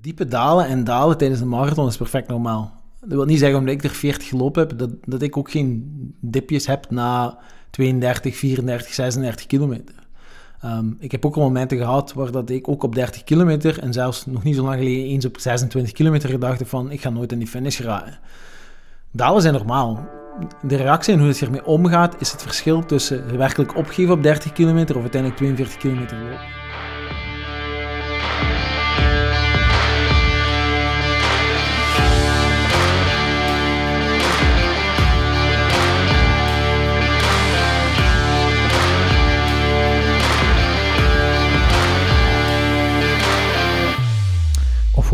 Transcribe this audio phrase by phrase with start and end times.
[0.00, 2.72] Diepe dalen en dalen tijdens een marathon is perfect normaal.
[3.00, 5.84] Dat wil niet zeggen omdat ik er 40 gelopen heb, dat, dat ik ook geen
[6.20, 7.38] dipjes heb na
[7.70, 9.94] 32, 34, 36 kilometer.
[10.60, 13.92] Ehm, ik heb ook al momenten gehad waar dat ik ook op 30 kilometer en
[13.92, 17.32] zelfs nog niet zo lang geleden eens op 26 kilometer gedacht van ik ga nooit
[17.32, 18.18] in die finish geraken.
[19.10, 20.08] Dalen zijn normaal.
[20.62, 24.52] De reactie en hoe het hiermee omgaat is het verschil tussen werkelijk opgeven op 30
[24.52, 26.38] kilometer of uiteindelijk 42 kilometer lopen.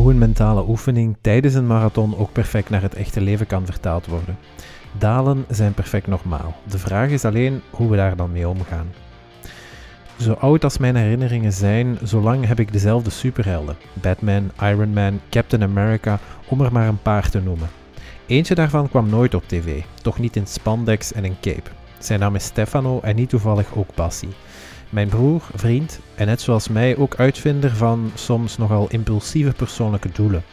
[0.06, 4.06] Hoe een mentale oefening tijdens een marathon ook perfect naar het echte leven kan vertaald
[4.06, 4.38] worden.
[4.98, 6.56] Dalen zijn perfect normaal.
[6.69, 8.87] De vraag is alleen hoe we daar dan mee omgaan.
[10.16, 15.20] Zo oud als mijn herinneringen zijn, zo lang heb ik dezelfde superhelden: Batman, Iron Man,
[15.30, 16.18] Captain America,
[16.48, 17.68] om er maar een paar te noemen.
[18.27, 21.70] Eentje daarvan kwam nooit op tv, toch niet in spandex en een cape.
[21.98, 24.29] Zijn naam is Stefano en niet toevallig ook Bassi.
[24.90, 30.45] Mijn broer, vriend en net zoals mij ook uitvinder van soms nogal impulsieve persoonlijke doelen.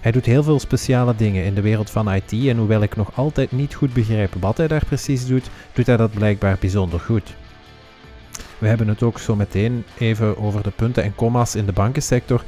[0.00, 3.10] Hij doet heel veel speciale dingen in de wereld van IT en hoewel ik nog
[3.14, 7.34] altijd niet goed begrijp wat hij daar precies doet, doet hij dat blijkbaar bijzonder goed.
[8.58, 12.42] We hebben het ook zo meteen even over de punten en comma's in de bankensector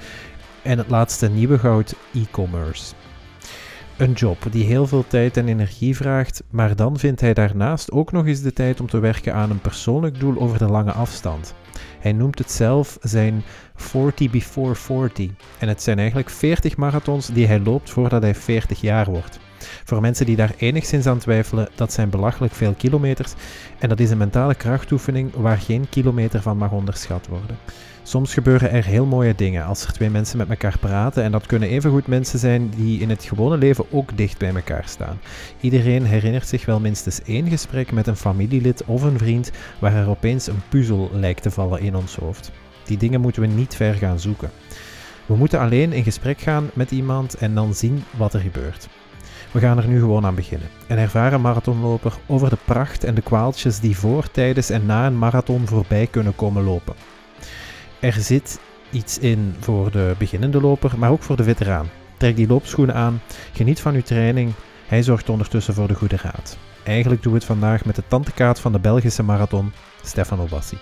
[0.62, 2.92] en het laatste nieuwe goud e-commerce.
[4.00, 8.12] Een job die heel veel tijd en energie vraagt, maar dan vindt hij daarnaast ook
[8.12, 11.54] nog eens de tijd om te werken aan een persoonlijk doel over de lange afstand.
[11.98, 13.42] Hij noemt het zelf zijn
[13.74, 18.80] 40 before 40 en het zijn eigenlijk 40 marathons die hij loopt voordat hij 40
[18.80, 19.38] jaar wordt.
[19.84, 23.32] Voor mensen die daar enigszins aan twijfelen, dat zijn belachelijk veel kilometers
[23.78, 27.58] en dat is een mentale krachtoefening waar geen kilometer van mag onderschat worden.
[28.02, 31.46] Soms gebeuren er heel mooie dingen als er twee mensen met elkaar praten en dat
[31.46, 35.20] kunnen evengoed mensen zijn die in het gewone leven ook dicht bij elkaar staan.
[35.60, 40.08] Iedereen herinnert zich wel minstens één gesprek met een familielid of een vriend waar er
[40.08, 42.50] opeens een puzzel lijkt te vallen in ons hoofd.
[42.84, 44.50] Die dingen moeten we niet ver gaan zoeken.
[45.26, 48.88] We moeten alleen in gesprek gaan met iemand en dan zien wat er gebeurt.
[49.50, 50.68] We gaan er nu gewoon aan beginnen.
[50.88, 55.18] Een ervaren marathonloper over de pracht en de kwaaltjes die voor, tijdens en na een
[55.18, 56.94] marathon voorbij kunnen komen lopen.
[58.00, 61.90] Er zit iets in voor de beginnende loper, maar ook voor de veteraan.
[62.16, 63.22] Trek die loopschoenen aan,
[63.52, 64.52] geniet van uw training.
[64.86, 66.58] Hij zorgt ondertussen voor de goede raad.
[66.84, 69.72] Eigenlijk doen we het vandaag met de tantekaart van de Belgische marathon,
[70.02, 70.76] Stefano Bassi.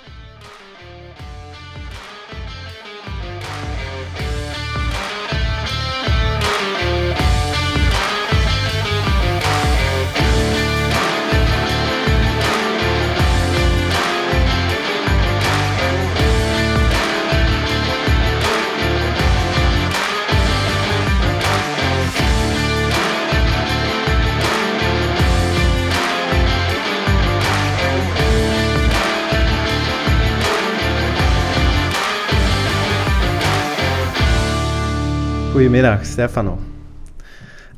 [35.68, 36.58] Goedemiddag, Stefano.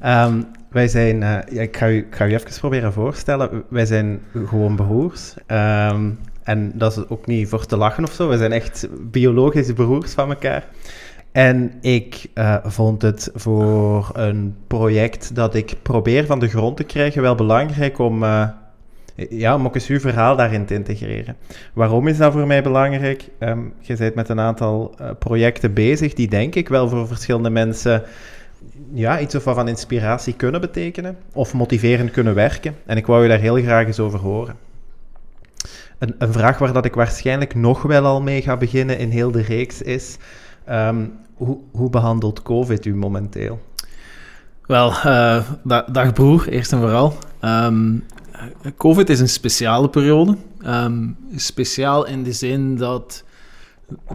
[0.04, 3.62] Um, wij zijn, ja, ik, ga u, ik ga u even proberen voorstellen.
[3.68, 5.34] Wij zijn gewoon broers.
[5.46, 8.28] Um, en dat is ook niet voor te lachen of zo.
[8.28, 10.64] We zijn echt biologische broers van elkaar.
[11.32, 16.84] En ik uh, vond het voor een project dat ik probeer van de grond te
[16.84, 18.48] krijgen wel belangrijk om, uh,
[19.30, 21.36] ja, om ook eens uw verhaal daarin te integreren.
[21.72, 23.28] Waarom is dat voor mij belangrijk?
[23.38, 27.50] Um, je bent met een aantal uh, projecten bezig die denk ik wel voor verschillende
[27.50, 28.02] mensen
[28.92, 32.74] ja, iets of wat van inspiratie kunnen betekenen of motiverend kunnen werken.
[32.86, 34.56] En ik wou je daar heel graag eens over horen.
[35.98, 39.30] Een, een vraag waar dat ik waarschijnlijk nog wel al mee ga beginnen in heel
[39.30, 40.16] de reeks is...
[40.70, 43.60] Um, hoe, hoe behandelt COVID u momenteel?
[44.66, 45.42] Wel, uh,
[45.92, 47.14] dag broer, eerst en vooral.
[47.44, 48.04] Um,
[48.76, 50.36] COVID is een speciale periode.
[50.66, 53.24] Um, speciaal in de zin dat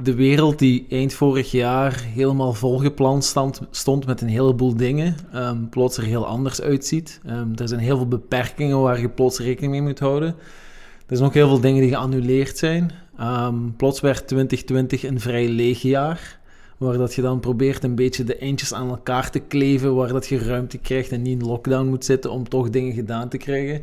[0.04, 5.70] de wereld die eind vorig jaar helemaal volgepland stond, stond met een heleboel dingen, um,
[5.70, 7.20] plots er heel anders uitziet.
[7.30, 10.36] Um, er zijn heel veel beperkingen waar je plots rekening mee moet houden.
[11.08, 12.92] Er zijn ook heel veel dingen die geannuleerd zijn.
[13.78, 16.40] plots werd 2020 een vrij leeg jaar
[16.78, 20.28] waar dat je dan probeert een beetje de eindjes aan elkaar te kleven, waar dat
[20.28, 23.82] je ruimte krijgt en niet in lockdown moet zitten om toch dingen gedaan te krijgen.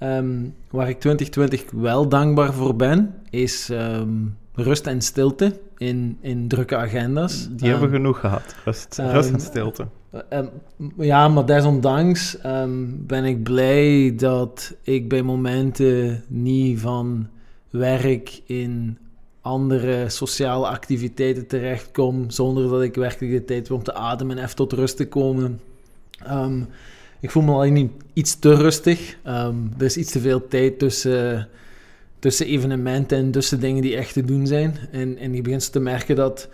[0.00, 6.48] Um, waar ik 2020 wel dankbaar voor ben, is um, rust en stilte in, in
[6.48, 7.48] drukke agenda's.
[7.50, 9.86] Die um, hebben we genoeg gehad, rust, rust en stilte.
[10.96, 12.36] ja, maar desondanks
[12.88, 17.28] ben ik blij dat ik bij momenten niet van
[17.70, 18.98] werk in
[19.40, 24.44] andere sociale activiteiten terechtkom, zonder dat ik werkelijk de tijd heb om te ademen en
[24.44, 25.60] even tot rust te komen.
[26.18, 26.62] Ehm,
[27.20, 29.16] ik voel me alleen iets te rustig.
[29.26, 31.48] Um, er is iets te veel tijd tussen,
[32.18, 34.78] tussen evenementen en tussen dingen die echt te doen zijn.
[34.92, 36.48] En, en je begint te merken dat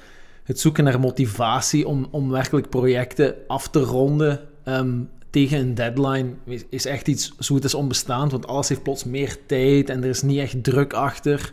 [0.44, 5.00] het zoeken naar motivatie om, om werkelijk projecten af te ronden ehm,
[5.30, 6.30] tegen een deadline
[6.68, 8.32] is echt iets zo het is onbestaand.
[8.32, 11.52] Want alles heeft plots meer tijd en er is niet echt druk achter.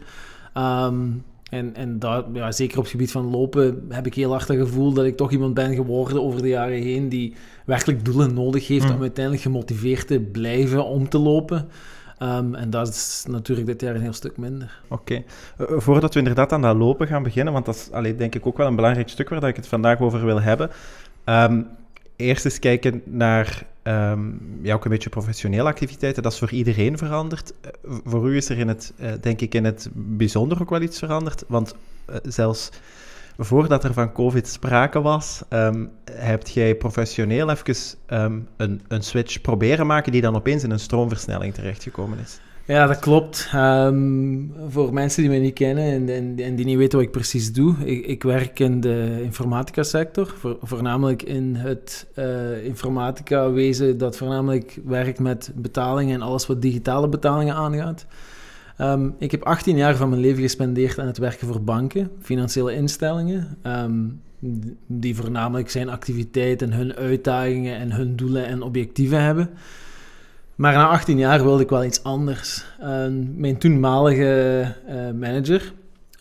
[0.58, 4.48] Um, en, en daar, ja, zeker op het gebied van lopen heb ik heel hard
[4.48, 8.34] het gevoel dat ik toch iemand ben geworden over de jaren heen die werkelijk doelen
[8.34, 8.96] nodig heeft mm.
[8.96, 11.70] om uiteindelijk gemotiveerd te blijven om te lopen.
[12.20, 14.82] Um, en dat is natuurlijk dit jaar een heel stuk minder.
[14.90, 14.94] Oké.
[15.02, 15.26] Okay.
[15.58, 18.36] Uh, eh, voordat we inderdaad aan dat lopen gaan beginnen, want dat is allee, denk
[18.36, 20.70] ik ook wel een belangrijk stuk waar ik het vandaag over wil hebben.
[21.26, 21.68] Um,
[22.16, 26.24] eerst eens kijken naar um, ja, ook een beetje professionele activiteiten.
[26.24, 27.54] Dat is voor iedereen veranderd.
[27.86, 30.82] Uh, voor u is er in het, uh, denk ik, in het bijzonder ook wel
[30.82, 31.44] iets veranderd.
[31.48, 31.76] Want
[32.10, 32.70] uh, zelfs
[33.38, 37.76] voordat er van COVID sprake was, um, hebt jij professioneel even
[38.08, 42.40] um, een, een switch proberen maken die dan opeens in een stroomversnelling terechtgekomen is.
[42.72, 43.50] Ja, dat klopt.
[43.56, 47.14] Um, voor mensen die mij niet kennen en, en, en, die niet weten wat ik
[47.14, 53.52] precies doe, ik, ik werk in de informatica sector, voor, voornamelijk in het uh, informatica
[53.52, 58.06] wezen dat voornamelijk werkt met betalingen en alles wat digitale betalingen aangaat.
[58.78, 62.74] Um, ik heb 18 jaar van mijn leven gespendeerd aan het werken voor banken, financiële
[62.74, 64.22] instellingen, um,
[64.88, 69.50] die voornamelijk zijn activiteiten, hun uitdagingen en hun doelen en objectieven hebben.
[70.62, 72.66] Maar na 18 jaar wilde ik wel iets anders.
[73.36, 75.74] mijn toenmalige uh, manager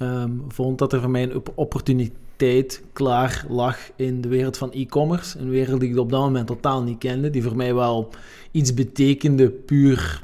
[0.03, 5.39] um, vond dat er voor mij een opportuniteit klaar lag in de wereld van e-commerce.
[5.39, 8.09] Een wereld die ik op dat moment totaal niet kende, die voor mij wel
[8.51, 10.23] iets betekende, puur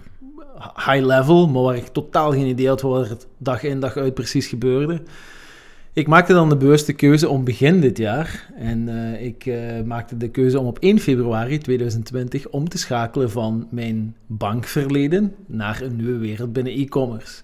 [0.74, 4.14] high level, maar waar ik totaal geen idee had wat er dag in dag uit
[4.14, 5.02] precies gebeurde.
[5.96, 8.48] Ik maakte dan de bewuste keuze om begin dit jaar.
[8.56, 13.30] En uh, ik uh, maakte de keuze om op 1 februari 2020 om te schakelen
[13.30, 17.42] van mijn bankverleden naar een nieuwe wereld binnen e-commerce.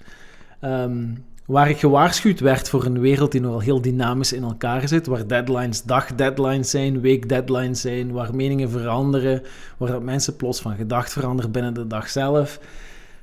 [0.64, 5.06] Um, waar ik gewaarschuwd werd voor een wereld die nogal heel dynamisch in elkaar zit,
[5.06, 9.42] waar deadlines dagdeadlines zijn, weekdeadlines zijn, waar meningen veranderen,
[9.76, 12.60] waar dat mensen plots van gedacht veranderen binnen de dag zelf,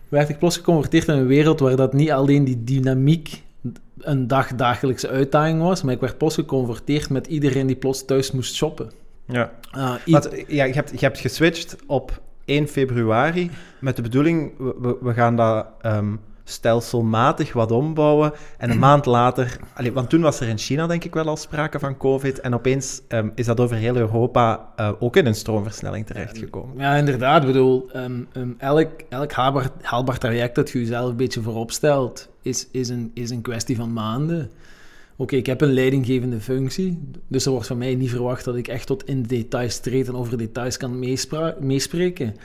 [0.07, 3.41] werd ik plots geconverteerd in een wereld waar dat niet alleen die dynamiek
[4.01, 8.31] een dag dagelijkse uitdaging was, maar ik werd plots geconfronteerd met iedereen die plots thuis
[8.31, 8.91] moest shoppen.
[9.25, 9.93] Ja, uh,
[10.47, 15.35] ja je, hebt, je hebt geswitcht op 1 februari met de bedoeling, we, we gaan
[15.35, 16.19] dat um,
[16.49, 18.33] stelselmatig wat ombouwen.
[18.57, 21.37] En een maand later, allee, want toen was er in China denk ik wel al
[21.37, 22.39] sprake van COVID.
[22.39, 26.77] En opeens um, is dat over heel Europa uh, ook in een stroomversnelling terechtgekomen.
[26.77, 27.41] Ja, inderdaad.
[27.41, 31.71] Ik bedoel, um, um, elk, elk haalbaar, haalbaar, traject dat je jezelf een beetje voorop
[31.71, 34.39] stelt, is, is, een, is een kwestie van maanden.
[34.39, 38.55] Oké, okay, ik heb een leidinggevende functie, dus er wordt van mij niet verwacht dat
[38.55, 40.99] ik echt tot in de details treed en over details kan
[41.59, 42.35] meespreken.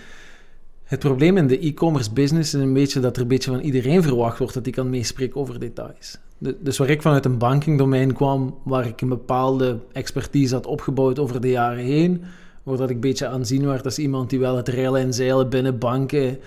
[0.85, 4.03] Het probleem in de e-commerce business is een beetje dat er een beetje van iedereen
[4.03, 6.19] verwacht wordt dat hij kan meespreken over details.
[6.39, 11.41] dus waar ik vanuit een bankingdomein kwam, waar ik een bepaalde expertise had opgebouwd over
[11.41, 12.23] de jaren heen,
[12.63, 15.49] waar dat ik een beetje aanzien werd als iemand die wel het reilen en zeilen
[15.49, 16.39] binnen banken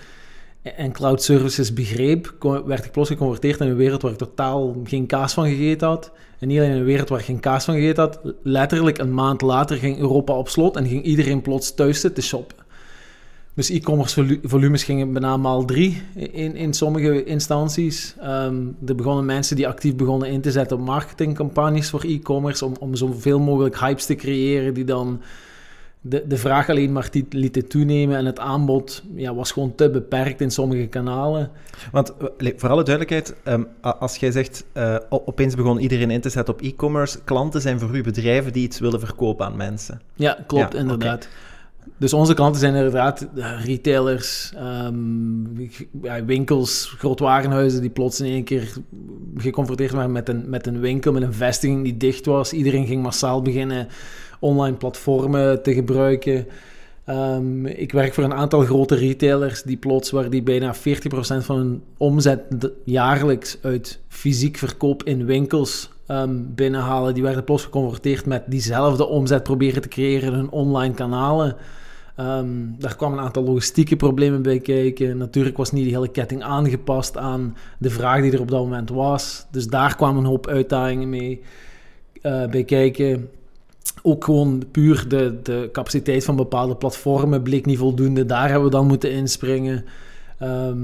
[0.62, 2.34] en cloud services begreep,
[2.66, 6.10] werd ik plots geconverteerd in een wereld waar ik totaal geen kaas van gegeten had.
[6.38, 9.14] En niet alleen in een wereld waar ik geen kaas van gegeten had, letterlijk een
[9.14, 12.66] maand later ging Europa op slot en ging iedereen plots thuis zitten shoppen.
[13.58, 18.14] Dus e-commerce volumes gingen bijna maal drie in, in sommige instanties.
[18.24, 22.74] Um, er begonnen mensen die actief begonnen in te zetten op marketingcampagnes voor e-commerce om,
[22.80, 25.20] om zoveel mogelijk hypes te creëren die dan
[26.00, 30.40] de, de vraag alleen maar lieten toenemen en het aanbod ja, was gewoon te beperkt
[30.40, 31.50] in sommige kanalen.
[31.92, 36.30] Want eh, voor alle duidelijkheid, um, als jij zegt uh, opeens begon iedereen in te
[36.30, 40.00] zetten op e-commerce, klanten zijn voor u bedrijven die iets willen verkopen aan mensen.
[40.14, 41.28] Ja, klopt, inderdaad.
[41.98, 43.26] Dus onze klanten zijn inderdaad
[43.64, 44.52] retailers,
[44.86, 45.70] um,
[46.26, 48.72] winkels, grootwarenhuizen die plots in één keer
[49.36, 52.52] geconfronteerd waren met een, met een winkel, met een vestiging die dicht was.
[52.52, 53.88] Iedereen ging massaal beginnen
[54.40, 56.46] online platformen te gebruiken.
[57.08, 60.78] Um, ik werk voor een aantal grote retailers die plots, waar die bijna 40%
[61.38, 62.40] van hun omzet
[62.84, 67.14] jaarlijks uit fysiek verkoop in winkels um, binnenhalen.
[67.14, 71.56] Die werden plots geconfronteerd met diezelfde omzet proberen te creëren in hun online kanalen.
[72.20, 75.16] Um, daar kwamen een aantal logistieke problemen bij kijken.
[75.16, 78.90] Natuurlijk was niet die hele ketting aangepast aan de vraag die er op dat moment
[78.90, 79.46] was.
[79.50, 81.40] Dus daar kwamen een hoop uitdagingen mee
[82.22, 83.28] uh, bij kijken.
[84.02, 88.26] Ook gewoon puur de, de capaciteit van bepaalde platformen bleek niet voldoende.
[88.26, 89.84] Daar hebben we dan moeten inspringen.
[90.38, 90.76] Ehm,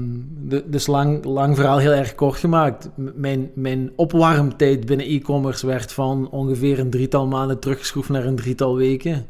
[0.47, 2.89] de, dus lang, lang verhaal heel erg kort gemaakt.
[3.15, 8.75] Mijn, mijn opwarmtijd binnen e-commerce werd van ongeveer een drietal maanden teruggeschroefd naar een drietal
[8.75, 9.25] weken.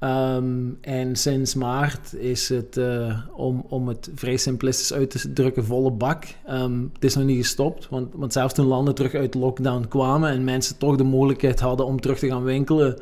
[0.00, 5.64] Ehm, en sinds maart is het, eh, om, om het vrij simplistisch uit te drukken,
[5.64, 6.24] volle bak.
[6.46, 10.30] Ehm, het is nog niet gestopt, want, want zelfs toen landen terug uit lockdown kwamen
[10.30, 12.98] en mensen toch de mogelijkheid hadden om terug te gaan winkelen,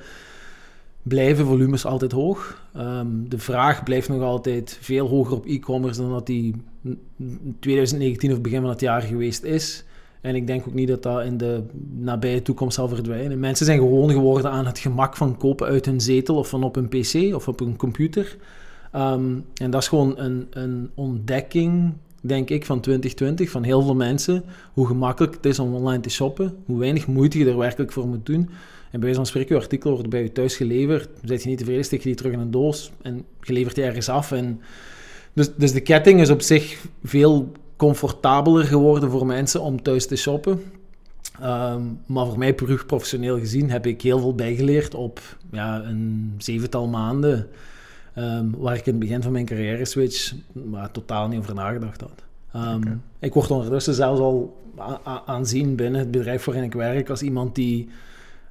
[1.02, 2.62] blijven volumes altijd hoog.
[2.74, 6.54] Ehm, de vraag blijft nog altijd veel hoger op e-commerce dan dat die
[7.18, 9.84] in 2019 of begin van het jaar geweest is.
[10.20, 11.62] En ik denk ook niet dat dat in de
[11.98, 13.40] nabije toekomst zal verdwijnen.
[13.40, 16.76] Mensen zijn gewoon geworden aan het gemak van kopen uit hun zetel of van op
[16.76, 18.36] een pc of op een computer.
[18.92, 23.94] Ehm, en dat is gewoon een, een ontdekking, denk ik, van 2020 van heel veel
[23.94, 24.44] mensen.
[24.72, 28.06] Hoe gemakkelijk het is om online te shoppen, hoe weinig moeite je er werkelijk voor
[28.06, 28.48] moet doen.
[28.90, 31.08] En bij wijze van spreken, je artikel wordt bij je thuis geleverd.
[31.24, 33.84] Zet je niet tevreden, steek je die terug in een doos en je levert die
[33.84, 34.32] ergens af.
[34.32, 34.60] En
[35.32, 40.16] dus, dus de ketting is op zich veel comfortabeler geworden voor mensen om thuis te
[40.16, 40.62] shoppen.
[41.40, 45.20] Ehm, maar voor mij, puur professioneel gezien, heb ik heel veel bijgeleerd op
[45.50, 47.48] ja, een zevental maanden.
[48.14, 52.00] ehm, waar ik in het begin van mijn carrière switch maar, totaal niet over nagedacht
[52.00, 52.24] had.
[52.52, 52.82] Ehm.
[53.18, 54.56] Ik word ondertussen zelfs al
[55.26, 57.88] aanzien binnen het bedrijf waarin ik werk als iemand die,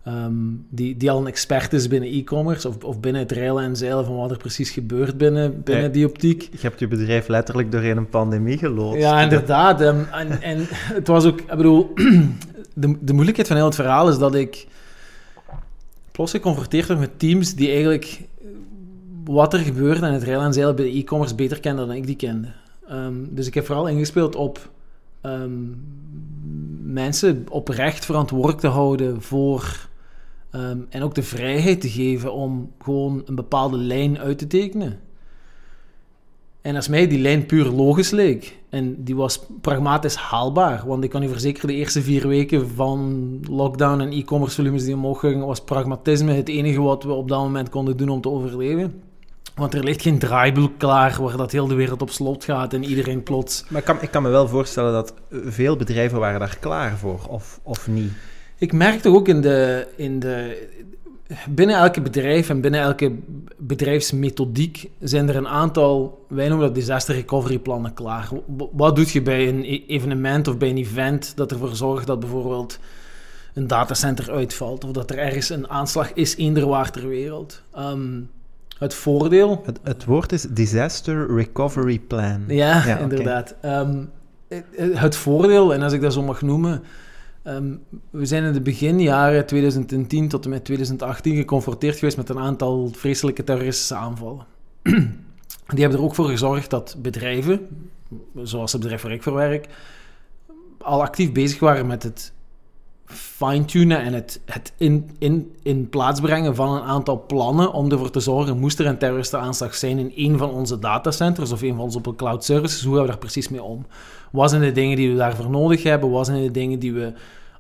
[0.07, 0.33] ehm,
[0.69, 4.05] die, die al een expert is binnen e-commerce of, of binnen het reilen en zeilen
[4.05, 5.89] van wat er precies gebeurt binnen, binnen Ja.
[5.91, 6.41] die optiek.
[6.51, 9.01] Je hebt je bedrijf letterlijk doorheen een pandemie geloodst.
[9.01, 9.81] Ja, inderdaad.
[9.81, 11.91] ehm, en, en het was ook, ik bedoel,
[12.73, 14.67] de, de moeilijkheid van heel het verhaal is dat ik
[16.11, 18.21] plots geconfronteerd werd met teams die eigenlijk
[19.23, 22.05] wat er gebeurde in het rijden en zeilen bij de e-commerce beter kenden dan ik
[22.05, 22.47] die kende.
[22.87, 24.69] Ehm, dus ik heb vooral ingespeeld op
[26.83, 29.86] mensen oprecht verantwoordelijk te houden voor
[30.51, 34.99] ehm, en ook de vrijheid te geven om gewoon een bepaalde lijn uit te tekenen.
[36.61, 41.09] En als mij die lijn puur logisch leek, en die was pragmatisch haalbaar, want ik
[41.09, 45.47] kan u verzekeren, de eerste vier weken van lockdown en e-commerce volumes die omhoog gingen,
[45.47, 49.01] was pragmatisme het enige wat we op dat moment konden doen om te overleven.
[49.55, 52.83] Want er ligt geen draaiboek klaar waar dat heel de wereld op slot gaat en
[52.83, 53.65] iedereen plots...
[53.69, 57.19] Maar ik kan, ik kan me wel voorstellen dat veel bedrijven waren daar klaar voor,
[57.29, 58.11] of, of niet.
[58.57, 60.65] Ik merk toch ook in de, in de...
[61.49, 63.11] Binnen elke bedrijf en binnen elke
[63.57, 68.29] bedrijfsmethodiek zijn er een aantal, wij noemen dat disaster recovery plannen klaar.
[68.71, 72.19] Wat doe je bij een e- evenement of bij een event dat ervoor zorgt dat
[72.19, 72.79] bijvoorbeeld
[73.53, 77.61] een datacenter uitvalt of dat er ergens een aanslag is eender ter wereld?
[77.73, 78.21] Ehm,
[78.77, 82.43] het voordeel Het, het woord is Disaster Recovery Plan.
[82.47, 83.55] ja, inderdaad.
[83.61, 84.03] Ehm,
[84.47, 84.65] het-
[84.99, 86.83] het voordeel, en als ik dat zo mag noemen,
[87.47, 87.75] ehm,
[88.09, 92.89] we zijn in de beginjaren 2010 tot en met 2018 geconfronteerd geweest met een aantal
[92.93, 94.45] vreselijke terroristische aanvallen.
[95.67, 97.67] Die hebben er ook voor gezorgd dat bedrijven,
[98.35, 99.67] zoals het bedrijf waar ik voor werk,
[100.77, 102.33] al actief bezig waren met het
[103.07, 108.09] fine-tunen en het, het in, in, in plaats brengen van een aantal plannen om ervoor
[108.09, 111.83] te zorgen, moest er een terroristenaanslag zijn in een van onze datacenters of een van
[111.83, 113.85] onze cloud services, hoe gaan we daar precies mee om?
[114.31, 116.09] Wat zijn de dingen die we daarvoor nodig hebben?
[116.09, 117.13] Wat zijn de dingen die we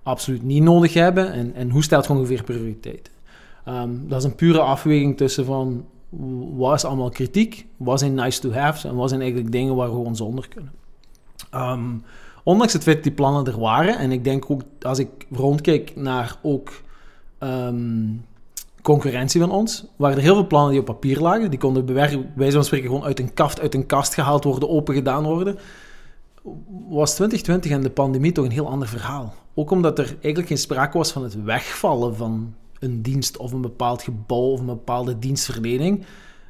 [0.03, 1.31] absoluut niet nodig hebben?
[1.31, 3.11] En, en hoe stelt je ongeveer prioriteit?
[3.65, 5.85] Ehm, dat is een pure afweging tussen van
[6.55, 9.89] wat is allemaal kritiek, wat zijn nice to have's en wat zijn eigenlijk dingen waar
[9.89, 10.71] we gewoon zonder kunnen.
[11.49, 11.89] Ehm,
[12.47, 15.95] ondanks het feit dat die plannen er waren, en ik denk ook als ik rondkijk
[15.95, 16.81] naar ook
[17.37, 18.05] ehm,
[18.81, 21.49] concurrentie van ons, waren er heel veel plannen die op papier lagen.
[21.49, 21.95] Die konden bij
[22.35, 25.57] wijze van spreken gewoon uit een kaft, uit een kast gehaald worden, open gedaan worden.
[26.89, 29.33] Was 2020 en de pandemie toch een heel ander verhaal.
[29.53, 33.61] Ook omdat er eigenlijk geen sprake was van het wegvallen van een dienst of een
[33.61, 36.05] bepaald gebouw of een bepaalde dienstverlening.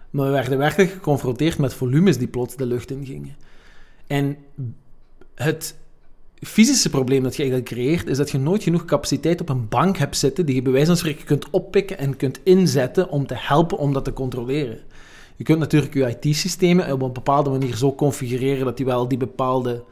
[0.09, 3.35] Maar we werden werkelijk geconfronteerd met volumes die plots de lucht in gingen.
[4.07, 4.37] En
[5.35, 5.75] het
[6.41, 9.97] fysische probleem dat je eigenlijk creëert, is dat je nooit genoeg capaciteit op een bank
[9.97, 13.35] hebt zitten die je bij wijze van spreken kunt oppikken en kunt inzetten om te
[13.37, 14.79] helpen om dat te controleren.
[15.35, 19.17] Je kunt natuurlijk je IT-systemen op een bepaalde manier zo configureren dat die wel die
[19.17, 19.83] bepaalde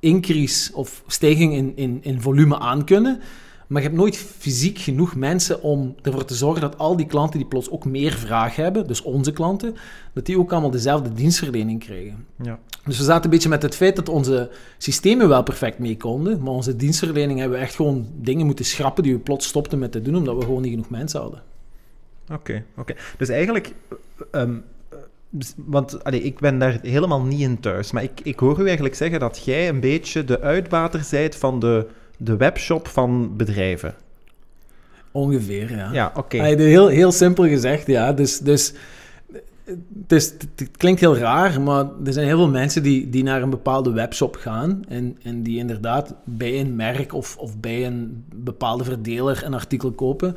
[0.00, 3.20] increase of stijging in, in, in volume aankunnen.
[3.70, 7.38] Maar je hebt nooit fysiek genoeg mensen om ervoor te zorgen dat al die klanten
[7.38, 9.76] die plots ook meer vraag hebben, dus onze klanten,
[10.12, 12.26] dat die ook allemaal dezelfde dienstverlening krijgen.
[12.42, 12.58] Ja.
[12.84, 16.42] Dus we zaten een beetje met het feit dat onze systemen wel perfect mee konden,
[16.42, 19.92] maar onze dienstverlening hebben we echt gewoon dingen moeten schrappen die we plots stopten met
[19.92, 21.42] te doen, omdat we gewoon niet genoeg mensen hadden.
[22.32, 22.94] Oké, oké.
[23.18, 23.74] Dus eigenlijk,
[24.30, 24.56] ehm,
[24.88, 24.98] eh,
[25.28, 28.64] dus- want allee, ik ben daar helemaal niet in thuis, maar ik, ik hoor u
[28.64, 31.86] eigenlijk zeggen dat jij een beetje de uitbater zijt van de,
[32.22, 33.94] de webshop van bedrijven.
[35.10, 35.92] Ongeveer, ja.
[35.92, 36.42] Ja, oké.
[36.42, 38.12] Heel, heel simpel gezegd, ja.
[38.12, 38.74] Dus, dus
[39.64, 43.42] het, is, het, klinkt heel raar, maar er zijn heel veel mensen die, die naar
[43.42, 48.24] een bepaalde webshop gaan en, en die inderdaad bij een merk of, of bij een
[48.34, 50.32] bepaalde verdeler een artikel kopen.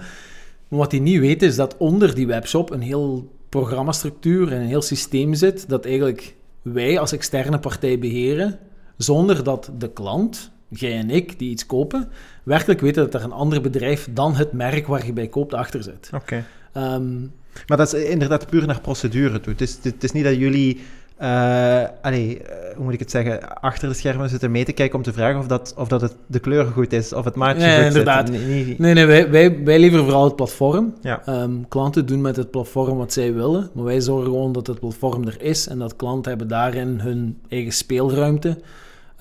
[0.68, 4.68] Maar wat die niet weten is dat onder die webshop een heel programmastructuur en een
[4.68, 8.60] heel systeem zit dat eigenlijk wij als externe partij beheren,
[8.98, 12.10] zonder dat de klant, jij en ik, die iets kopen,
[12.44, 15.84] werkelijk weten dat er een ander bedrijf dan het merk waar je bij koopt achter
[15.84, 16.10] zit.
[16.14, 16.46] Oké.
[16.74, 17.20] Ehm,
[17.68, 19.52] maar dat is inderdaad puur naar procedure toe.
[19.52, 20.82] Het is, het is niet dat jullie,
[21.22, 24.98] uh, allee, eh, hoe moet ik het zeggen, achter de schermen zitten mee te kijken
[24.98, 27.66] om te vragen of, dat, of dat het, de kleur goed is, of het maatje
[27.66, 28.28] nee, goed inderdaad.
[28.28, 28.48] zit.
[28.48, 30.94] Nee, nee, nee wij, wij, wij leveren vooral het platform.
[31.02, 31.22] Ja.
[31.26, 34.80] Ehm, klanten doen met het platform wat zij willen, maar wij zorgen gewoon dat het
[34.80, 38.58] platform er is en dat klanten hebben daarin hun eigen speelruimte.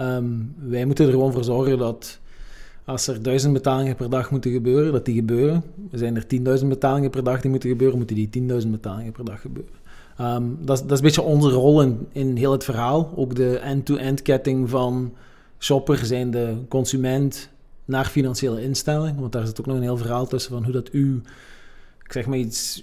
[0.02, 2.20] Um, wij moeten er gewoon voor zorgen dat
[2.84, 5.62] als er duizend betalingen per dag moeten gebeuren, dat die gebeuren.
[5.92, 9.40] Zijn er 10.000 betalingen per dag die moeten gebeuren, moeten die 10.000 betalingen per dag
[9.40, 9.72] gebeuren.
[10.20, 13.12] Um, dat, dat, is een beetje onze rol in, in heel het verhaal.
[13.16, 15.12] Ook de end-to-end ketting van
[15.58, 17.50] shopper zijn de consument
[17.84, 19.20] naar financiële instelling.
[19.20, 21.22] Want daar zit ook nog een heel verhaal tussen van hoe dat u
[22.12, 22.82] ik zeg maar iets,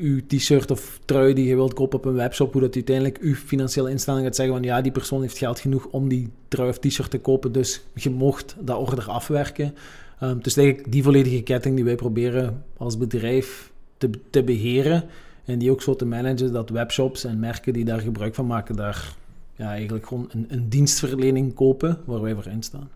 [0.00, 3.34] uw t-shirt of trui die je wilt kopen op een webshop, hoe dat uiteindelijk uw
[3.34, 6.78] financiële instelling gaat zeggen van ja, die persoon heeft geld genoeg om die trui of
[6.78, 9.74] t-shirt te kopen, dus je mocht dat order afwerken.
[10.22, 15.04] Um, dus eigenlijk die volledige ketting die wij proberen als bedrijf te, te beheren
[15.44, 18.76] en die ook zo te managen dat webshops en merken die daar gebruik van maken,
[18.76, 19.14] daar
[19.56, 22.90] ja, eigenlijk gewoon een, een dienstverlening kopen waar wij voor in staan.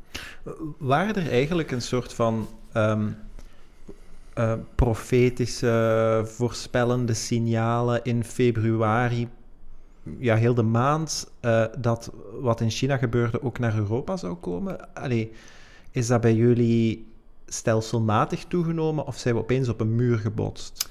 [0.79, 3.09] Waren er eigenlijk een soort van ehm,
[4.39, 9.29] uh, profetische, voorspellende signalen in februari,
[10.19, 14.95] ja, heel de maand, uh, dat wat in China gebeurde ook naar Europa zou komen?
[14.95, 15.33] Allee,
[15.91, 17.07] is dat bij jullie
[17.47, 20.89] stelselmatig toegenomen of zijn we opeens op een muur gebotst?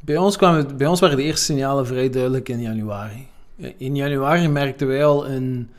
[0.00, 3.26] Bij ons, kwamen, bij ons waren de eerste signalen vrij duidelijk in januari.
[3.76, 5.70] In januari merkten wij al een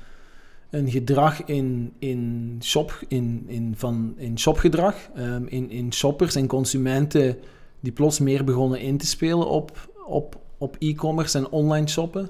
[0.69, 6.47] een gedrag in, in, shop, in, in, van, in shopgedrag, um, in, in shoppers en
[6.47, 7.37] consumenten
[7.79, 12.29] die plots meer begonnen in te spelen op, op, op e-commerce en online shoppen.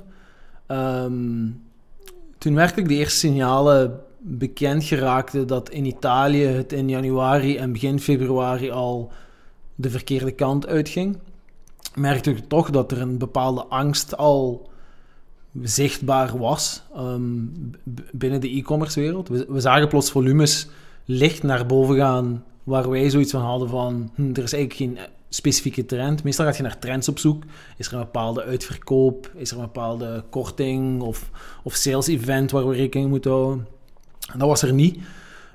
[0.67, 1.63] Um,
[2.38, 8.00] toen werkelijk de eerste signalen bekend geraakten dat in Italië het in januari en begin
[8.00, 9.12] februari al
[9.76, 11.17] de verkeerde kant uitging,
[11.95, 14.69] merkte ik toch dat er een bepaalde angst al
[15.62, 17.22] zichtbaar was ehm,
[18.12, 19.28] binnen de e-commerce wereld.
[19.28, 20.68] We, we, zagen plots volumes
[21.06, 24.98] licht naar boven gaan, waar wij zoiets van hadden van, hm, er is eigenlijk geen
[25.30, 26.24] specifieke trend.
[26.24, 27.44] Meestal ga je naar trends op zoek.
[27.78, 29.32] Is er een bepaalde uitverkoop?
[29.36, 31.30] Is er een bepaalde korting of,
[31.63, 33.68] of sales event waar we rekening moeten houden?
[34.32, 34.98] En dat was er niet.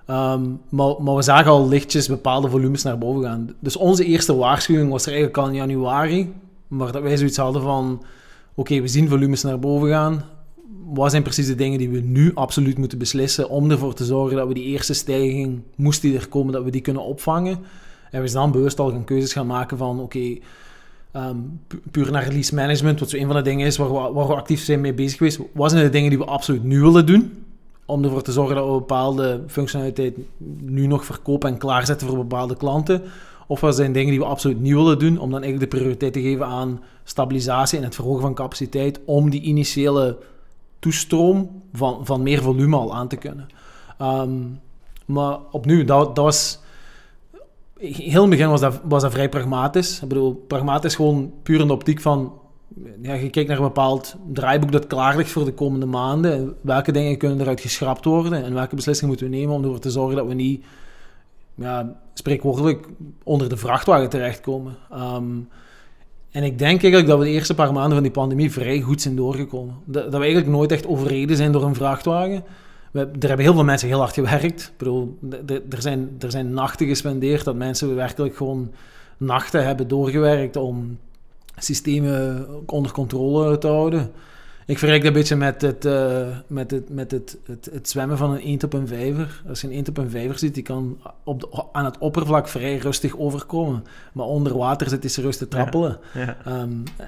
[0.06, 3.54] Ehm, maar, maar, we zagen al lichtjes bepaalde volumes naar boven gaan.
[3.60, 6.32] Dus onze eerste waarschuwing was er eigenlijk al in januari.
[6.68, 8.02] Maar dat wij zoiets hadden van
[8.60, 10.24] oké, we zien volumes naar boven gaan.
[10.84, 14.36] Wat zijn precies de dingen die we nu absoluut moeten beslissen om ervoor te zorgen
[14.36, 17.58] dat we die eerste stijging, moest die er komen, dat we die kunnen opvangen?
[18.10, 20.38] En we zijn dan bewust al gaan keuzes gaan maken van, oké,
[21.12, 21.36] ehm,
[21.90, 24.34] puur naar release management, wat zo een van de dingen is waar we, waar we
[24.34, 25.40] actief zijn mee bezig geweest.
[25.52, 27.44] Wat zijn de dingen die we absoluut nu willen doen?
[27.86, 30.14] Om ervoor te zorgen dat we bepaalde functionaliteit
[30.60, 33.02] nu nog verkopen en klaarzetten voor bepaalde klanten.
[33.50, 36.12] Of wat zijn dingen die we absoluut niet willen doen, om dan eigenlijk de prioriteit
[36.12, 40.18] te geven aan stabilisatie en het verhogen van capaciteit, om die initiële
[40.78, 43.48] toestroom van, van meer volume al aan te kunnen.
[44.02, 44.60] Um,
[45.04, 46.60] maar opnieuw, dat, dat was...
[47.78, 50.02] Heel in het begin was dat, was dat vrij pragmatisch.
[50.02, 52.32] Ik bedoel, pragmatisch gewoon puur in de optiek van...
[53.02, 56.56] Ja, je kijkt naar een bepaald draaiboek dat klaar ligt voor de komende maanden.
[56.60, 59.90] Welke dingen kunnen eruit geschrapt worden en welke beslissingen moeten we nemen om ervoor te
[59.90, 60.64] zorgen dat we niet
[61.54, 62.86] ja, spreekwoordelijk
[63.22, 64.76] onder de vrachtwagen terechtkomen.
[64.92, 65.48] Um,
[66.30, 69.02] en ik denk eigenlijk dat we de eerste paar maanden van die pandemie vrij goed
[69.02, 69.74] zijn doorgekomen.
[69.84, 72.44] Dat, we eigenlijk nooit echt overreden zijn door een vrachtwagen.
[72.90, 74.62] We, er hebben heel veel mensen heel hard gewerkt.
[74.62, 78.70] Ik bedoel, er zijn, er zijn nachten gespendeerd dat mensen werkelijk gewoon
[79.16, 80.98] nachten hebben doorgewerkt om
[81.56, 84.12] systemen onder controle te houden.
[84.70, 88.16] Ik vergelijk dat een beetje met het, uh, met het, met het, het, het, zwemmen
[88.16, 89.42] van een eend op een vijver.
[89.48, 92.48] Als je een eend op een vijver ziet, die kan op de, aan het oppervlak
[92.48, 93.84] vrij rustig overkomen.
[94.12, 95.98] Maar onder water zit hij rustig te trappelen.
[96.14, 96.60] Ja, ja.
[96.60, 97.06] Um, uh,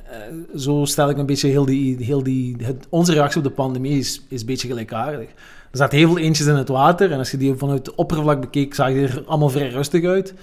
[0.56, 2.04] zo stel ik een beetje heel die...
[2.04, 5.28] Heel die het, onze reactie op de pandemie is, is een beetje gelijkaardig.
[5.70, 7.12] Er zaten heel veel eentjes in het water.
[7.12, 10.34] En als je die vanuit het oppervlak bekeek, zag die er allemaal vrij rustig uit.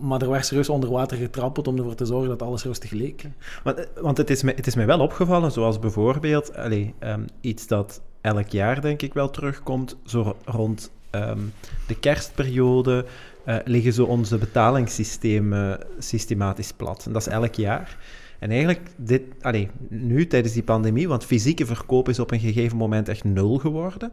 [0.00, 3.24] Maar er werd serieus onder water getrappeld om ervoor te zorgen dat alles rustig leek.
[3.64, 7.24] Want, eh, want het, is mij, het is mij wel opgevallen, zoals bijvoorbeeld allez, um,
[7.40, 11.52] iets dat elk jaar denk ik wel terugkomt, zo rond um,
[11.86, 13.04] de kerstperiode
[13.46, 17.06] uh, liggen zo onze betalingssystemen systematisch plat.
[17.06, 17.98] En dat is elk jaar.
[18.38, 22.76] En eigenlijk, dit, allee, nu tijdens die pandemie, want fysieke verkoop is op een gegeven
[22.76, 24.12] moment echt nul geworden.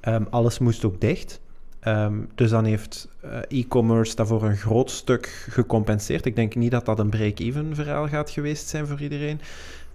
[0.00, 1.40] Ehm, alles moest ook dicht.
[1.86, 6.26] Ehm, dus dan heeft eh, e-commerce daarvoor een groot stuk gecompenseerd.
[6.26, 9.40] Ik denk niet dat dat een break-even verhaal gaat geweest zijn voor iedereen.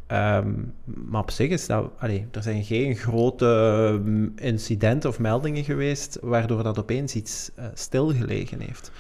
[0.08, 0.50] Ehm,
[0.84, 1.92] maar op zich is dat...
[2.00, 7.66] Allee, er zijn geen grote mm, incidenten of meldingen geweest waardoor dat opeens iets uh,
[7.74, 8.92] stilgelegen heeft.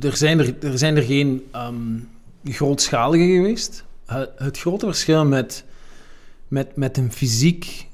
[0.00, 2.08] Er zijn er, er, zijn er geen um,
[2.44, 3.84] grootschalige geweest.
[4.36, 5.64] Het grote verschil met,
[6.48, 7.90] met, met een fysiek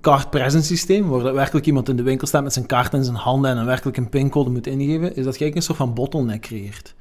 [0.00, 3.16] card present systeem, waar werkelijk iemand in de winkel staat met zijn kaart in zijn
[3.16, 6.40] handen en een werkelijk een pincode moet ingeven, is dat je een soort van bottleneck
[6.40, 6.94] creëert.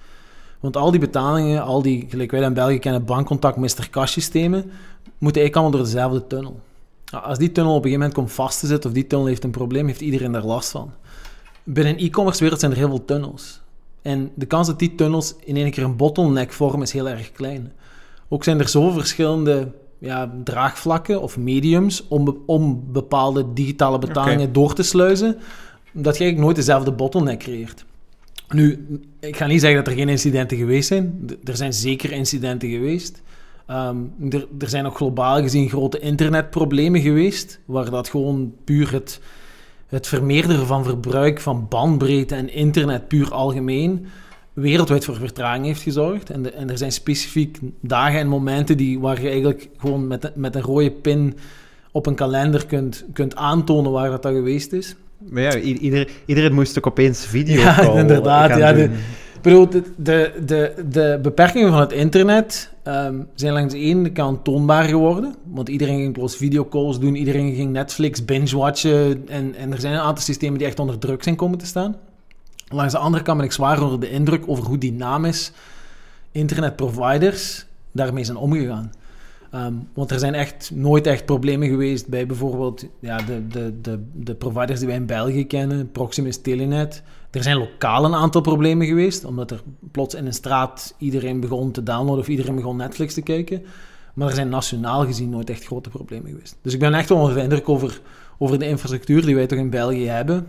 [0.59, 3.89] Want al die betalingen, al die, gelijk wij in België kennen, bankcontact, Mr.
[3.89, 4.71] Cash systemen,
[5.17, 6.59] moeten eigenlijk allemaal door dezelfde tunnel.
[7.23, 9.43] Als die tunnel op een gegeven moment komt vast te zitten, of die tunnel heeft
[9.43, 10.91] een probleem, heeft iedereen daar last van.
[11.63, 13.61] Binnen e-commerce wereld zijn er heel veel tunnels.
[14.01, 17.31] En de kans dat die tunnels in één keer een bottleneck vormen is heel erg
[17.31, 17.71] klein.
[18.27, 24.73] Ook zijn er zo verschillende ja, draagvlakken of mediums om, om bepaalde digitale betalingen door
[24.73, 25.35] te sluizen,
[25.91, 27.85] dat je eigenlijk nooit dezelfde bottleneck creëert.
[28.49, 28.87] Nu,
[29.19, 31.29] ik ga niet zeggen dat er geen incidenten geweest zijn.
[31.43, 33.21] Er zijn zeker incidenten geweest.
[33.65, 33.97] Ehm,
[34.29, 39.19] er, er, zijn ook globaal gezien grote internetproblemen geweest, waar dat gewoon puur het,
[39.87, 44.07] het vermeerderen van verbruik van bandbreedte en internet puur algemeen
[44.59, 46.29] wereldwijd voor vertraging heeft gezorgd.
[46.29, 50.31] En, de, en, er zijn specifiek dagen en momenten die, waar je eigenlijk gewoon met,
[50.35, 51.37] met een rode pin
[51.91, 54.95] op een kalender kunt, kunt aantonen waar dat, dat geweest is.
[55.29, 58.57] Maar ja, ieder, iedereen moest ook opeens video Ja, inderdaad.
[58.57, 58.89] Ja, de,
[59.41, 64.43] bedoel, de, de, de, de, beperkingen van het internet um, zijn langs de ene kant
[64.43, 65.35] toonbaar geworden.
[65.43, 69.23] Want iedereen ging plots videocalls doen, iedereen ging Netflix binge-watchen.
[69.27, 71.95] En, en er zijn een aantal systemen die echt onder druk zijn komen te staan.
[72.69, 75.51] Langs de andere kant ben ik zwaar onder de indruk over hoe dynamisch
[76.31, 78.91] internetproviders daarmee zijn omgegaan.
[79.55, 83.99] Um, want er zijn echt nooit echt problemen geweest bij bijvoorbeeld ja, de, de, de,
[84.13, 87.03] de providers die wij in België kennen, Proximus, Telenet.
[87.31, 91.71] Er zijn lokaal een aantal problemen geweest, omdat er plots in een straat iedereen begon
[91.71, 93.61] te downloaden of iedereen begon Netflix te kijken.
[94.13, 96.57] Maar er zijn nationaal gezien nooit echt grote problemen geweest.
[96.61, 98.01] Dus ik ben echt wel onder de indruk over,
[98.37, 100.47] over de infrastructuur die wij toch in België hebben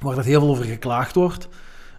[0.00, 1.48] waar dat heel veel over geklaagd wordt.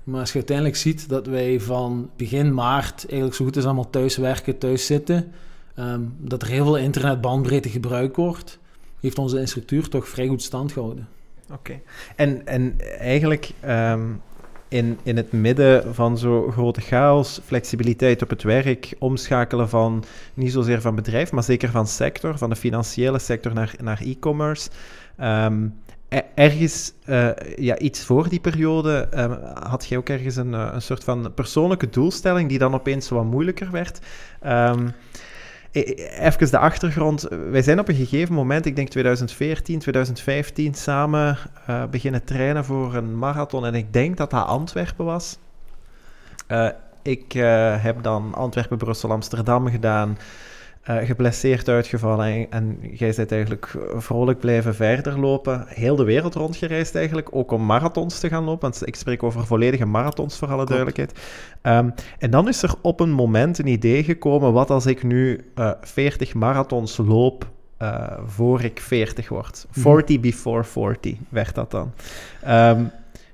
[0.03, 3.89] Maar als je uiteindelijk ziet dat wij van begin maart eigenlijk zo goed als allemaal
[3.89, 5.31] thuis werken, thuis zitten,
[5.75, 8.59] ehm, dat er heel veel internetbandbreedte gebruikt wordt,
[8.99, 11.07] heeft onze instructuur toch vrij goed stand gehouden.
[11.51, 11.79] Oké.
[12.15, 14.05] En, en eigenlijk ehm,
[14.67, 20.51] in, in het midden van zo'n grote chaos, flexibiliteit op het werk, omschakelen van niet
[20.51, 24.69] zozeer van bedrijf, maar zeker van sector, van de financiële sector naar, naar e-commerce.
[25.21, 25.73] Um,
[26.35, 29.33] ergens, uh, ja, iets voor die periode, uh,
[29.69, 33.23] had jij ook ergens een, uh, een soort van persoonlijke doelstelling die dan opeens wat
[33.23, 33.99] moeilijker werd.
[34.45, 34.93] Um,
[35.71, 37.27] even de achtergrond.
[37.49, 41.37] Wij zijn op een gegeven moment, ik denk 2014, 2015, samen
[41.89, 43.65] beginnen trainen voor een marathon.
[43.65, 45.37] En ik denk dat dat Antwerpen was.
[47.01, 47.31] ik
[47.81, 50.17] heb dan Antwerpen, Brussel, Amsterdam gedaan
[50.89, 55.65] uh, geblesseerd uitgevallen en, en jij bent eigenlijk vrolijk blijven verder lopen.
[55.67, 59.45] Heel de wereld rondgereisd eigenlijk, ook om marathons te gaan lopen, want ik spreek over
[59.45, 61.19] volledige marathons voor alle duidelijkheid.
[61.63, 65.45] Um, en dan is er op een moment een idee gekomen, wat als ik nu
[65.55, 67.49] uh, 40 marathons loop
[67.81, 69.65] uh, voor ik 40 word?
[69.71, 70.21] 40 mm.
[70.21, 71.93] before 40 werd dat dan.
[72.47, 72.91] Um,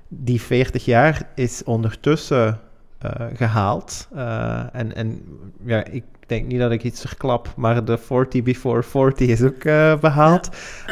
[0.08, 2.60] die 40 jaar is ondertussen
[3.04, 4.08] uh, gehaald.
[4.14, 5.22] Uh, en, en
[5.64, 9.42] ja, ik ik denk niet dat ik iets verklap, maar de 40 before 40 is
[9.42, 10.48] ook uh, behaald.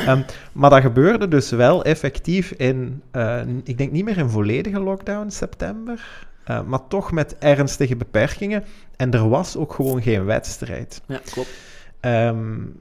[0.08, 4.80] Um, maar dat gebeurde dus wel effectief in, uh, ik denk niet meer in volledige
[4.80, 6.26] lockdown, september.
[6.50, 8.64] Uh, maar toch met ernstige beperkingen.
[8.96, 11.02] En er was ook gewoon geen wedstrijd.
[11.06, 11.50] Ja, klopt.
[12.00, 12.80] Um,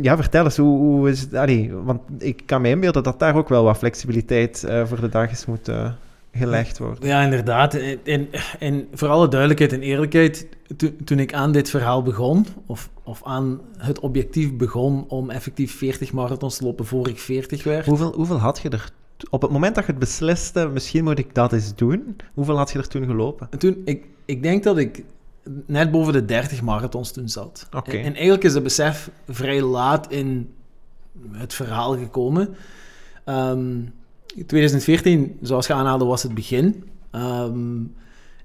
[0.00, 1.34] ja, vertel eens, hoe, hoe is het?
[1.34, 5.30] Allee, want ik kan me inbeelden dat daar ook wel wat flexibiliteit voor de dag
[5.30, 5.98] is moeten
[6.34, 7.08] gelegd worden.
[7.08, 7.74] Ja, inderdaad.
[8.04, 10.46] En, en voor alle duidelijkheid en eerlijkheid,
[11.04, 16.12] toen ik aan dit verhaal begon, of, of aan het objectief begon om effectief 40
[16.12, 17.86] marathons te lopen voor ik 40 werd.
[17.86, 18.92] Hoeveel, hoeveel had je er
[19.30, 22.70] op het moment dat je het besliste, misschien moet ik dat eens doen, hoeveel had
[22.72, 23.48] je er toen gelopen?
[23.58, 25.04] Toen, ik, ik denk dat ik
[25.66, 27.66] net boven de 30 marathons toen zat.
[27.72, 27.94] Okay.
[27.94, 30.54] En, en, eigenlijk is het besef vrij laat in
[31.32, 32.56] het verhaal gekomen.
[33.26, 33.92] Um,
[34.46, 36.84] 2014, zoals je aanhaalde, was het begin.
[37.12, 37.94] Um,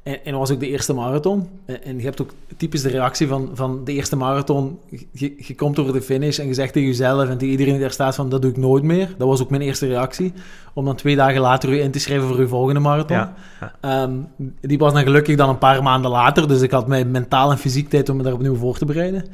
[0.04, 1.48] En, en was ook de eerste marathon.
[1.66, 4.80] En, en je hebt ook typisch de reactie van, van de eerste marathon.
[5.12, 7.82] Je, je komt over de finish en je zegt tegen jezelf en tegen iedereen die
[7.82, 9.16] daar staat van dat doe ik nooit meer.
[9.18, 10.34] Dat was ook mijn eerste reactie.
[10.74, 13.18] Om dan twee dagen later u in te schrijven voor uw volgende marathon.
[13.18, 13.74] Ja, ja.
[13.82, 14.14] Ehm,
[14.62, 16.48] die was dan gelukkig dan een paar maanden later.
[16.48, 19.26] Dus ik had mijn mentaal en fysiek tijd om me daar opnieuw voor te bereiden.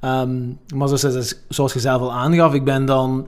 [0.00, 0.42] Ehm,
[0.74, 3.26] maar zoals, zoals je zelf al aangaf, ik ben dan...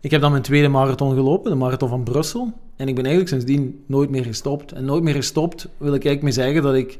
[0.00, 2.52] Ik heb dan mijn tweede marathon gelopen, de marathon van Brussel.
[2.76, 4.72] En ik ben eigenlijk sindsdien nooit meer gestopt.
[4.72, 6.98] En nooit meer gestopt wil ik eigenlijk mee zeggen dat ik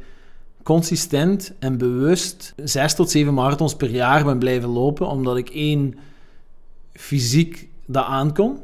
[0.63, 5.09] consistent en bewust zes tot zeven marathons per jaar ben blijven lopen.
[5.09, 5.95] Omdat ik één,
[6.93, 8.61] fysiek dat aankom.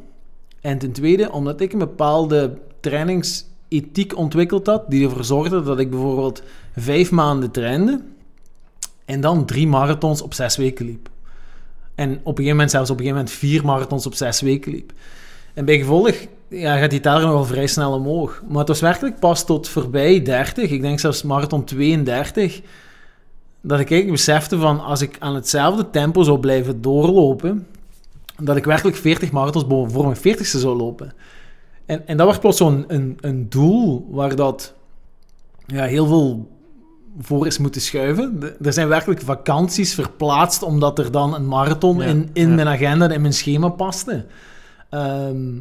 [0.61, 5.90] En ten tweede, omdat ik een bepaalde trainingsethiek ontwikkeld had, die ervoor zorgde dat ik
[5.90, 6.42] bijvoorbeeld
[6.77, 8.01] vijf maanden trainde
[9.05, 11.11] en dan drie marathons op zes weken liep.
[11.94, 14.72] En op een gegeven moment zelfs op een gegeven moment vier marathons op zes weken
[14.72, 14.92] liep.
[15.55, 16.14] En bij gevolg
[16.48, 18.42] ja, gaat die teller nog wel vrij snel omhoog.
[18.48, 22.61] Maar het was werkelijk pas tot voorbij 30, ik denk zelfs marathon 32,
[23.61, 27.66] dat ik eigenlijk besefte van als ik aan hetzelfde tempo zou blijven doorlopen,
[28.40, 31.12] dat ik werkelijk 40 marathons voor mijn 40ste zou lopen.
[31.87, 34.74] En, en dat was plots zo'n een, een doel waar dat
[35.66, 36.48] ja, heel veel
[37.20, 38.40] voor is moeten schuiven.
[38.40, 42.55] De- er zijn werkelijk vakanties verplaatst omdat er dan een marathon Ja, in, in ja.
[42.55, 44.27] mijn agenda en in mijn schema paste.
[44.90, 45.57] Ehm,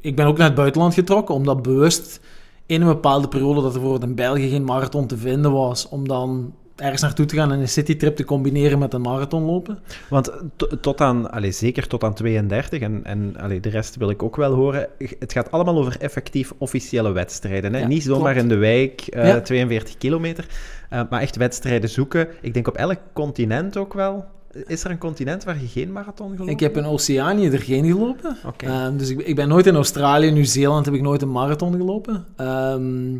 [0.00, 2.20] ik ben ook naar het buitenland getrokken, omdat bewust
[2.66, 6.08] in een bepaalde periode dat er bijvoorbeeld in België geen marathon te vinden was, om
[6.08, 9.78] dan ergens naartoe te gaan en een citytrip te combineren met een marathon lopen.
[10.08, 14.10] Want to- tot aan, allee, zeker tot aan 32, en, en allee, de rest wil
[14.10, 14.88] ik ook wel horen,
[15.18, 17.72] het gaat allemaal over effectief officiële wedstrijden.
[17.74, 17.80] Hè?
[17.80, 18.38] Ja, Niet zomaar klopt.
[18.38, 19.40] in de wijk, eh, Ja.
[19.40, 20.46] 42 kilometer,
[20.90, 22.28] eh, maar echt wedstrijden zoeken.
[22.40, 24.24] Ik denk op elk continent ook wel.
[24.66, 26.50] Is er een continent waar je geen marathon geloopt?
[26.50, 28.36] Ik heb in Oceanië er geen gelopen.
[28.46, 28.66] Oké.
[28.66, 32.26] Ehm, dus ik, ik ben nooit in Australië, Nieuw-Zeeland heb ik nooit een marathon gelopen.
[32.36, 33.16] Ehm,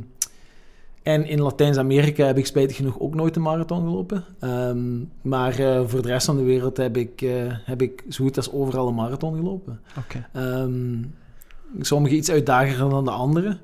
[1.02, 4.24] en in Latijns-Amerika heb ik spijtig genoeg ook nooit een marathon gelopen.
[4.40, 7.30] Ehm, maar eh, voor de rest van de wereld heb ik, eh,
[7.64, 9.80] heb ik zo goed als overal een marathon gelopen.
[10.32, 10.96] Ehm,
[11.80, 13.58] sommige iets uitdagender dan de andere.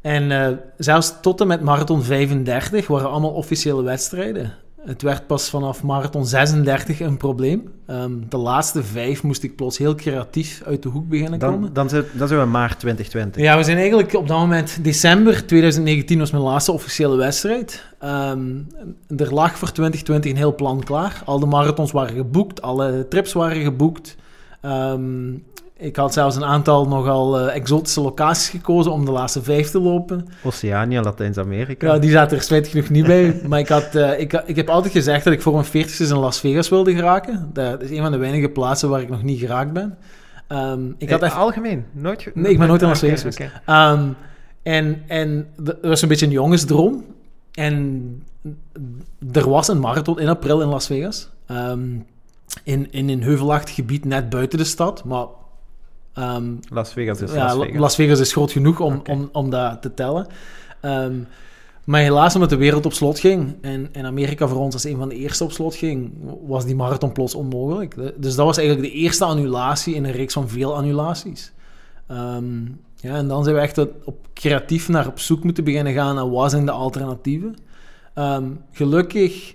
[0.00, 4.52] En eh, zelfs tot en met marathon 35 waren allemaal officiële wedstrijden.
[4.84, 7.72] Het werd pas vanaf marathon 36 een probleem.
[7.86, 11.72] Ehm, de laatste vijf moest ik plots heel creatief uit de hoek beginnen komen.
[11.72, 13.42] Dan, zijn, dan zijn we maart 2020.
[13.42, 14.84] Ja, we zijn eigenlijk op dat moment...
[14.84, 17.84] December 2019 was mijn laatste officiële wedstrijd.
[17.98, 18.50] Ehm,
[19.16, 21.22] er lag voor 2020 een heel plan klaar.
[21.24, 24.16] Al de marathons waren geboekt, alle trips waren geboekt.
[24.60, 25.32] Ehm,
[25.76, 29.80] ik had zelfs een aantal nogal eh, exotische locaties gekozen om de laatste vijf te
[29.80, 30.26] lopen.
[30.44, 31.86] Oceanië, Latijns-Amerika.
[31.92, 33.40] Ja, die zaten er spijtig genoeg niet bij.
[33.48, 36.16] Maar ik, had, eh, ik, ik heb altijd gezegd dat ik voor mijn 40 in
[36.16, 37.50] Las Vegas wilde geraken.
[37.52, 39.98] Dat is een van de weinige plaatsen waar ik nog niet geraakt ben.
[40.48, 41.84] Ehm, ik had Eh, echt Algemeen?
[41.92, 43.36] Nooit ge- Nee, ik ben nooit in Las Oké, Vegas.
[43.66, 44.02] Ehm,
[44.62, 47.04] en en dat was een beetje een jongensdroom.
[47.52, 48.02] En
[49.32, 51.30] er was een marathon in april in Las Vegas.
[51.46, 51.80] Ehm,
[52.64, 55.04] in, in een heuvelachtig gebied net buiten de stad.
[55.04, 55.26] Maar
[56.14, 57.80] ehm, Las Vegas is ja, Las Vegas.
[57.80, 60.26] Las Vegas is groot genoeg om, om, om dat te tellen.
[60.80, 61.14] Ehm,
[61.84, 64.96] maar helaas, omdat de wereld op slot ging en, en Amerika voor ons als een
[64.96, 66.12] van de eerste op slot ging,
[66.46, 67.94] was die marathon plots onmogelijk.
[68.16, 71.52] Dus dat was eigenlijk de eerste annulatie in een reeks van veel annulaties.
[72.06, 72.64] Ehm,
[72.96, 76.30] ja, en dan zijn we echt op creatief naar op zoek moeten beginnen gaan naar
[76.30, 77.56] wat zijn de alternatieven.
[78.14, 79.54] Ehm, gelukkig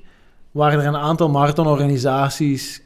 [0.52, 2.82] waren er een aantal marathonorganisaties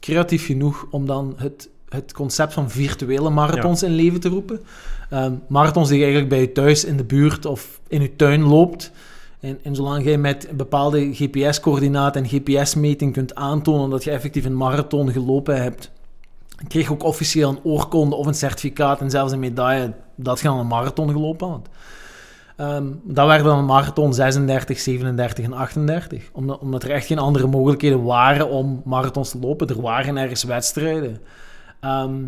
[0.00, 4.60] creatief genoeg om dan het, het concept van virtuele marathons in leven te roepen.
[5.10, 8.42] Ehm, marathons die je eigenlijk bij je thuis in de buurt of in je tuin
[8.42, 8.92] loopt.
[9.40, 14.44] En, en zolang jij met een bepaalde GPS-coördinaat en GPS-meting kunt aantonen dat je effectief
[14.44, 15.90] een marathon gelopen hebt,
[16.68, 20.48] kreeg je ook officieel een oorkonde of een certificaat en zelfs een medaille dat je
[20.48, 21.68] aan een marathon gelopen had.
[22.56, 26.28] Ehm, dat werden dan marathon 36, 37 en 38.
[26.32, 29.68] Omdat, omdat er echt geen andere mogelijkheden waren om marathons te lopen.
[29.68, 31.18] Er waren ergens wedstrijden.
[31.80, 32.22] Ehm,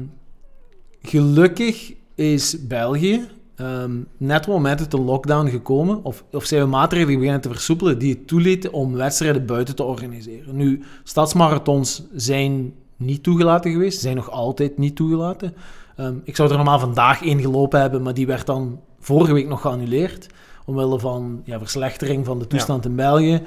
[1.02, 6.62] gelukkig is België ehm, net op het moment dat de lockdown gekomen, of, of zijn
[6.62, 10.56] we maatregelen beginnen te versoepelen die het toelieten om wedstrijden buiten te organiseren.
[10.56, 15.54] Nu, stadsmarathons zijn niet toegelaten geweest, zijn nog altijd niet toegelaten.
[15.96, 19.48] Ehm, ik zou er normaal vandaag één gelopen hebben, maar die werd dan vorige week
[19.48, 20.26] nog geannuleerd.
[20.64, 23.42] Omwille van ja, verslechtering van de toestand in België.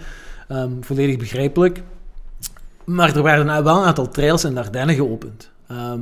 [0.81, 1.83] Volledig begrijpelijk.
[2.83, 5.51] Maar er werden wel een aantal trails in de Ardennen geopend.
[5.67, 6.01] Ehm,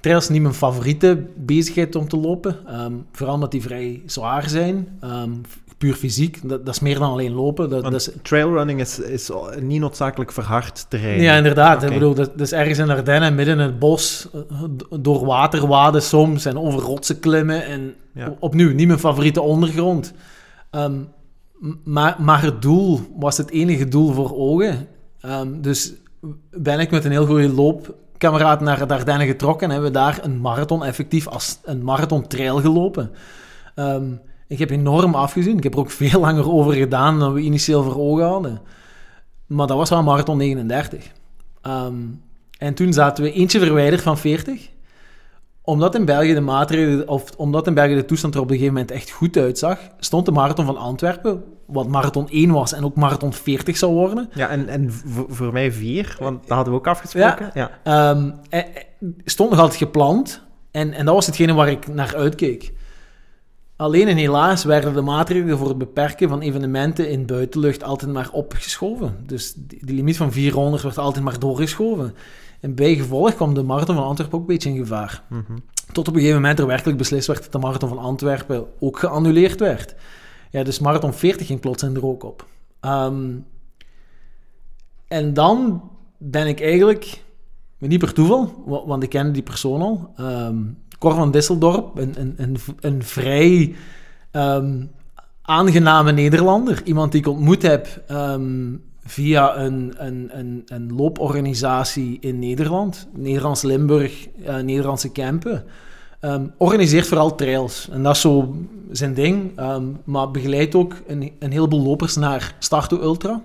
[0.00, 2.56] trails zijn niet mijn favoriete bezigheid om te lopen.
[2.66, 4.88] Ehm, vooral omdat die vrij zwaar zijn.
[5.00, 5.30] Ehm,
[5.78, 6.48] puur fysiek.
[6.48, 7.70] Dat, dat is meer dan alleen lopen.
[7.70, 11.20] Dat, dat is, trailrunning is, is niet noodzakelijk verhard terrein.
[11.20, 11.76] ja, inderdaad.
[11.76, 11.86] Oké.
[11.86, 14.62] Ik bedoel, dat, dat is ergens in de Ardennen, midden in het bos, eh,
[15.00, 17.64] door water waden soms en over rotsen klimmen.
[17.64, 18.36] En Ja.
[18.38, 20.12] opnieuw, niet mijn favoriete ondergrond.
[21.84, 24.86] Maar, maar het doel was het enige doel voor ogen.
[25.62, 25.92] Dus
[26.50, 27.48] ben ik met een heel goede
[28.22, 32.26] loopkameraad naar de Ardennen getrokken en hebben we daar een marathon effectief als een marathon
[32.26, 33.10] trail gelopen.
[33.74, 34.12] Ehm,
[34.48, 35.56] ik heb enorm afgezien.
[35.56, 38.60] Ik heb er ook veel langer over gedaan dan we initieel voor ogen hadden.
[39.46, 41.12] Maar dat was wel marathon 39.
[41.62, 41.94] Ehm,
[42.58, 44.70] en toen zaten we eentje verwijderd van 40
[45.62, 48.92] omdat in België de of omdat in België de toestand er op een gegeven moment
[48.92, 53.32] echt goed uitzag, stond de marathon van Antwerpen, wat marathon 1 was en ook marathon
[53.32, 54.30] 40 zou worden.
[54.34, 54.92] Ja, en, en
[55.28, 57.50] voor, mij 4, want dat hadden we ook afgesproken.
[57.54, 58.10] Ja, ja.
[58.10, 58.34] Um,
[59.24, 62.72] stond nog altijd gepland en, en dat was hetgene waar ik naar uitkeek.
[63.76, 68.28] Alleen en helaas werden de maatregelen voor het beperken van evenementen in buitenlucht altijd maar
[68.32, 69.16] opgeschoven.
[69.26, 72.14] Dus die, limiet van 400 werd altijd maar doorgeschoven.
[72.60, 75.22] En bijgevolg kwam de marathon van Antwerpen ook een beetje in gevaar.
[75.28, 75.42] Mhm.
[75.92, 78.98] Tot op een gegeven moment er werkelijk beslist werd dat de marathon van Antwerpen ook
[78.98, 79.94] geannuleerd werd.
[80.50, 82.46] Ja, dus marathon 40 ging plots in de rook op.
[82.80, 83.36] Ehm,
[85.08, 85.82] en dan
[86.18, 87.22] ben ik eigenlijk,
[87.78, 93.02] niet per toeval, want ik kende die persoon al, um, Cor van Disseldorp, een, een,
[93.02, 93.74] vrij
[94.32, 94.90] um,
[95.42, 96.82] aangename Nederlander.
[96.84, 98.02] Iemand die ik ontmoet heb
[99.04, 105.64] via een, een, een, een looporganisatie in Nederland, Nederlands Limburg, uh, Nederlandse Kempen.
[106.20, 107.88] Um, organiseert vooral trails.
[107.92, 108.56] En dat is zo
[108.90, 109.60] zijn ding.
[109.60, 113.42] Um, maar begeleidt ook een, een heleboel lopers naar Starto Ultra.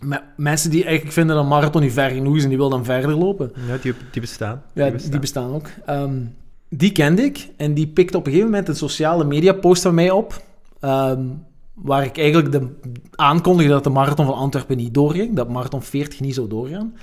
[0.00, 2.84] Met mensen die eigenlijk vinden dat marathon niet ver genoeg is en die willen dan
[2.84, 3.52] verder lopen.
[3.68, 4.62] Ja, die, die bestaan.
[4.72, 5.10] Die ja, bestaan.
[5.10, 5.66] die bestaan ook.
[5.88, 6.34] Um,
[6.68, 9.94] die kende ik en die pikte op een gegeven moment een sociale media post van
[9.94, 10.42] mij op
[11.76, 12.68] waar ik eigenlijk de,
[13.10, 16.96] aankondigde dat de marathon van Antwerpen niet doorging, dat marathon 40 niet zou doorgaan.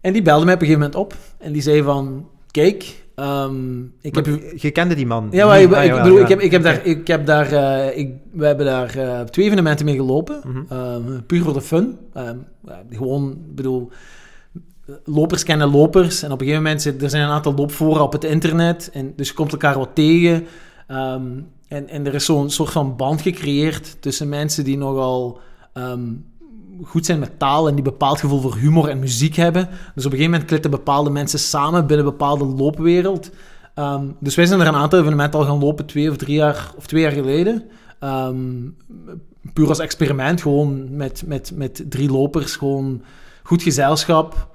[0.00, 3.92] En die belde mij op een gegeven moment op en die zei van, kijk, um,
[4.00, 4.26] ik heb...
[4.56, 5.28] Je kende die man?
[5.30, 8.12] Ja, maar ik, ik, bedoel, ik, heb, ik heb daar, ik heb daar uh, ik,
[8.32, 10.78] we hebben daar uh, twee evenementen mee gelopen, mm -hmm.
[10.78, 11.98] um, puur voor de fun.
[12.16, 12.46] Um,
[12.90, 13.90] gewoon, bedoel,
[15.04, 18.12] lopers kennen lopers en op een gegeven moment zit, er zijn een aantal loopforen op
[18.12, 20.46] het internet en dus je komt elkaar wat tegen.
[20.88, 25.40] Um, en, en er is zo'n soort van band gecreëerd tussen mensen die nogal
[25.74, 26.24] um,
[26.82, 29.68] goed zijn met taal en die bepaald gevoel voor humor en muziek hebben.
[29.94, 33.30] Dus op een gegeven moment klitten bepaalde mensen samen binnen een bepaalde loopwereld.
[33.74, 36.72] Um, dus wij zijn er een aantal evenementen al gaan lopen, twee of drie jaar,
[36.76, 37.62] of twee jaar geleden.
[38.00, 38.76] Um,
[39.52, 43.02] puur als experiment, gewoon met, met, met drie lopers, gewoon
[43.42, 44.48] goed gezelschap,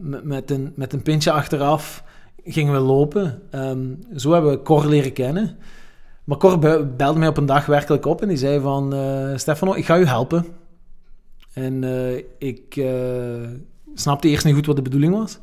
[0.00, 2.04] met, met, een, met een pintje achteraf
[2.44, 3.42] gingen we lopen.
[4.16, 5.56] zo hebben we Cor leren kennen.
[6.24, 6.58] Maar Cor
[6.96, 8.94] belde mij op een dag werkelijk op en die zei van...
[8.94, 10.46] Uh, Stefano, ik ga u helpen.
[11.58, 13.48] En uh, ik uh,
[13.94, 15.38] snapte eerst niet goed wat de bedoeling was.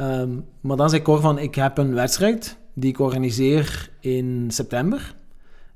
[0.00, 5.14] Um, maar dan zei Cor van, ik heb een wedstrijd die ik organiseer in september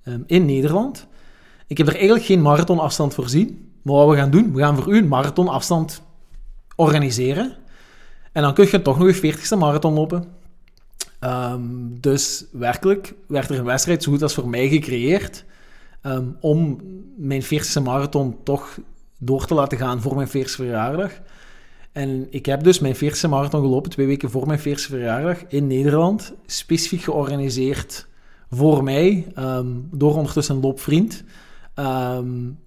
[0.05, 1.07] um, in Nederland.
[1.67, 3.71] Ik heb er eigenlijk geen marathonafstand voorzien.
[3.83, 6.03] Maar wat we gaan doen, we gaan voor u een marathonafstand
[6.77, 7.57] organiseren.
[8.33, 10.25] En dan kun je toch nog een 40ste marathon lopen.
[11.21, 15.45] Um, dus werkelijk werd er een wedstrijd zo goed als voor mij gecreëerd
[16.41, 16.81] om
[17.17, 18.79] mijn 40ste marathon toch
[19.19, 21.13] door te laten gaan voor mijn 40ste verjaardag.
[21.93, 25.67] En ik heb dus mijn 40ste marathon gelopen, twee weken voor mijn 40ste verjaardag, in
[25.67, 26.33] Nederland.
[26.47, 28.07] Specifiek georganiseerd
[28.51, 31.25] voor mij, um, door ondertussen een loopvriend.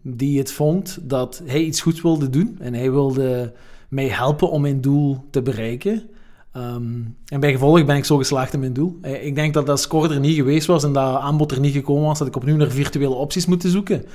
[0.02, 2.58] die het vond dat hij iets goeds wilde doen.
[2.60, 3.54] En hij wilde
[3.90, 6.10] mij helpen om mijn doel te bereiken.
[6.58, 8.98] Um, en bij gevolg ben ik zo geslaagd in mijn doel.
[9.02, 11.74] Eh, ik denk dat dat score er niet geweest was en dat aanbod er niet
[11.74, 14.06] gekomen was, dat ik opnieuw naar virtuele opties moet zoeken.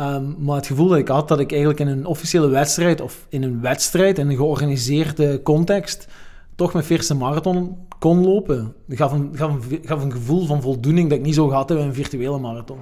[0.00, 3.26] Um, maar het gevoel dat ik had dat ik eigenlijk in een officiële wedstrijd, of
[3.28, 6.08] in een wedstrijd, in een georganiseerde context,
[6.54, 8.74] toch mijn eerste marathon kon lopen.
[8.86, 11.68] Dat gaf een, gaf, een, gaf een gevoel van voldoening dat ik niet zo gehad
[11.68, 12.78] heb in een virtuele marathon.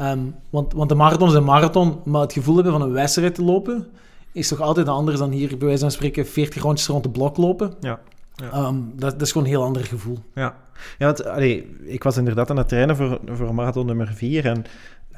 [0.00, 3.34] Um, want, want de marathon is een marathon, maar het gevoel hebben van een wedstrijd
[3.34, 3.86] te lopen
[4.32, 7.36] is toch altijd anders dan hier, bij wijze van spreken, 40 rondjes rond de blok
[7.36, 7.74] lopen.
[7.80, 8.00] Ja.
[8.34, 8.50] Ja.
[8.50, 10.18] Ehm, dat, dat, is gewoon een heel ander gevoel.
[10.34, 10.56] Ja,
[10.98, 14.46] ja want, allee, ik was inderdaad aan het trainen voor, voor marathon nummer 4.
[14.46, 14.64] En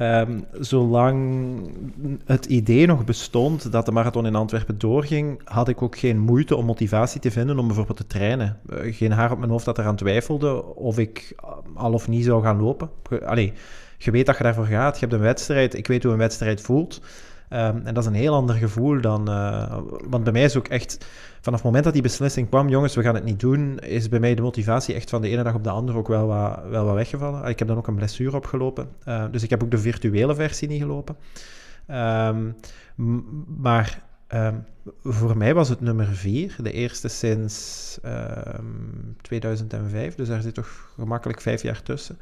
[0.00, 1.60] um, zolang
[2.24, 6.56] het idee nog bestond dat de marathon in Antwerpen doorging, had ik ook geen moeite
[6.56, 8.58] om motivatie te vinden om bijvoorbeeld te trainen.
[8.70, 11.34] Uh, geen haar op mijn hoofd dat eraan twijfelde of ik
[11.74, 12.90] al of niet zou gaan lopen.
[13.24, 13.52] Allee,
[13.98, 16.60] je weet dat je daarvoor gaat, je hebt een wedstrijd, ik weet hoe een wedstrijd
[16.60, 17.00] voelt.
[17.50, 19.30] Um, en dat is een heel ander gevoel dan.
[19.30, 21.06] Uh, want bij mij is ook echt.
[21.40, 24.20] Vanaf het moment dat die beslissing kwam, jongens, we gaan het niet doen, is bij
[24.20, 26.84] mij de motivatie echt van de ene dag op de andere ook wel wat, wel
[26.84, 27.48] wat weggevallen.
[27.48, 28.88] Ik heb dan ook een blessure opgelopen.
[29.08, 31.16] Uh, dus ik heb ook de virtuele versie niet gelopen.
[31.90, 32.56] Um,
[33.56, 34.02] maar
[34.34, 34.64] um,
[35.02, 37.98] voor mij was het nummer 4, de eerste sinds
[39.20, 40.14] 2005.
[40.14, 42.18] Dus daar zit toch gemakkelijk vijf jaar tussen.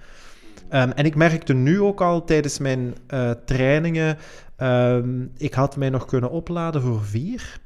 [0.68, 4.18] Ehm, en ik merkte nu ook al tijdens mijn eh, trainingen,
[4.56, 7.60] ehm, ik had mij nog kunnen opladen voor vier.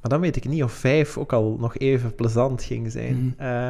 [0.00, 3.16] Maar dan weet ik niet of vijf ook al nog even plezant ging zijn.
[3.16, 3.48] Mhm.
[3.48, 3.68] Eh,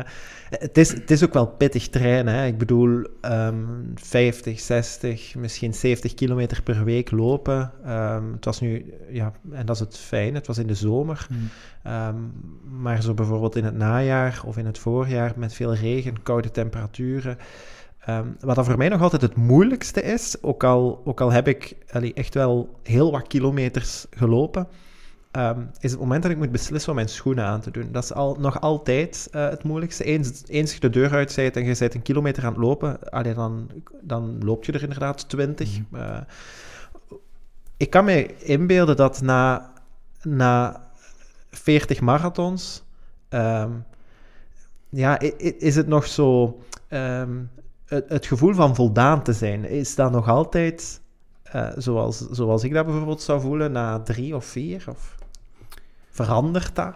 [0.51, 2.35] het, is, het is ook wel pittig trainen.
[2.35, 2.47] Hè?
[2.47, 3.57] Ik bedoel, ehm
[3.95, 7.73] 50, 60, misschien 70 kilometer per week lopen.
[7.85, 11.27] Ehm, het was nu, ja, en dat is het fijn, het was in de zomer.
[11.31, 11.39] Mhm.
[11.83, 12.17] Ehm,
[12.81, 17.39] maar zo bijvoorbeeld in het najaar of in het voorjaar met veel regen, koude temperaturen.
[18.01, 21.49] Ehm, wat dan voor mij nog altijd het moeilijkste is, ook al, ook al heb
[21.49, 24.69] ik allee, echt wel heel wat kilometers gelopen,
[25.31, 27.93] ehm, is het moment dat ik moet beslissen om mijn schoenen aan te doen.
[27.93, 30.05] Dat is al, nog altijd eh, het moeilijkste.
[30.05, 33.11] Eens, eens je de deur uit bent en je bent een kilometer aan het lopen,
[33.11, 33.71] allee, dan,
[34.01, 35.79] dan loop je er inderdaad 20.
[35.93, 36.21] Eh,
[37.77, 39.73] ik kan me inbeelden dat na,
[40.23, 40.85] na
[41.51, 42.83] 40 marathons,
[43.29, 43.71] ehm,
[44.89, 46.59] ja, is het nog zo
[47.91, 51.01] het, gevoel van voldaan te zijn, is dat nog altijd
[51.43, 54.84] eh, zoals, zoals ik dat bijvoorbeeld zou voelen na drie of vier?
[54.88, 55.16] Of
[56.11, 56.95] verandert dat?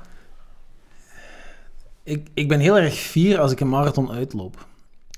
[2.02, 4.66] Ik, ik ben heel erg fier als ik een marathon uitloop.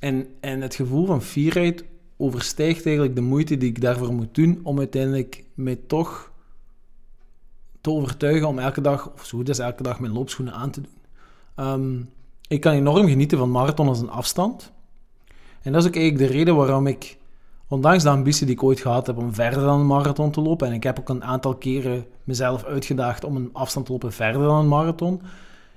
[0.00, 1.84] En, en het gevoel van fierheid
[2.16, 6.32] overstijgt eigenlijk de moeite die ik daarvoor moet doen om uiteindelijk mij toch
[7.80, 10.80] te overtuigen om elke dag, of zo goed als elke dag, mijn loopschoenen aan te
[10.80, 10.96] doen.
[11.54, 12.00] Ehm,
[12.48, 14.72] ik kan enorm genieten van marathon als een afstand.
[15.66, 17.18] En dat is ook eigenlijk de reden waarom ik,
[17.68, 20.66] ondanks de ambitie die ik ooit gehad heb om verder dan een marathon te lopen,
[20.66, 24.42] en ik heb ook een aantal keren mezelf uitgedaagd om een afstand te lopen verder
[24.42, 25.20] dan een marathon,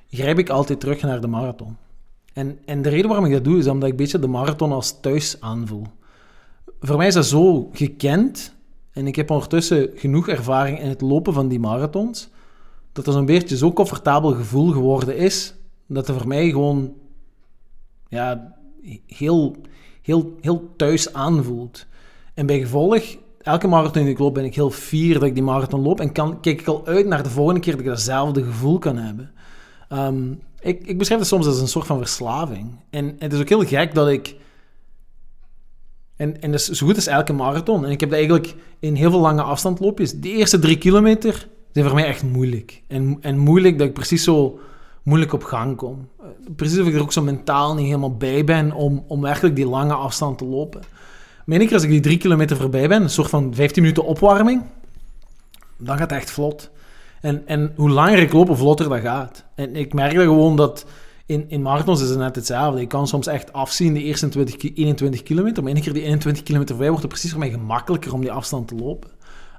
[0.10, 1.78] grijp ik altijd terug naar de marathon.
[2.34, 4.72] En, en de reden waarom ik dat doe, is omdat ik een beetje de marathon
[4.72, 5.86] als thuis aanvoel.
[6.80, 8.56] Voor mij is dat zo gekend,
[8.92, 12.30] en ik heb ondertussen genoeg ervaring in het lopen van die marathons,
[12.92, 15.56] dat er zo'n beetje zo'n comfortabel gevoel geworden is,
[15.88, 16.94] dat het voor mij gewoon
[18.08, 18.58] ja,
[19.08, 19.56] heel,
[20.10, 21.86] heel, heel thuis aanvoelt.
[22.34, 23.04] En bij gevolg,
[23.42, 26.12] elke marathon die ik loop, ben ik heel fier dat ik die marathon loop en
[26.12, 29.32] kan, kijk ik al uit naar de volgende keer dat ik datzelfde gevoel kan hebben.
[29.90, 32.76] Ehm, ik, ik beschrijf het soms als een soort van verslaving.
[32.90, 34.36] En het is ook heel gek dat ik...
[36.16, 37.86] En, en dat is zo goed als elke marathon.
[37.86, 40.12] En ik heb dat eigenlijk in heel veel lange afstandloopjes.
[40.12, 42.82] De eerste drie kilometer zijn voor mij echt moeilijk.
[42.88, 44.60] En, en moeilijk dat ik precies zo
[45.04, 46.08] moeilijk op gang kom.
[46.56, 49.68] Precies of ik er ook zo mentaal niet helemaal bij ben om, om werkelijk die
[49.68, 50.82] lange afstand te lopen.
[51.48, 54.62] Één keer als ik die drie kilometer voorbij ben, een soort van 15 minuten opwarming,
[55.78, 56.70] dan gaat het echt vlot.
[57.22, 59.44] En, en hoe langer ik loop, hoe vlotter dat gaat.
[59.56, 60.86] En ik merk dat gewoon dat
[61.26, 62.82] in, in marathons is het net hetzelfde.
[62.82, 66.04] Ik kan soms echt afzien de eerste 20, ki- 21 kilometer, maar één keer die
[66.04, 69.10] 21 kilometer voorbij wordt het precies voor mij gemakkelijker om die afstand te lopen.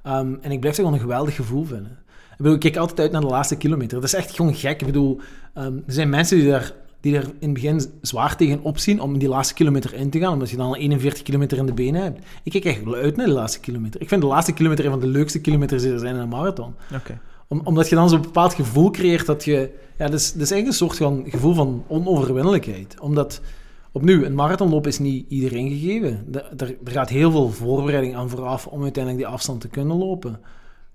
[0.02, 1.98] Ehm, en ik blijf het gewoon een geweldig gevoel vinden.
[2.40, 4.00] Ik bedoel, ik kijk altijd uit naar de laatste kilometer.
[4.00, 4.80] Dat is echt gewoon gek.
[4.80, 5.20] Ik bedoel,
[5.54, 9.18] ehm, er zijn mensen die daar, die er in het begin zwaar tegen opzien om
[9.18, 12.02] die laatste kilometer in te gaan, omdat je dan al 41 kilometer in de benen
[12.02, 12.18] hebt.
[12.42, 14.00] Ik kijk echt uit naar de laatste kilometer.
[14.00, 16.28] Ik vind de laatste kilometer een van de leukste kilometers die er zijn in een
[16.28, 16.74] marathon.
[16.94, 17.20] Oké.
[17.48, 19.70] Om, omdat je dan zo'n bepaald gevoel creëert dat je...
[19.98, 23.00] Ja, dat is, dat is eigenlijk een soort van gevoel van onoverwinnelijkheid.
[23.00, 23.40] Omdat,
[23.92, 26.26] opnieuw, een marathonloop is niet iedereen gegeven.
[26.32, 30.40] Er, er gaat heel veel voorbereiding aan vooraf om uiteindelijk die afstand te kunnen lopen.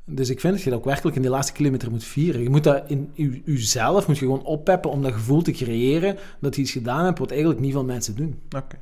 [0.05, 2.41] Dus ik vind dat je dat ook werkelijk in die laatste kilometer moet vieren.
[2.41, 6.17] Je moet dat in u- uzelf moet je gewoon oppeppen om dat gevoel te creëren
[6.39, 8.39] dat je iets gedaan hebt wat eigenlijk niet veel mensen doen.
[8.55, 8.77] Oké.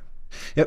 [0.54, 0.66] Ja,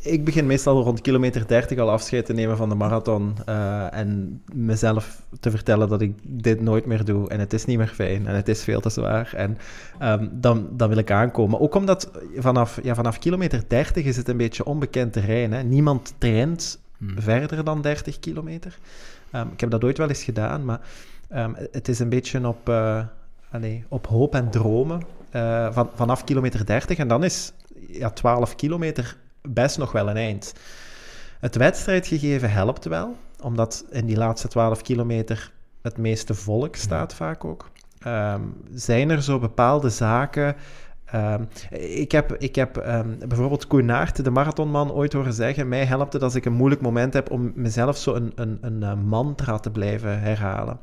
[0.00, 4.42] ik begin meestal rond kilometer 30 al afscheid te nemen van de marathon eh, en
[4.54, 8.26] mezelf te vertellen dat ik dit nooit meer doe en het is niet meer fijn
[8.26, 9.58] en het is veel te zwaar en
[9.98, 11.60] ehm, dan, dan wil ik aankomen.
[11.60, 15.52] Ook omdat vanaf, ja, vanaf kilometer 30 is het een beetje onbekend terrein.
[15.52, 15.62] Hè?
[15.62, 16.80] Niemand traint
[17.16, 18.78] verder dan 30 kilometer.
[19.32, 20.80] Ehm, ik heb dat ooit wel eens gedaan, maar
[21.28, 23.04] ehm, het is een beetje op, eh,
[23.88, 26.98] op hoop en dromen eh, van, vanaf kilometer 30.
[26.98, 27.52] En dan is
[27.88, 30.54] ja, 12 kilometer best nog wel een eind.
[31.40, 35.52] Het wedstrijdgegeven helpt wel, omdat in die laatste 12 kilometer
[35.82, 37.70] het meeste volk staat vaak ook.
[37.98, 38.42] Ehm,
[38.74, 40.56] zijn er zo bepaalde zaken...
[41.12, 45.68] ehm, ik heb, ik heb ehm, bijvoorbeeld Koen Naert, de marathonman, ooit horen zeggen...
[45.68, 48.82] Mij helpt het als ik een moeilijk moment heb om mezelf zo een, een, een
[48.82, 50.78] eh, mantra te blijven herhalen.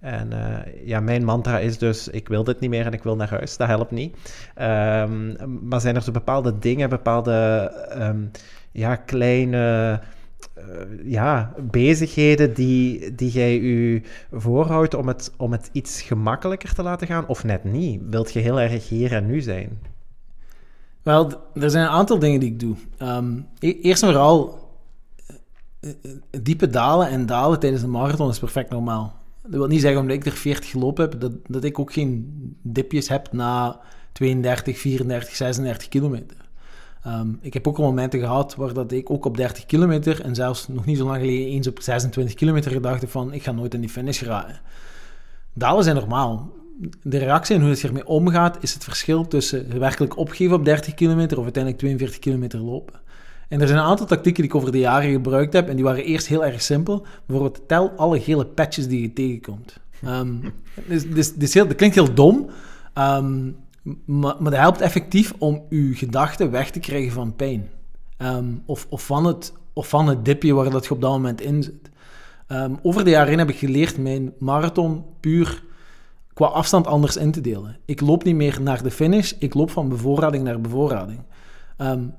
[0.00, 3.16] En eh, ja, mijn mantra is dus: ik wil dit niet meer en ik wil
[3.16, 3.56] naar huis.
[3.56, 4.16] Dat helpt niet.
[4.54, 5.34] Ehm,
[5.68, 7.70] maar zijn er zo bepaalde dingen, bepaalde
[8.72, 10.00] ja, kleine
[11.04, 14.02] ja, bezigheden die, die jij u
[14.32, 17.26] voorhoudt om het, om het iets gemakkelijker te laten gaan?
[17.26, 18.00] Of net niet?
[18.10, 19.78] Wilt je heel erg hier en nu zijn?
[21.02, 22.76] Wel, er zijn een aantal dingen die ik doe.
[22.98, 24.68] Ehm, e- eerst en vooral,
[25.80, 29.16] eh, eh, diepe dalen en dalen tijdens een marathon is perfect normaal.
[29.42, 32.26] Dat wil niet zeggen, omdat ik er 40 gelopen heb, dat, dat ik ook geen
[32.62, 33.80] dipjes heb na
[34.12, 36.36] 32, 34, 36 kilometer.
[37.04, 40.34] Ehm, ik heb ook al momenten gehad waar dat ik ook op 30 kilometer en
[40.34, 43.74] zelfs nog niet zo lang geleden eens op 26 kilometer gedacht van ik ga nooit
[43.74, 44.60] in die finish geraken.
[45.52, 46.52] Dalen zijn normaal.
[47.02, 50.94] De reactie en hoe het ermee omgaat is het verschil tussen werkelijk opgeven op 30
[50.94, 53.00] kilometer of uiteindelijk 42 kilometer lopen.
[53.48, 55.84] En er zijn een aantal tactieken die ik over de jaren gebruikt heb en die
[55.84, 57.06] waren eerst heel erg simpel.
[57.26, 59.80] Bijvoorbeeld tel alle gele patches die je tegenkomt.
[60.06, 60.40] Um,
[61.38, 62.50] heel, dat klinkt heel dom,
[62.92, 63.50] ehm,
[64.04, 67.70] maar, maar dat helpt effectief om je gedachten weg te krijgen van pijn.
[68.16, 71.40] Ehm, of, of, van het, of van het dipje waar dat je op dat moment
[71.40, 71.90] in zit.
[72.82, 75.62] over de jaren heb ik geleerd mijn marathon puur
[76.34, 77.76] qua afstand anders in te delen.
[77.84, 81.20] Ik loop niet meer naar de finish, ik loop van bevoorrading naar bevoorrading.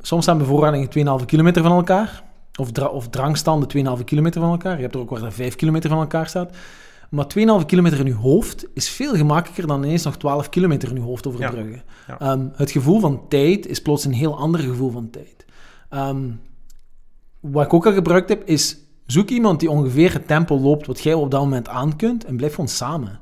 [0.01, 2.23] soms staan bevoorradingen 2,5 kilometer van elkaar.
[2.59, 4.75] Of, of drangstanden 2,5 kilometer van elkaar.
[4.75, 6.55] Je hebt er ook waar dat 5 kilometer van elkaar staat.
[7.15, 10.95] Maar 2,5 kilometer in je hoofd is veel gemakkelijker dan ineens nog 12 kilometer in
[10.95, 11.83] je hoofd overbruggen.
[12.19, 15.45] Ehm, het gevoel van tijd is plots een heel ander gevoel van tijd.
[15.89, 16.31] Ehm,
[17.39, 20.99] wat ik ook al gebruikt heb, is zoek iemand die ongeveer het tempo loopt wat
[20.99, 23.19] jij op dat moment aan kunt en blijf gewoon samen.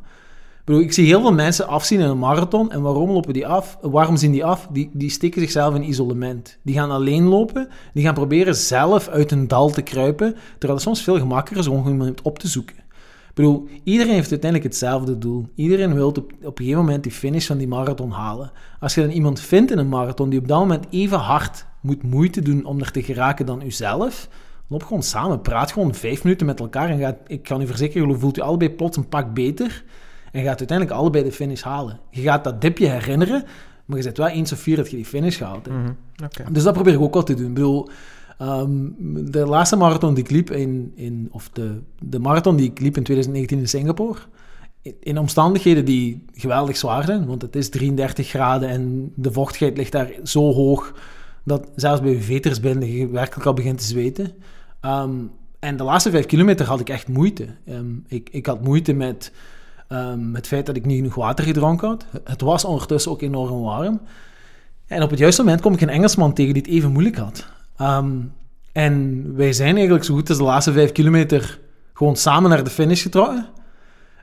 [0.59, 2.71] Ik, bedoel, ik zie heel veel mensen afzien in een marathon.
[2.71, 3.77] En waarom lopen die af?
[3.81, 4.67] Waarom zien die af?
[4.71, 6.57] Die, die steken zichzelf in isolement.
[6.61, 7.67] Die gaan alleen lopen.
[7.93, 10.35] Die gaan proberen zelf uit een dal te kruipen.
[10.51, 12.82] Terwijl het soms veel gemakkelijker is om iemand op te zoeken.
[13.33, 15.45] Ik bedoel, iedereen heeft uiteindelijk hetzelfde doel.
[15.55, 18.51] Iedereen wil op, op een gegeven moment die finish van die marathon halen.
[18.79, 22.03] Als je dan iemand vindt in een marathon die op dat moment even hard moet
[22.03, 24.29] moeite doen om er te geraken dan uzelf,
[24.67, 25.41] loop gewoon samen.
[25.41, 28.41] Praat gewoon vijf minuten met elkaar en gaat, ik kan u verzekeren, je voelt u
[28.41, 29.83] allebei plots een pak beter
[30.31, 31.99] en gaat uiteindelijk allebei de finish halen.
[32.09, 33.43] Je gaat dat dipje herinneren,
[33.85, 35.77] maar je zit wel eens of vier dat je die finish gehaald hebt.
[35.77, 37.47] Mhm, dus dat probeer ik ook al te doen.
[37.47, 37.89] Ik bedoel,
[38.43, 38.89] Ehm,
[39.31, 42.97] de laatste marathon die ik liep, in, in, of de, de marathon die ik liep
[42.97, 44.19] in 2019 in Singapore,
[44.99, 49.91] in omstandigheden die geweldig zwaar zijn, want het is 33 graden en de vochtigheid ligt
[49.91, 50.93] daar zo hoog
[51.43, 54.31] dat zelfs bij vetersbinden je werkelijk al begint te zweten.
[54.79, 55.11] Ehm,
[55.59, 57.47] en de laatste vijf kilometer had ik echt moeite.
[57.65, 59.31] Ehm, ik, ik had moeite met
[60.33, 62.05] het feit dat ik niet genoeg water gedronken had.
[62.23, 64.01] Het was ondertussen ook enorm warm.
[64.87, 67.45] En op het juiste moment kom ik een Engelsman tegen die het even moeilijk had.
[67.77, 68.11] Ehm,
[68.71, 71.59] en wij zijn eigenlijk zo goed als de laatste vijf kilometer
[71.93, 73.45] gewoon samen naar de finish getrokken.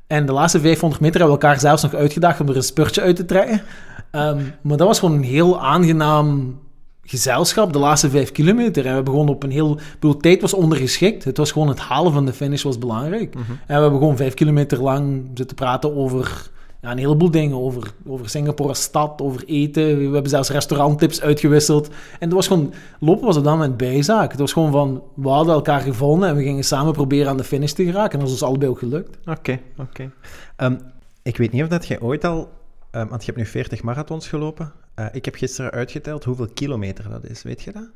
[0.06, 3.00] En de laatste 500 meter hebben we elkaar zelfs nog uitgedaagd om er een spurtje
[3.00, 3.62] uit te trekken.
[4.10, 6.58] Ehm, maar dat was gewoon een heel aangenaam
[7.02, 8.82] gezelschap, de laatste vijf kilometer.
[8.82, 9.72] En we hebben gewoon op een heel...
[9.72, 11.24] Ik bedoel, tijd was ondergeschikt.
[11.24, 13.34] Het was gewoon het halen van de finish was belangrijk.
[13.34, 13.50] Mhm.
[13.50, 16.50] En we hebben gewoon vijf kilometer lang zitten praten over
[16.82, 19.96] ja, een heleboel dingen over, over Singapore stad, over eten.
[19.96, 21.88] We hebben zelfs restauranttips uitgewisseld.
[21.88, 24.30] En het was gewoon, lopen was op dat moment bijzaak.
[24.30, 27.44] Het was gewoon van, we hadden elkaar gevonden en we gingen samen proberen aan de
[27.44, 28.12] finish te geraken.
[28.12, 29.18] En dat is ons allebei ook gelukt.
[29.24, 30.10] Oké, oké.
[30.56, 30.76] Ehm,
[31.22, 32.48] ik weet niet of dat jij ooit al,
[32.92, 34.72] um, want je hebt nu 40 marathons gelopen.
[34.98, 37.88] Uh, ik heb gisteren uitgeteld hoeveel kilometer dat is, weet je dat?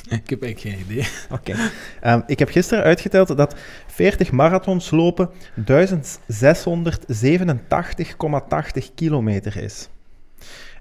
[0.22, 1.08] Ik heb eigenlijk geen idee.
[1.38, 1.54] Oké.
[2.00, 3.54] Ehm, ik heb gisteren uitgeteld dat
[3.86, 5.34] 40 marathons lopen 1687,80
[8.94, 9.88] kilometer is.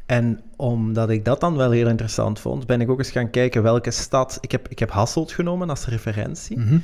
[0.05, 3.63] En omdat ik dat dan wel heel interessant vond, ben ik ook eens gaan kijken
[3.63, 4.37] welke stad...
[4.41, 6.57] Ik heb, ik heb Hasselt genomen als referentie.
[6.57, 6.81] Mm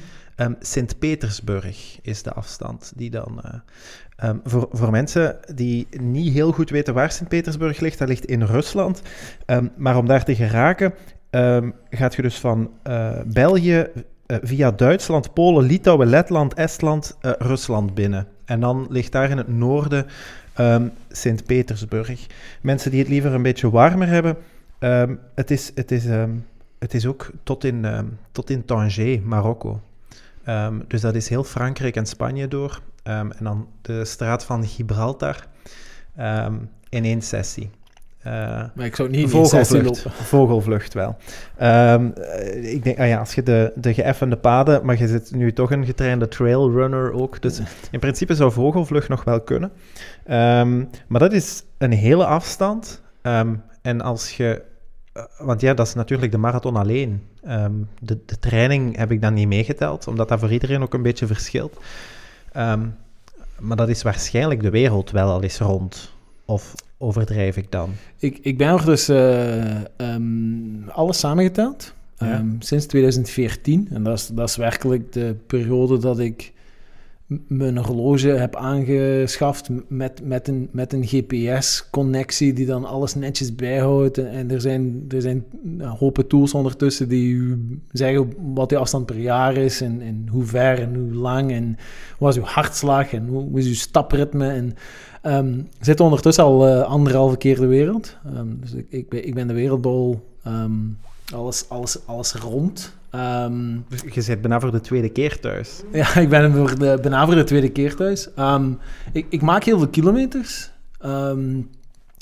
[0.59, 3.41] Sint-Petersburg is de afstand die dan...
[3.45, 8.25] Uh, um, voor, voor mensen die niet heel goed weten waar Sint-Petersburg ligt, dat ligt
[8.25, 9.01] in Rusland.
[9.45, 10.93] Um, maar om daar te geraken
[11.37, 13.87] um, gaat je dus van uh, België
[14.27, 18.27] uh, via Duitsland, Polen, Litouwen, Letland, Estland, uh, Rusland binnen.
[18.45, 20.05] En dan ligt daar in het noorden
[20.59, 22.27] um, Sint-Petersburg.
[22.61, 24.37] Mensen die het liever een beetje warmer hebben,
[24.79, 26.05] um, het, is, het, is,
[26.79, 27.85] het is ook tot in,
[28.31, 29.81] tot in Tanger, Marokko.
[30.87, 32.81] dus dat is heel Frankrijk en Spanje door.
[33.03, 35.47] en dan de straat van Gibraltar
[36.89, 37.69] in één sessie.
[38.27, 41.17] Uh, maar ik zou niet vogelvlucht, vogelvlucht wel.
[41.61, 42.13] Um,
[42.61, 45.71] ik denk, ah ja, als je de, de geëffende paden, maar je zit nu toch
[45.71, 47.41] een getrainde trailrunner ook.
[47.41, 47.59] Dus
[47.91, 49.71] in principe zou vogelvlucht nog wel kunnen.
[50.25, 53.01] Um, maar dat is een hele afstand.
[53.21, 54.61] Um, en als je.
[55.13, 57.23] Uh, want ja, dat is natuurlijk de marathon alleen.
[57.99, 61.27] de, de training heb ik dan niet meegeteld, omdat dat voor iedereen ook een beetje
[61.27, 61.77] verschilt.
[63.59, 66.13] maar dat is waarschijnlijk de wereld wel al eens rond.
[66.45, 67.89] Of overdrijf ik dan?
[68.19, 71.95] Ik, ik ben er dus uh, um, alles samengeteld.
[72.23, 73.87] Um, sinds 2014.
[73.91, 76.53] En dat is, dat is werkelijk de periode dat ik
[77.47, 84.17] mijn horloge heb aangeschaft met, met een, met een GPS-connectie die dan alles netjes bijhoudt.
[84.17, 85.43] En er zijn, er zijn
[85.79, 87.59] hopen tools ondertussen die u
[87.91, 91.77] zeggen wat uw afstand per jaar is en, en hoe ver en hoe lang en
[92.19, 94.49] wat is uw hartslag en hoe, hoe is uw stapritme.
[94.49, 94.73] En
[95.27, 98.17] Um, zit ondertussen al uh, anderhalve keer de wereld.
[98.35, 100.97] Um, dus ik, ik, ben, ik ben de wereldbol um,
[101.33, 102.95] alles, alles, alles rond.
[103.09, 103.71] Ehm,
[104.11, 105.81] je zit bijna voor de tweede keer thuis.
[105.91, 108.33] ja, ik ben voor de, bijna voor de tweede keer thuis.
[108.33, 108.71] Ehm,
[109.11, 110.71] ik, ik maak heel veel kilometers.
[110.99, 111.61] Ehm,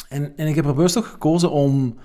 [0.10, 1.95] en, en ik heb er bewust ook gekozen om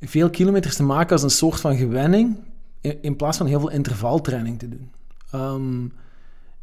[0.00, 2.36] veel kilometers te maken als een soort van gewenning,
[2.80, 4.90] in, in plaats van heel veel intervaltraining te doen.
[5.30, 5.84] Ehm,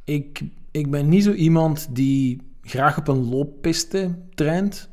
[0.04, 4.90] ik, ik ben niet zo iemand die graag op een looppiste traint,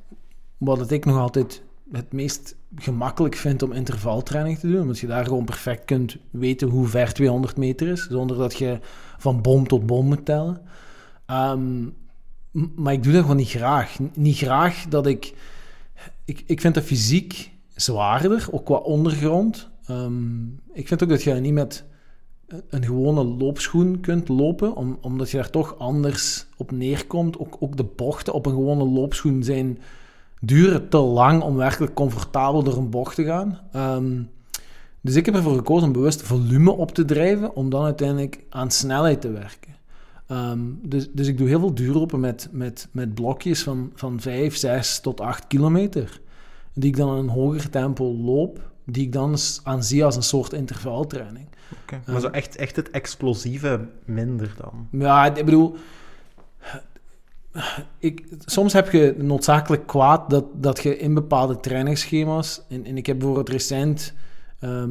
[0.58, 1.62] wat ik nog altijd
[1.92, 6.68] het meest gemakkelijk vind om intervaltraining te doen, omdat je daar gewoon perfect kunt weten
[6.68, 8.78] hoe ver 200 meter is, zonder dat je
[9.18, 10.60] van bom tot bom moet tellen.
[11.26, 11.84] Ehm,
[12.76, 13.96] maar ik doe dat gewoon niet graag.
[14.14, 15.34] Niet graag dat ik...
[16.24, 19.70] Ik, ik vind de fysiek zwaarder, ook qua ondergrond.
[19.86, 21.84] Ehm, ik vind ook dat je niet met
[22.68, 27.38] een- gewone loopschoen kunt lopen, om, omdat je daar toch anders op neerkomt.
[27.38, 29.78] Ook, ook de bochten op een gewone loopschoen zijn
[30.40, 33.58] duren te lang om werkelijk comfortabel door een bocht te gaan.
[33.72, 34.22] Ehm,
[35.00, 38.70] dus ik heb ervoor gekozen om bewust volume op te drijven, om dan uiteindelijk aan
[38.70, 39.76] snelheid te werken.
[40.26, 44.56] Ehm, dus, dus ik doe heel veel duurlopen met, met, met blokjes van, van 5,
[44.56, 46.20] 6 tot 8 kilometer,
[46.74, 50.52] die ik dan in een hoger tempo loop, die ik dan aanzie als een soort
[50.52, 51.46] intervaltraining.
[52.06, 54.88] Maar zo echt, echt het explosieve minder dan.
[54.90, 55.76] Ja, ik bedoel...
[57.98, 62.62] Ik, soms heb je noodzakelijk kwaad dat, dat je in bepaalde trainingsschema's...
[62.68, 64.14] En, en ik heb bijvoorbeeld recent
[64.58, 64.90] ehm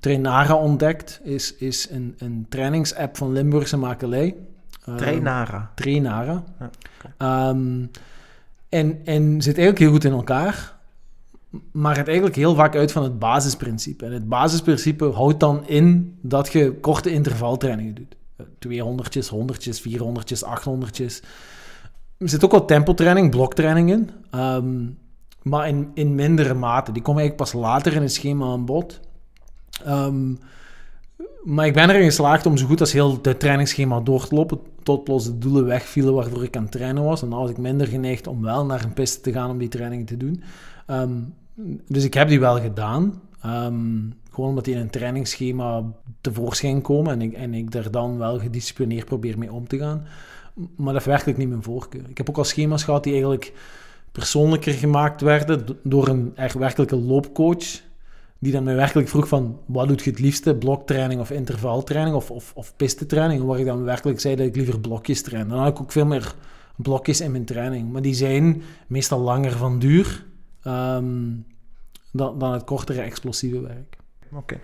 [0.00, 1.20] Trainara ontdekt.
[1.22, 4.36] Is, is een, een trainingsapp van Limburgse makelij.
[4.84, 5.70] Ehm, Trainara.
[5.74, 6.44] Trainara.
[6.58, 6.70] Ja,
[7.16, 7.86] Ehm,
[8.68, 10.77] en, en zit eigenlijk heel goed in elkaar.
[11.72, 14.04] Maar het eigenlijk heel vaak uit van het basisprincipe.
[14.04, 18.16] En het basisprincipe houdt dan in dat je korte intervaltrainingen doet.
[18.66, 21.24] 200'tjes, 100'tjes, 400'tjes, 800'tjes.
[22.18, 24.10] Er zit ook wel tempotraining, bloktraining in.
[24.30, 24.86] Ehm,
[25.42, 26.92] maar in, in mindere mate.
[26.92, 29.00] Die komen eigenlijk pas later in het schema aan bod.
[29.84, 30.34] Ehm,
[31.44, 34.60] maar ik ben erin geslaagd om zo goed als heel het trainingsschema door te lopen,
[34.82, 37.22] tot plots de doelen wegvielen waarvoor ik aan het trainen was.
[37.22, 39.68] En dan was ik minder geneigd om wel naar een piste te gaan om die
[39.68, 40.42] trainingen te doen.
[40.88, 41.20] Ehm,
[41.88, 43.20] dus ik heb die wel gedaan.
[43.42, 43.98] Ehm,
[44.30, 45.84] gewoon omdat die in een trainingsschema
[46.20, 50.06] tevoorschijn komen en ik, en ik daar dan wel gedisciplineerd probeer mee om te gaan.
[50.76, 52.08] Maar dat is werkelijk niet mijn voorkeur.
[52.08, 53.52] Ik heb ook al schema's gehad die eigenlijk
[54.12, 57.80] persoonlijker gemaakt werden do- door een echt werkelijke loopcoach
[58.38, 62.30] die dan mij werkelijk vroeg van, wat doet je het liefste, bloktraining of intervaltraining of,
[62.30, 65.48] of, of pistetraining, waar ik dan werkelijk zei dat ik liever blokjes train.
[65.48, 66.34] Dan had ik ook veel meer
[66.76, 70.26] blokjes in mijn training, maar die zijn meestal langer van duur
[70.62, 71.26] ehm,
[72.12, 73.96] dan, dan het kortere explosieve werk.
[74.32, 74.58] Oké.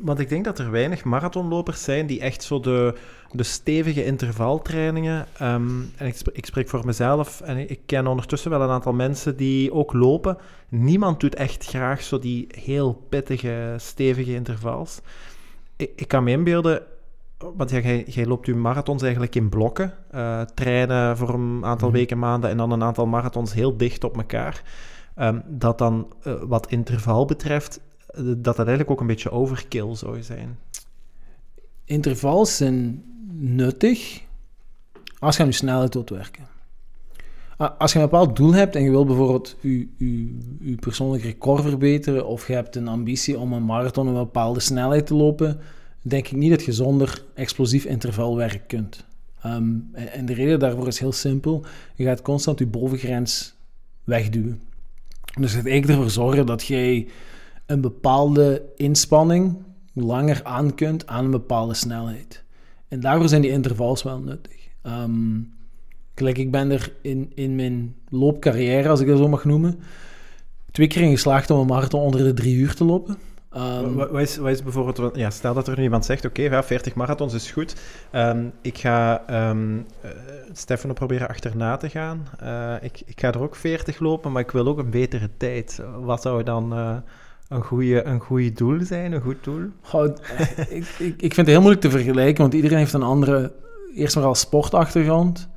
[0.00, 2.94] Want ik denk dat er weinig marathonlopers zijn die echt zo de,
[3.32, 5.26] de stevige intervaltrainingen.
[5.38, 9.36] ehm, en ik, ik spreek voor mezelf en ik ken ondertussen wel een aantal mensen
[9.36, 10.36] die ook lopen.
[10.68, 15.00] Niemand doet echt graag zo die heel pittige, stevige intervals.
[15.76, 16.82] Ik, ik kan me inbeelden,
[17.38, 19.92] want jij, jij loopt je marathons eigenlijk in blokken.
[20.10, 21.96] eh, trainen voor een aantal Mhm.
[21.96, 24.62] weken, maanden en dan een aantal marathons heel dicht op elkaar.
[25.14, 29.94] Ehm, dat dan eh, wat interval betreft, eh, dat dat eigenlijk ook een beetje overkill
[29.94, 30.58] zou zijn.
[31.84, 34.22] Intervals zijn nuttig
[35.18, 36.52] als je aan je snelheid wilt werken.
[37.78, 39.88] Als je een bepaald doel hebt en je wil bijvoorbeeld je,
[40.60, 45.06] je, persoonlijk record verbeteren of je hebt een ambitie om een marathon een bepaalde snelheid
[45.06, 45.60] te lopen,
[46.02, 49.04] denk ik niet dat je zonder explosief intervalwerk kunt.
[49.40, 51.64] Ehm, en, en de reden daarvoor is heel simpel.
[51.94, 53.54] Je gaat constant je bovengrens
[54.04, 54.62] wegduwen.
[55.40, 57.08] Dus het eigenlijk ervoor zorgen dat jij
[57.66, 59.56] een bepaalde inspanning
[59.92, 62.44] langer aan kunt aan een bepaalde snelheid.
[62.88, 64.68] En daarvoor zijn die intervals wel nuttig.
[64.82, 65.40] Ehm,
[66.14, 69.78] gelijk, ik ben er in, in mijn loopcarrière, als ik dat zo mag noemen,
[70.70, 73.18] twee keer in geslaagd om een marathon onder de drie uur te lopen.
[73.54, 76.42] Ehm, Wat, wat is, wat is bijvoorbeeld, ja, stel dat er nu iemand zegt, oké,
[76.42, 77.74] ja, 40 marathons is goed.
[78.10, 80.10] Ehm, ik ga ehm eh,
[80.52, 82.26] Stefano proberen achterna te gaan.
[82.38, 85.82] Eh, ik, ik ga er ook 40 lopen, maar ik wil ook een betere tijd.
[86.00, 86.96] Wat zou dan eh,
[87.48, 89.62] een goede een goede doel zijn, een goed doel?
[89.80, 90.04] Goh,
[90.68, 93.52] ik, ik, ik vind het heel moeilijk te vergelijken, want iedereen heeft een andere,
[93.94, 95.48] eerst maar al sportachtergrond.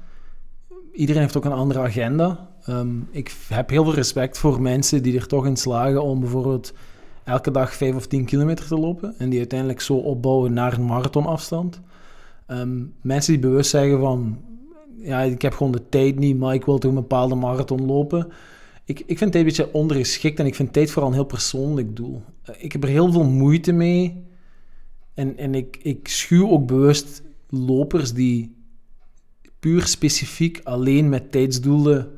[0.94, 2.50] Iedereen heeft ook een andere agenda.
[2.66, 6.74] Ehm, ik heb heel veel respect voor mensen die er toch in slagen om bijvoorbeeld
[7.28, 10.86] elke dag 5 of 10 kilometer te lopen en die uiteindelijk zo opbouwen naar een
[10.86, 11.82] marathonafstand.
[12.46, 14.42] Ehm, mensen die bewust zeggen van,
[14.98, 18.28] ja, ik heb gewoon de tijd niet, maar ik wil toch een bepaalde marathon lopen.
[18.86, 21.96] Ik, ik vind tijd een beetje ondergeschikt en ik vind tijd vooral een heel persoonlijk
[21.96, 22.22] doel.
[22.44, 24.24] Eh, Ik heb er heel veel moeite mee.
[25.14, 28.56] En, en ik, ik schuw ook bewust lopers die
[29.60, 32.12] puur specifiek alleen met tijdsdoelen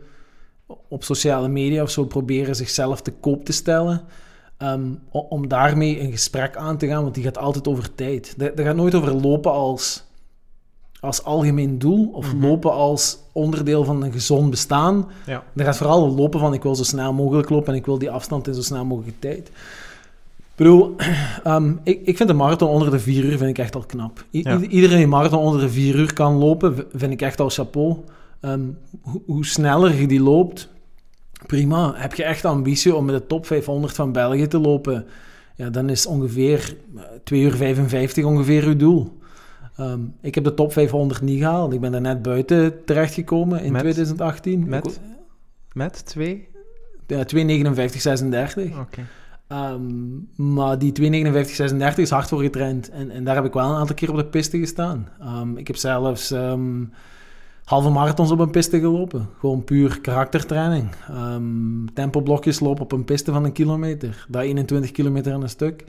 [0.87, 4.05] op sociale media of zo proberen zichzelf te koop te stellen.
[4.59, 8.33] Ehm, om daarmee een gesprek aan te gaan, want die gaat altijd over tijd.
[8.37, 10.03] Dat, gaat nooit over lopen als,
[10.99, 12.45] als algemeen doel of Mhm.
[12.45, 15.07] lopen als onderdeel van een gezond bestaan.
[15.25, 15.43] Ja.
[15.53, 18.11] Dat gaat vooral lopen van ik wil zo snel mogelijk lopen en ik wil die
[18.11, 19.47] afstand in zo snel mogelijke tijd.
[19.47, 20.95] Ik bedoel,
[21.43, 24.19] ehm, ik, ik vind een marathon onder de vier uur vind ik echt al knap.
[24.31, 24.53] I- Ja.
[24.53, 27.49] ieder- Iedereen die een marathon onder de vier uur kan lopen, vind ik echt al
[27.49, 27.95] chapeau.
[28.39, 28.61] Ehm,
[29.25, 30.69] hoe sneller je die loopt,
[31.45, 31.93] prima.
[31.95, 35.05] Heb je echt ambitie om met de top 500 van België te lopen,
[35.55, 39.17] ja, dan is ongeveer eh, 2 uur 55 ongeveer uw doel.
[39.75, 41.73] Ehm, ik heb de top 500 niet gehaald.
[41.73, 43.81] Ik ben er net buiten terechtgekomen in Met?
[43.81, 44.67] 2018.
[44.67, 44.99] Met?
[45.73, 46.47] Met twee?
[47.09, 48.79] ja, 2,59,36.
[48.79, 49.07] Oké.
[49.47, 49.81] Ehm,
[50.35, 52.89] maar die 2,59,36 is hard voor getraind.
[52.89, 55.09] En, en daar heb ik wel een aantal keer op de piste gestaan.
[55.19, 56.81] Ehm, ik heb zelfs ehm,
[57.69, 59.29] halve marathons op een piste gelopen.
[59.39, 60.89] Gewoon puur karaktertraining.
[61.09, 64.25] Ehm tempoblokjes lopen op een piste van een kilometer.
[64.29, 65.83] Dat 21 kilometer aan een stuk.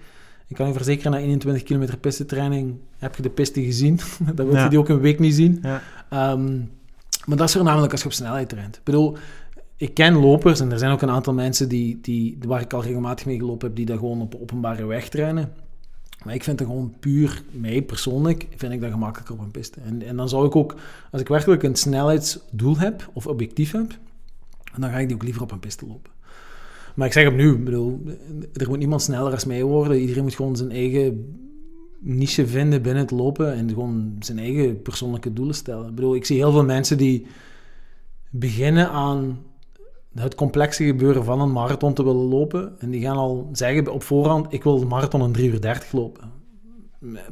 [0.49, 4.01] Ik kan je verzekeren, na 21 kilometer pistetraining heb je de piste gezien.
[4.35, 4.69] Dan wil je Ja.
[4.69, 5.59] die ook een week niet zien.
[5.63, 5.83] Ja.
[6.11, 6.57] Ehm,
[7.27, 8.77] maar dat is voornamelijk als je op snelheid traint.
[8.77, 9.17] Ik bedoel,
[9.77, 12.83] ik ken lopers en er zijn ook een aantal mensen die, die, waar ik al
[12.83, 15.53] regelmatig mee gelopen heb, die dat gewoon op openbare weg trainen.
[16.25, 19.81] Maar ik vind het gewoon puur, mij persoonlijk, vind ik dat gemakkelijker op een piste.
[19.81, 20.75] En, en dan zou ik ook,
[21.11, 23.99] als ik werkelijk een snelheidsdoel heb, of objectief heb,
[24.79, 26.11] dan ga ik die ook liever op een piste lopen.
[26.95, 28.03] Maar ik zeg opnieuw, ik bedoel,
[28.53, 30.01] er moet niemand sneller als mij worden.
[30.01, 31.39] Iedereen moet gewoon zijn eigen
[32.01, 35.89] niche vinden binnen het lopen en gewoon zijn eigen persoonlijke doelen stellen.
[35.89, 37.27] Ik bedoel, ik zie heel veel mensen die
[38.31, 39.39] beginnen aan
[40.15, 42.73] het complexe gebeuren van een marathon te willen lopen.
[42.79, 45.93] En die gaan al zeggen op voorhand, ik wil de marathon in 3 uur 30
[45.93, 46.33] lopen.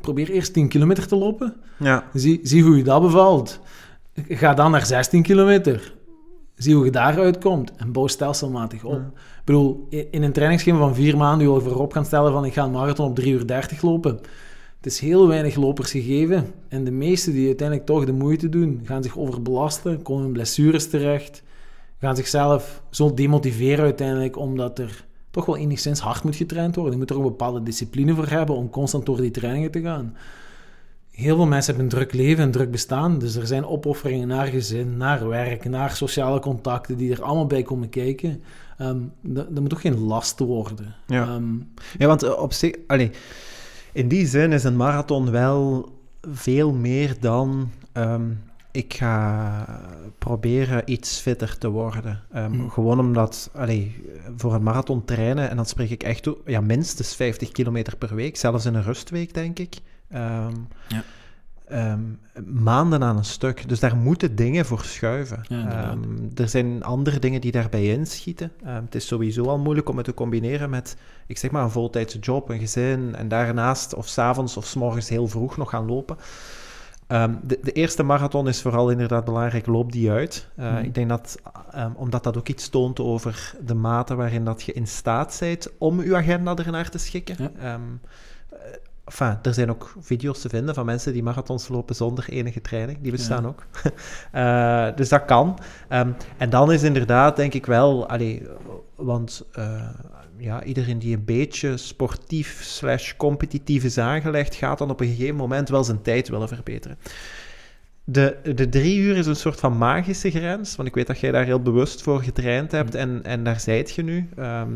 [0.00, 1.56] Probeer eerst 10 kilometer te lopen.
[1.78, 2.04] Ja.
[2.12, 3.60] Zie, zie hoe je dat bevalt.
[4.28, 5.94] Ga dan naar 16 kilometer.
[6.54, 7.72] Zie hoe je daaruit komt.
[7.76, 8.92] En bouw stelselmatig op.
[8.92, 9.10] Ja.
[9.14, 12.52] Ik bedoel, in een trainingsschema van vier maanden je al voorop gaan stellen van ik
[12.52, 14.20] ga een marathon op 3 uur 30 lopen.
[14.76, 16.46] Het is heel weinig lopers gegeven.
[16.68, 20.88] En de meesten die uiteindelijk toch de moeite doen, gaan zich overbelasten, komen in blessures
[20.88, 21.42] terecht,
[21.98, 26.92] gaan zichzelf zo demotiveren uiteindelijk, omdat er toch wel enigszins hard moet getraind worden.
[26.92, 29.80] Je moet er ook een bepaalde discipline voor hebben om constant door die trainingen te
[29.80, 30.16] gaan.
[31.10, 33.18] Heel veel mensen hebben een druk leven, een druk bestaan.
[33.18, 37.62] Dus er zijn opofferingen naar gezin, naar werk, naar sociale contacten die er allemaal bij
[37.62, 38.42] komen kijken.
[38.78, 40.94] Ehm, dat, dat moet ook geen last worden.
[41.06, 41.22] Ja.
[41.22, 41.54] Ehm,
[41.98, 43.10] Ja, want eh, op zich, allee,
[43.92, 45.92] in die zin is een marathon wel
[46.22, 48.30] veel meer dan ehm,
[48.70, 49.64] ik ga
[50.18, 52.22] proberen iets fitter te worden.
[52.32, 52.70] Ehm, Hmm.
[52.70, 54.04] Gewoon omdat, allee,
[54.36, 58.36] voor een marathon trainen, en dan spreek ik echt ja, minstens 50 kilometer per week,
[58.36, 59.76] zelfs in een rustweek, denk ik.
[60.10, 60.54] Ehm,
[60.88, 61.02] Ja.
[61.68, 62.00] ehm,
[62.46, 63.68] maanden aan een stuk.
[63.68, 65.40] Dus daar moeten dingen voor schuiven.
[65.48, 65.94] Ja,
[66.34, 68.52] er zijn andere dingen die daarbij inschieten.
[68.64, 70.96] Het is sowieso al moeilijk om het te combineren met,
[71.26, 75.08] ik zeg maar, een voltijdse job, een gezin en daarnaast of s'avonds of s morgens
[75.08, 76.16] heel vroeg nog gaan lopen.
[77.08, 80.48] Ehm, de, de eerste marathon is vooral inderdaad belangrijk, loop die uit.
[80.56, 80.84] Eh, Mhm.
[80.84, 81.36] Ik denk dat,
[81.70, 85.68] ehm, omdat dat ook iets toont over de mate waarin dat je in staat bent
[85.78, 87.36] om je agenda ernaar te schikken.
[87.38, 87.50] Ja.
[87.60, 87.80] Ehm,
[88.50, 88.58] eh,
[89.04, 92.98] enfin, er zijn ook video's te vinden van mensen die marathons lopen zonder enige training.
[93.00, 93.48] Die bestaan Ja.
[93.48, 93.62] ook.
[94.32, 95.58] Eh, dus dat kan.
[96.38, 98.46] En dan is inderdaad, denk ik wel, allee,
[98.96, 99.44] want
[100.38, 105.36] ja, iedereen die een beetje sportief slash competitief is aangelegd, gaat dan op een gegeven
[105.36, 106.98] moment wel zijn tijd willen verbeteren.
[108.04, 111.30] De, de drie uur is een soort van magische grens, want ik weet dat jij
[111.30, 114.28] daar heel bewust voor getraind hebt en, en daar zijt je nu.
[114.36, 114.70] Ehm,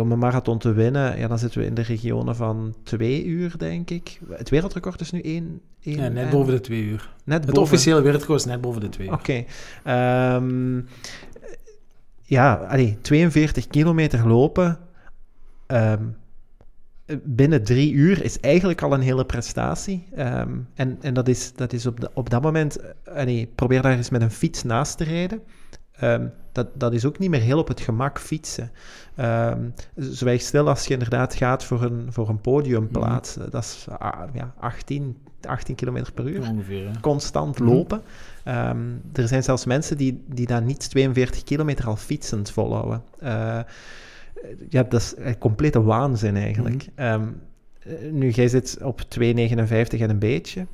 [0.00, 3.58] om een marathon te winnen, ja, dan zitten we in de regionen van twee uur,
[3.58, 4.20] denk ik.
[4.30, 5.60] Het wereldrecord is nu één...
[5.82, 7.10] één ja, net en- boven de twee uur.
[7.24, 7.62] Net Het boven.
[7.62, 9.12] officiële wereldrecord is net boven de twee uur.
[9.12, 9.44] Oké.
[9.84, 10.80] Ehm,
[12.24, 14.78] ja, allee, 42 kilometer lopen
[15.66, 16.02] ehm,
[17.22, 20.06] binnen drie uur is eigenlijk al een hele prestatie.
[20.14, 22.78] Ehm, en en dat is, dat is op, de- op dat moment...
[23.04, 25.42] allee, probeer daar eens met een fiets naast te rijden.
[25.92, 28.70] Ehm, dat, dat is ook niet meer heel op het gemak fietsen.
[29.14, 29.60] Ehm
[29.96, 33.34] zwijg stil als je inderdaad gaat voor een, voor een podiumplaats.
[33.34, 37.00] Dat is ah, ja, 18, 18 kilometer per uur Ongeveer, hè.
[37.00, 37.68] constant Mhm.
[37.68, 38.02] lopen.
[38.44, 38.78] Ehm,
[39.12, 43.02] er zijn zelfs mensen die, die dan niet 42 kilometer al fietsend volhouden.
[43.18, 43.60] Eh,
[44.68, 46.88] ja, dat is een complete waanzin eigenlijk.
[46.94, 47.26] Ehm,
[47.78, 50.66] eh, nu, jij zit op 2,59 en een beetje.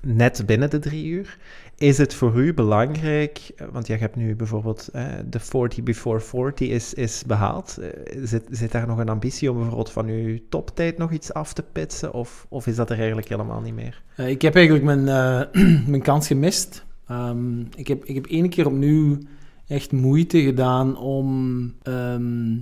[0.00, 1.38] Net binnen de drie uur.
[1.78, 6.68] Is het voor u belangrijk, want jij hebt nu bijvoorbeeld eh, de 40 before 40
[6.68, 7.78] is, is behaald.
[7.78, 7.88] Eh,
[8.24, 11.62] zit, zit daar nog een ambitie om bijvoorbeeld van uw toptijd nog iets af te
[11.72, 12.12] pitsen?
[12.12, 14.02] Of, of is dat er eigenlijk helemaal niet meer?
[14.16, 15.04] Eh, ik heb eigenlijk mijn,
[15.90, 16.84] mijn kans gemist.
[17.06, 19.18] Ehm, ik, heb, ik heb één keer opnieuw
[19.66, 22.56] echt moeite gedaan om ehm,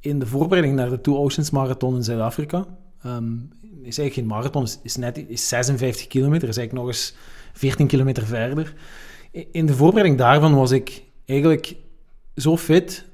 [0.00, 2.66] in de voorbereiding naar de Two Oceans Marathon in Zuid-Afrika.
[3.02, 3.34] ehm,
[3.82, 7.14] is eigenlijk geen marathon, is net is 56 kilometer, is eigenlijk nog eens
[7.56, 8.74] 14 kilometer verder.
[9.50, 11.76] In de voorbereiding daarvan was ik eigenlijk
[12.36, 13.04] zo fit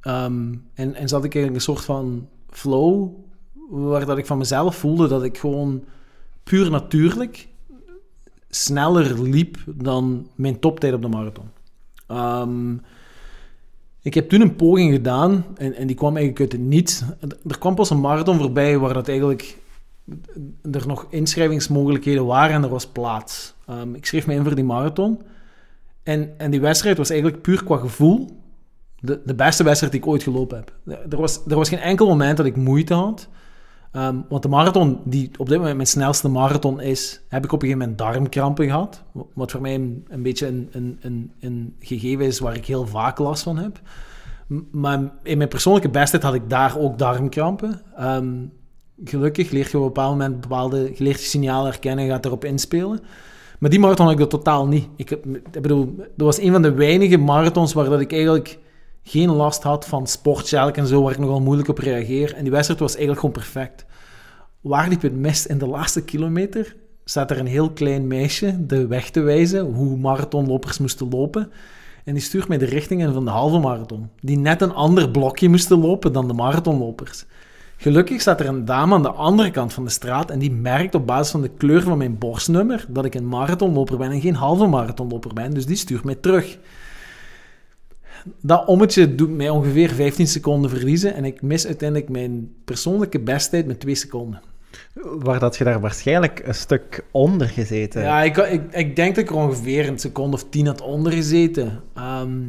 [0.00, 3.08] ehm, en, en zat ik eigenlijk een soort van flow,
[3.68, 5.84] waar dat ik van mezelf voelde dat ik gewoon
[6.42, 7.48] puur natuurlijk
[8.48, 11.48] sneller liep dan mijn toptijd op de marathon.
[12.06, 12.74] Ehm,
[14.02, 17.02] ik heb toen een poging gedaan en, en die kwam eigenlijk uit het niets.
[17.48, 19.58] Er kwam pas een marathon voorbij waar dat eigenlijk
[20.72, 23.54] er nog inschrijvingsmogelijkheden waren en er was plaats.
[23.66, 25.20] Ehm, ik schreef me in voor die marathon.
[26.02, 28.40] En, en die wedstrijd was eigenlijk puur qua gevoel
[29.00, 30.72] de, de beste wedstrijd die ik ooit gelopen heb.
[31.10, 33.28] Er was, er was geen enkel moment dat ik moeite had.
[33.92, 37.62] Ehm, want de marathon, die op dit moment mijn snelste marathon is, heb ik op
[37.62, 39.02] een gegeven moment darmkrampen gehad.
[39.34, 43.18] Wat voor mij een, beetje een, een, een, een gegeven is waar ik heel vaak
[43.18, 43.80] last van heb.
[44.70, 47.80] Maar in mijn persoonlijke bestheid had ik daar ook darmkrampen.
[47.96, 48.36] Ehm,
[49.04, 53.00] gelukkig leer je op een bepaald moment bepaalde geleerde signalen herkennen en gaat erop inspelen.
[53.58, 54.88] Maar die marathon had ik dat totaal niet.
[54.96, 58.58] Ik, ik bedoel, dat was een van de weinige marathons waar dat ik eigenlijk
[59.02, 62.34] geen last had van sportjelk en zo, waar ik nogal moeilijk op reageer.
[62.34, 63.86] En die wedstrijd was eigenlijk gewoon perfect.
[64.60, 65.46] Waar liep het mis?
[65.46, 69.96] In de laatste kilometer staat er een heel klein meisje de weg te wijzen hoe
[69.96, 71.50] marathonlopers moesten lopen.
[72.04, 74.10] En die stuurt mij de richting in van de halve marathon.
[74.20, 77.24] Die net een ander blokje moesten lopen dan de marathonlopers.
[77.80, 80.94] Gelukkig staat er een dame aan de andere kant van de straat en die merkt
[80.94, 84.34] op basis van de kleur van mijn borstnummer dat ik een marathonloper ben en geen
[84.34, 85.50] halve marathonloper ben.
[85.50, 86.58] Dus die stuurt mij terug.
[88.40, 93.66] Dat ommetje doet mij ongeveer 15 seconden verliezen en ik mis uiteindelijk mijn persoonlijke besttijd
[93.66, 94.40] met 2 seconden.
[95.02, 99.24] Waar dat je daar waarschijnlijk een stuk onder gezeten Ja, ik, ik, ik denk dat
[99.24, 101.82] ik er ongeveer een seconde of tien had onder gezeten.
[101.94, 102.40] Ehm,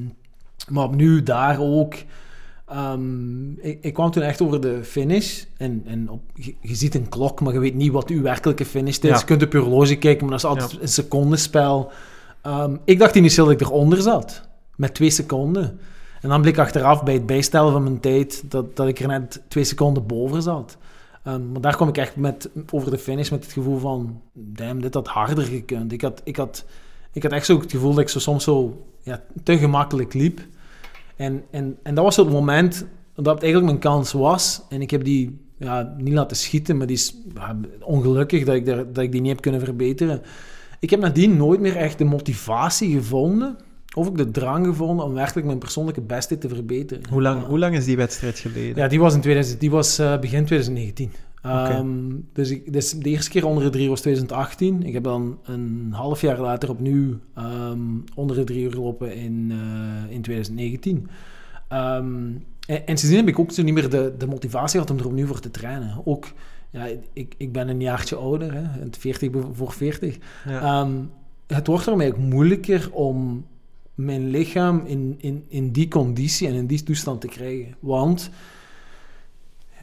[0.70, 1.96] maar opnieuw daar ook.
[2.72, 5.44] Ehm, ik, ik kwam toen echt over de finish.
[5.58, 8.66] En, en op, je, je ziet een klok, maar je weet niet wat uw werkelijke
[8.66, 9.10] finish is.
[9.10, 9.18] Ja.
[9.18, 10.78] Je kunt op je horloge kijken, maar dat is altijd Ja.
[10.82, 11.92] een secondenspel.
[12.42, 14.48] Ehm, ik dacht initieel dat ik eronder zat.
[14.76, 15.80] Met twee seconden.
[16.22, 19.42] En dan bleek achteraf bij het bijstellen van mijn tijd dat, dat ik er net
[19.48, 20.78] twee seconden boven zat.
[21.24, 24.22] Ehm, maar daar kwam ik echt met, over de finish met het gevoel van...
[24.34, 25.92] Damn, dit had harder gekund.
[25.92, 26.66] Ik had, ik had,
[27.14, 30.40] ik had echt zo het gevoel dat ik zo soms zo ja, te gemakkelijk liep.
[31.22, 34.62] En, en, en dat was het moment dat het eigenlijk mijn kans was.
[34.70, 38.66] En ik heb die ja, niet laten schieten, maar die is ja, ongelukkig dat ik,
[38.66, 40.22] daar, dat ik die niet heb kunnen verbeteren.
[40.80, 43.58] Ik heb nadien nooit meer echt de motivatie gevonden...
[43.96, 47.04] Of ook de drang gevonden om werkelijk mijn persoonlijke beste te verbeteren.
[47.10, 47.48] Hoe lang, Ja.
[47.48, 48.76] hoe lang is die wedstrijd geleden?
[48.76, 51.12] Ja, die was, in 2000, die was eh, begin 2019.
[51.42, 54.84] Ehm, dus, ik, dus de eerste keer onder de drie was 2018.
[54.84, 57.80] Ik heb dan een half jaar later opnieuw ehm,
[58.16, 61.08] onder de drie uur gelopen in, eh, in 2019.
[61.68, 62.06] Ehm,
[62.68, 65.28] en, en sindsdien heb ik ook niet meer de, de motivatie gehad om er opnieuw
[65.28, 66.02] voor te trainen.
[66.04, 66.28] Ook,
[66.70, 70.18] ja, ik, ik ben een jaartje ouder, hè, 40 voor 40.
[70.46, 70.62] Ja.
[70.62, 70.92] Ehm,
[71.48, 73.46] het wordt mij ook moeilijker om
[73.96, 77.76] mijn lichaam in, in, in die conditie en in die toestand te krijgen.
[77.80, 78.30] Want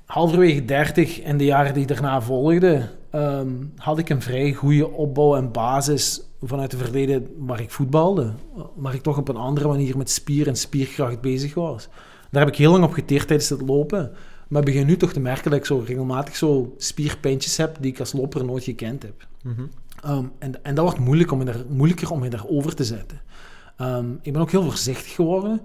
[0.09, 5.37] halverwege 30 en de jaren die daarna volgden, ehm, had ik een vrij goede opbouw
[5.37, 8.33] en basis vanuit het verleden waar ik voetbalde.
[8.77, 11.89] Maar ik toch op een andere manier met spier en spierkracht bezig was.
[12.31, 14.11] Daar heb ik heel lang op geteerd tijdens het lopen.
[14.49, 17.93] Maar ik begin nu toch te merken dat ik zo regelmatig zo spierpijntjes heb die
[17.93, 19.27] ik als loper nooit gekend heb.
[19.43, 19.63] Mhm.
[20.03, 23.21] Ehm, en, en dat wordt moeilijk om daar, moeilijker om me daarover te zetten.
[23.77, 25.61] Ehm, ik ben ook heel voorzichtig geworden,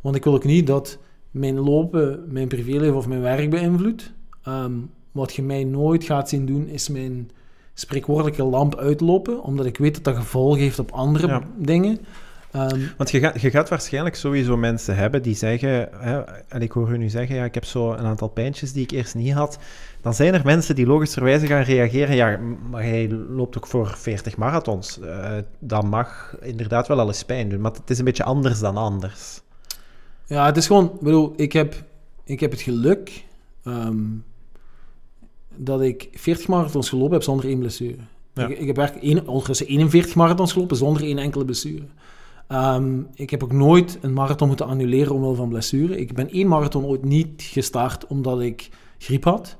[0.00, 0.98] want ik wil ook niet dat
[1.30, 4.12] mijn lopen mijn privéleven of mijn werk beïnvloedt.
[4.42, 4.72] Ehm,
[5.12, 7.30] wat je mij nooit gaat zien doen, is mijn
[7.74, 11.42] spreekwoordelijke lamp uitlopen, omdat ik weet dat dat gevolgen heeft op andere Ja.
[11.56, 11.98] dingen.
[12.52, 16.72] Ehm, Want je gaat, je gaat waarschijnlijk sowieso mensen hebben die zeggen, hè, en ik
[16.72, 19.32] hoor u nu zeggen, ja, ik heb zo een aantal pijntjes die ik eerst niet
[19.32, 19.58] had.
[20.02, 22.38] Dan zijn er mensen die logischerwijze gaan reageren, ja,
[22.70, 25.00] maar hij loopt ook voor 40 marathons.
[25.00, 28.58] Eh, dat mag inderdaad wel al eens pijn doen, maar het is een beetje anders
[28.60, 29.40] dan anders.
[30.28, 31.84] Ja, het is gewoon, ik bedoel, ik heb,
[32.24, 33.24] ik heb het geluk
[33.64, 34.04] ehm,
[35.56, 37.98] dat ik 40 marathons gelopen heb zonder één blessure.
[38.34, 38.46] Ja.
[38.46, 41.84] Ik, ik heb één, ondertussen 41 marathons gelopen zonder één enkele blessure.
[42.48, 45.98] Ehm, ik heb ook nooit een marathon moeten annuleren omwille van blessure.
[45.98, 48.68] Ik ben één marathon ooit niet gestart omdat ik
[48.98, 49.56] griep had.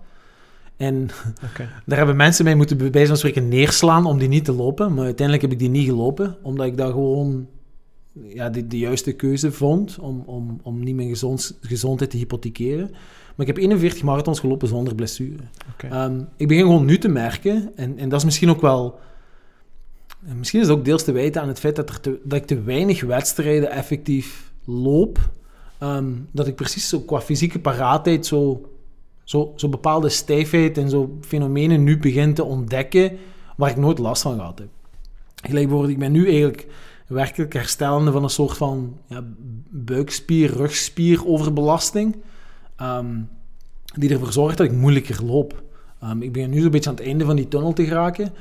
[0.77, 1.11] En
[1.87, 4.95] daar hebben mensen mij moeten bij van spreken neerslaan om die niet te lopen.
[4.95, 7.47] Maar uiteindelijk heb ik die niet gelopen, omdat ik daar gewoon
[8.27, 12.91] ja, de, de juiste keuze vond om, om, om niet mijn gezond, gezondheid te hypothekeren.
[13.37, 15.43] Maar ik heb 41 marathons gelopen zonder blessure.
[15.91, 18.99] Ehm, ik begin gewoon nu te merken, en, en dat is misschien ook wel...
[20.27, 22.39] en Misschien is het ook deels te wijten aan het feit dat, er te- dat
[22.39, 25.31] ik te weinig wedstrijden effectief loop.
[25.79, 28.71] ehm, dat ik precies zo qua fysieke paraatheid zo,
[29.25, 33.13] zo, zo bepaalde stijfheid en zo fenomenen nu begin te ontdekken
[33.57, 34.69] waar ik nooit last van gehad heb.
[35.43, 36.67] Gelijk bijvoorbeeld, ik ben nu eigenlijk
[37.09, 39.25] werkelijk herstellende van een soort van ja,
[39.71, 42.17] buikspier, rugspier overbelasting.
[42.77, 43.17] ehm,
[43.95, 45.63] die ervoor zorgt dat ik moeilijker loop.
[46.01, 48.33] Ehm, ik ben nu zo'n beetje aan het einde van die tunnel te geraken.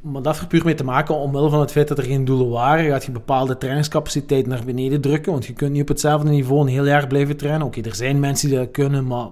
[0.00, 2.48] Maar dat heeft puur mee te maken, omwille van het feit dat er geen doelen
[2.48, 5.32] waren, gaat je bepaalde trainingscapaciteit naar beneden drukken.
[5.32, 7.66] Want je kunt niet op hetzelfde niveau een heel jaar blijven trainen.
[7.66, 9.28] Oké, er zijn mensen die dat kunnen, maar,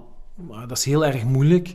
[0.69, 1.75] dat is heel erg moeilijk.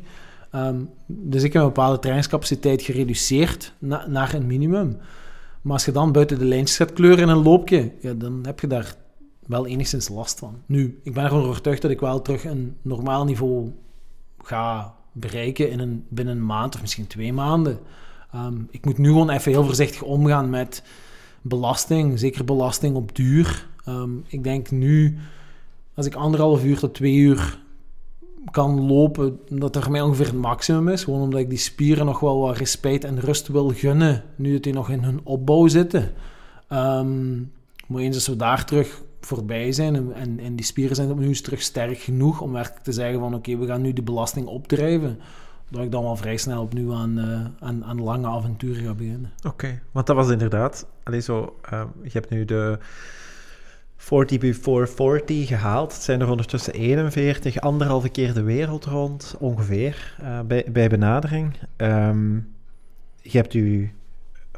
[0.52, 4.98] Ehm, dus ik heb een bepaalde trainingscapaciteit gereduceerd na- naar een minimum.
[5.68, 8.60] Maar als je dan buiten de lijntjes gaat kleuren in een loopje, ja, dan heb
[8.60, 8.96] je daar
[9.46, 10.62] wel enigszins last van.
[10.66, 13.72] Nu, ik ben ervan overtuigd dat ik wel terug een normaal niveau
[14.42, 17.80] ga bereiken in een, binnen een maand of misschien twee maanden.
[18.32, 20.84] Ehm, ik moet nu gewoon even heel voorzichtig omgaan met
[21.42, 23.68] belasting, zeker belasting op duur.
[23.86, 25.18] Ehm, ik denk nu,
[25.94, 27.60] als ik anderhalf uur tot twee uur
[28.52, 31.04] kan lopen, dat er mij ongeveer het maximum is.
[31.04, 34.64] Gewoon omdat ik die spieren nog wel wat respect en rust wil gunnen, nu dat
[34.64, 36.12] die nog in hun opbouw zitten.
[36.68, 37.36] Ehm,
[37.88, 41.62] maar eens als we daar terug voorbij zijn en, en, die spieren zijn opnieuw terug
[41.62, 45.20] sterk genoeg om werkelijk te zeggen van oké, we gaan nu de belasting opdrijven,
[45.70, 49.32] dat ik dan wel vrij snel opnieuw aan, eh, aan, aan lange avonturen ga beginnen.
[49.46, 50.88] Oké, want dat was inderdaad...
[51.04, 52.78] Allee, zo, ehm, je hebt nu de
[53.98, 55.94] 40 before 40 gehaald.
[55.94, 61.54] Het zijn er ondertussen 41, anderhalve keer de wereld rond, ongeveer, eh, bij, bij benadering.
[61.76, 62.36] Ehm,
[63.22, 63.90] je hebt je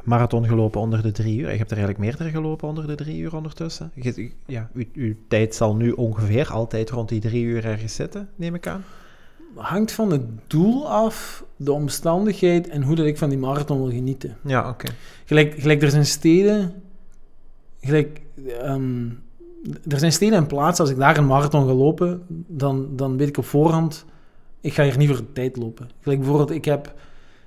[0.02, 1.50] marathon gelopen onder de drie uur.
[1.50, 3.90] Je hebt er eigenlijk meerdere gelopen onder de drie uur ondertussen.
[3.94, 8.28] Je, ja, uw, uw tijd zal nu ongeveer altijd rond die drie uur ergens zitten,
[8.36, 8.84] neem ik aan.
[9.54, 13.90] Hangt van het doel af, de omstandigheid en hoe dat ik van die marathon wil
[13.90, 14.36] genieten.
[14.44, 14.92] Ja, oké.
[15.24, 16.82] Gelijk, gelijk er zijn steden,
[17.80, 18.20] gelijk,
[18.60, 19.06] ehm,
[19.88, 23.28] er zijn steden en plaatsen, als ik daar een marathon ga lopen, dan, dan weet
[23.28, 24.04] ik op voorhand,
[24.60, 25.90] ik ga hier niet voor de tijd lopen.
[26.00, 26.94] Gelijk bijvoorbeeld, ik heb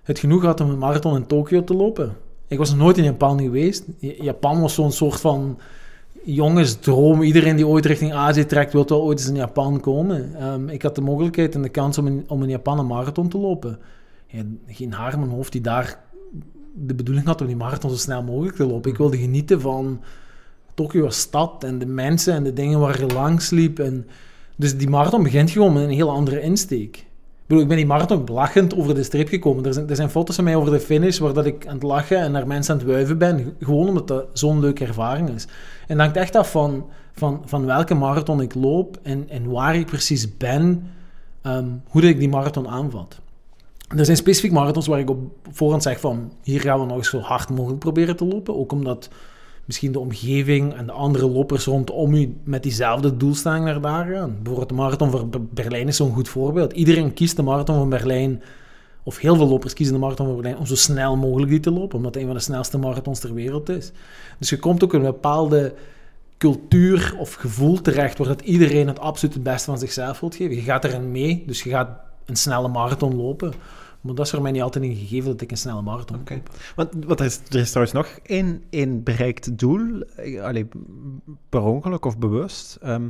[0.03, 2.15] het genoeg gehad om een marathon in Tokio te lopen.
[2.47, 3.85] Ik was nog nooit in Japan geweest.
[3.99, 5.57] Japan was zo'n soort van
[6.23, 7.21] jongensdroom.
[7.21, 10.35] Iedereen die ooit richting Azië trekt, wil wel ooit eens in Japan komen.
[10.35, 13.29] Ehm, ik had de mogelijkheid en de kans om in, om in Japan een marathon
[13.29, 13.79] te lopen.
[14.67, 15.99] Geen haar in mijn hoofd die daar
[16.73, 18.91] de bedoeling had om die marathon zo snel mogelijk te lopen.
[18.91, 20.01] Ik wilde genieten van
[20.73, 23.79] Tokio als stad en de mensen en de dingen waar je langs liep.
[23.79, 24.07] En
[24.55, 26.97] dus die marathon begint gewoon met een heel andere insteek.
[26.97, 29.65] Ik bedoel, ik ben die marathon lachend over de streep gekomen.
[29.65, 31.83] Er zijn, er zijn foto's van mij over de finish waar dat ik aan het
[31.83, 33.55] lachen en naar mensen aan het wuiven ben.
[33.59, 35.43] Gewoon omdat dat zo'n leuke ervaring is.
[35.87, 39.75] En dat hangt echt af van, van, van welke marathon ik loop en, en waar
[39.75, 40.89] ik precies ben,
[41.41, 43.19] ehm, hoe dat ik die marathon aanvat.
[43.97, 45.19] Er zijn specifiek marathons waar ik op
[45.51, 48.57] voorhand zeg van hier gaan we nog eens zo hard mogelijk proberen te lopen.
[48.57, 49.09] Ook omdat
[49.65, 54.35] misschien de omgeving en de andere lopers rondom u met diezelfde doelstelling naar daar gaan.
[54.35, 56.73] Bijvoorbeeld de marathon van Ber- Berlijn is zo'n goed voorbeeld.
[56.73, 58.41] Iedereen kiest de marathon van Berlijn,
[59.03, 61.71] of heel veel lopers kiezen de marathon van Berlijn om zo snel mogelijk die te
[61.71, 63.91] lopen, omdat het een van de snelste marathons ter wereld is.
[64.39, 65.73] Dus je komt ook een bepaalde
[66.37, 70.55] cultuur of gevoel terecht waar dat iedereen het absoluut het beste van zichzelf wil geven.
[70.55, 71.89] Je gaat erin mee, dus je gaat
[72.25, 73.53] een snelle marathon lopen.
[74.03, 76.33] Maar dat is voor mij niet altijd een gegeven dat ik een snelle marathon Oké.
[76.33, 76.49] loop.
[76.75, 80.67] Want wat er, is, er is trouwens nog één, één bereikt doel, eh, allee,
[81.49, 82.77] per ongeluk of bewust.
[82.81, 83.09] Ehm,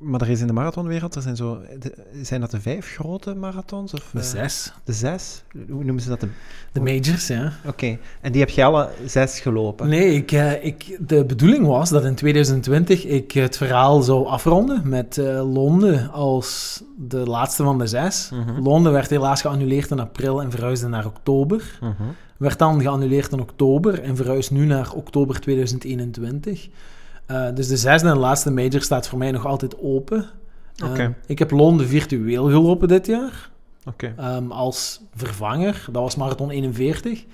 [0.00, 3.34] maar er is in de marathonwereld, er zijn, zo, de- zijn dat de vijf grote
[3.34, 3.94] marathons?
[3.94, 4.72] Of, De eh, zes.
[4.84, 5.42] De zes?
[5.68, 6.20] Hoe noemen ze dat?
[6.20, 6.28] De-
[6.72, 7.52] De majors, ja.
[7.66, 9.88] Oké, en die heb je alle zes gelopen?
[9.88, 14.88] Nee, ik, eh, ik, de bedoeling was dat in 2020 ik het verhaal zou afronden
[14.88, 18.30] met eh, Londen als de laatste van de zes.
[18.32, 18.62] Mhm.
[18.62, 21.78] Londen werd helaas geannuleerd in april en verhuisde naar oktober.
[21.80, 21.92] Mhm.
[22.36, 26.68] Werd dan geannuleerd in oktober en verhuisd nu naar oktober 2021.
[27.26, 30.26] Eh, dus de zesde en laatste major staat voor mij nog altijd open.
[30.76, 31.14] Eh, Oké.
[31.26, 33.50] ik heb Londen virtueel gelopen dit jaar.
[33.84, 34.14] Oké.
[34.16, 35.84] Ehm, als vervanger.
[35.92, 37.24] Dat was marathon 41.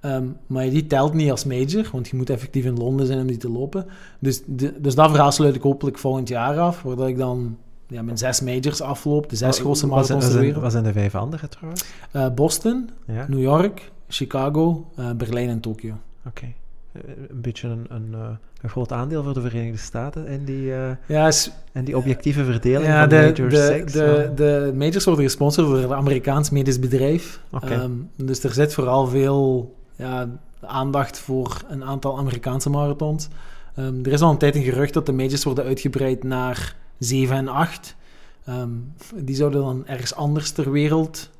[0.00, 3.26] Ehm, maar die telt niet als major, want je moet effectief in Londen zijn om
[3.26, 3.86] die te lopen.
[4.18, 7.56] Dus, de- dus dat verhaal sluit ik hopelijk volgend jaar af, waar dat ik dan
[7.86, 10.62] ja, mijn zes majors afloop, de zes grootste Wat zijn- marathons wat ter wereld.
[10.62, 11.84] Wat zijn de vijf andere trouwens?
[12.10, 15.94] Eh, Boston, Ja, New York, Chicago, eh, Berlijn en Tokio.
[16.26, 16.46] oké.
[16.92, 18.28] Een beetje een, een, eh,
[18.62, 22.44] een groot aandeel voor de Verenigde Staten en die, eh, Ja, is, en die objectieve
[22.44, 23.92] verdeling ja van de, Major de, 6.
[23.92, 27.40] de, de majors worden gesponsord door een Amerikaans medisch bedrijf.
[27.60, 30.28] Ehm, dus er zit vooral veel ja,
[30.60, 33.28] aandacht voor een aantal Amerikaanse marathons.
[33.74, 37.36] Ehm, er is al een tijd een gerucht dat de majors worden uitgebreid naar 7
[37.36, 37.96] en 8.
[38.44, 38.68] Ehm,
[39.14, 41.30] die zouden dan ergens anders ter wereld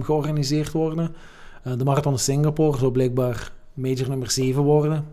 [0.00, 1.14] georganiseerd worden.
[1.62, 5.04] Eh, de marathon in Singapore zou blijkbaar major nummer 7 worden.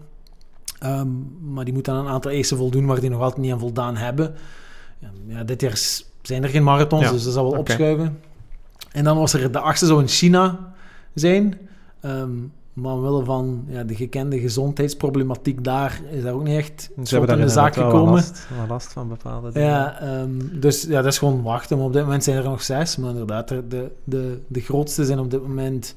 [0.79, 1.07] Ehm,
[1.53, 3.95] maar die moeten aan een aantal eisen voldoen waar die nog altijd niet aan voldaan
[3.95, 4.33] hebben.
[4.99, 5.79] Ja, ja, dit jaar
[6.21, 8.19] zijn er geen marathons, Ja, dus dat zal wel opschuiven.
[8.91, 10.73] En dan was er de achtste zou in China
[11.13, 11.57] zijn.
[12.01, 12.31] Ehm,
[12.73, 17.27] maar omwille van ja, de gekende gezondheidsproblematiek daar is daar ook niet echt Ze hebben
[17.29, 18.13] daar in de zaak gekomen.
[18.13, 19.67] last, last van bepaalde dingen.
[19.69, 21.77] Ja, ehm, dus ja, dat is gewoon wachten.
[21.77, 22.97] Maar op dit moment zijn er nog zes.
[22.97, 25.95] Maar inderdaad, er- de, de, de grootste zijn op dit moment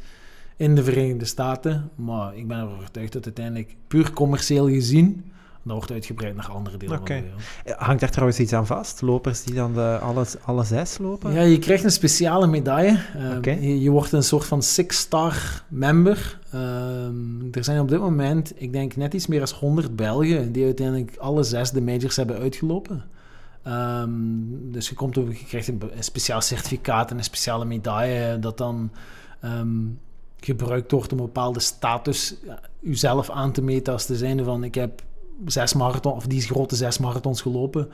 [0.59, 1.91] in de Verenigde Staten.
[1.95, 5.33] Maar ik ben ervan overtuigd dat uiteindelijk puur commercieel gezien...
[5.63, 7.13] dat wordt uitgebreid naar andere delen Oké.
[7.13, 7.43] van de wereld.
[7.65, 9.01] Eh, Hangt daar trouwens iets aan vast?
[9.01, 11.33] Lopers die dan de, alle, alle zes lopen?
[11.33, 12.99] Ja, je krijgt een speciale medaille.
[13.17, 13.51] Ehm, Oké.
[13.51, 16.39] je, je wordt een soort van six-star member.
[16.53, 20.65] Ehm, er zijn op dit moment, ik denk, net iets meer dan 100 Belgen die
[20.65, 23.05] uiteindelijk alle zes de majors hebben uitgelopen.
[23.63, 24.11] Ehm,
[24.63, 28.91] dus je, komt op, je krijgt een speciaal certificaat en een speciale medaille dat dan
[29.41, 29.77] ehm,
[30.41, 32.35] gebruikt wordt om een bepaalde status
[32.81, 35.03] uzelf aan te meten als te zijnde van ik heb
[35.47, 37.89] zes marathon of die grote zes marathons gelopen.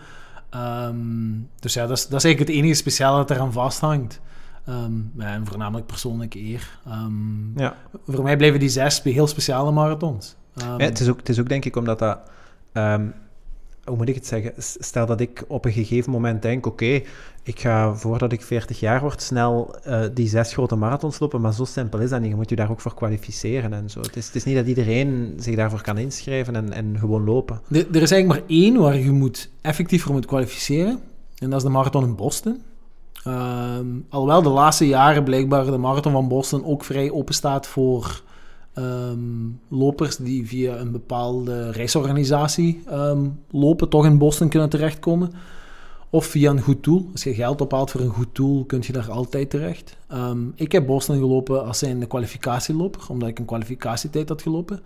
[0.51, 0.97] Ehm,
[1.61, 4.21] dus ja, dat is, dat is eigenlijk het enige speciale dat eraan vasthangt.
[5.19, 6.79] Ja, en voornamelijk persoonlijke eer.
[6.87, 7.77] Ehm, Ja.
[8.07, 10.35] Voor mij blijven die zes heel speciale marathons.
[10.55, 12.19] Ja, het, is ook, het is ook denk ik omdat dat...
[13.85, 14.53] hoe moet ik het zeggen?
[14.59, 17.03] Stel dat ik op een gegeven moment denk, oké,
[17.43, 21.55] ik ga voordat ik 40 jaar word snel eh, die zes grote marathons lopen, maar
[21.55, 22.31] zo simpel is dat niet.
[22.31, 24.01] Je moet je daar ook voor kwalificeren en zo.
[24.01, 27.61] Het is, het is niet dat iedereen zich daarvoor kan inschrijven en, en gewoon lopen.
[27.71, 31.01] Er, er is eigenlijk maar één waar je moet effectief voor moet kwalificeren.
[31.39, 32.63] En dat is de marathon in Boston.
[33.25, 38.23] Ehm, alhoewel de laatste jaren blijkbaar de marathon van Boston ook vrij open staat voor
[38.75, 39.19] ehm,
[39.69, 45.33] lopers die via een bepaalde reisorganisatie ehm, lopen, toch in Boston kunnen terechtkomen.
[46.11, 47.09] Of via een goed doel.
[47.13, 49.97] Als je geld ophaalt voor een goed doel, kun je daar altijd terecht.
[50.09, 54.81] Ehm, ik heb Boston gelopen als zijn kwalificatieloper, omdat ik een kwalificatietijd had gelopen.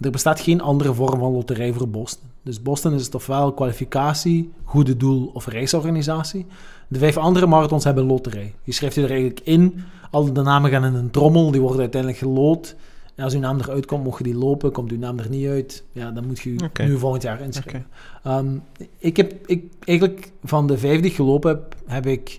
[0.00, 2.28] Er bestaat geen andere vorm van loterij voor Boston.
[2.42, 6.46] Dus Boston is het ofwel kwalificatie, goede doel of reisorganisatie.
[6.88, 8.54] De vijf andere marathons hebben loterij.
[8.62, 9.84] Je schrijft je er eigenlijk in.
[10.10, 12.76] Al de namen gaan in een trommel, die worden uiteindelijk gelood.
[13.14, 14.72] En als uw naam eruit komt, mocht je die lopen.
[14.72, 17.86] Komt uw naam er niet uit, ja, dan moet je nu volgend jaar inschrijven.
[18.22, 18.56] Ehm,
[18.98, 22.38] ik heb ik, eigenlijk van de vijf die ik gelopen heb, heb ik,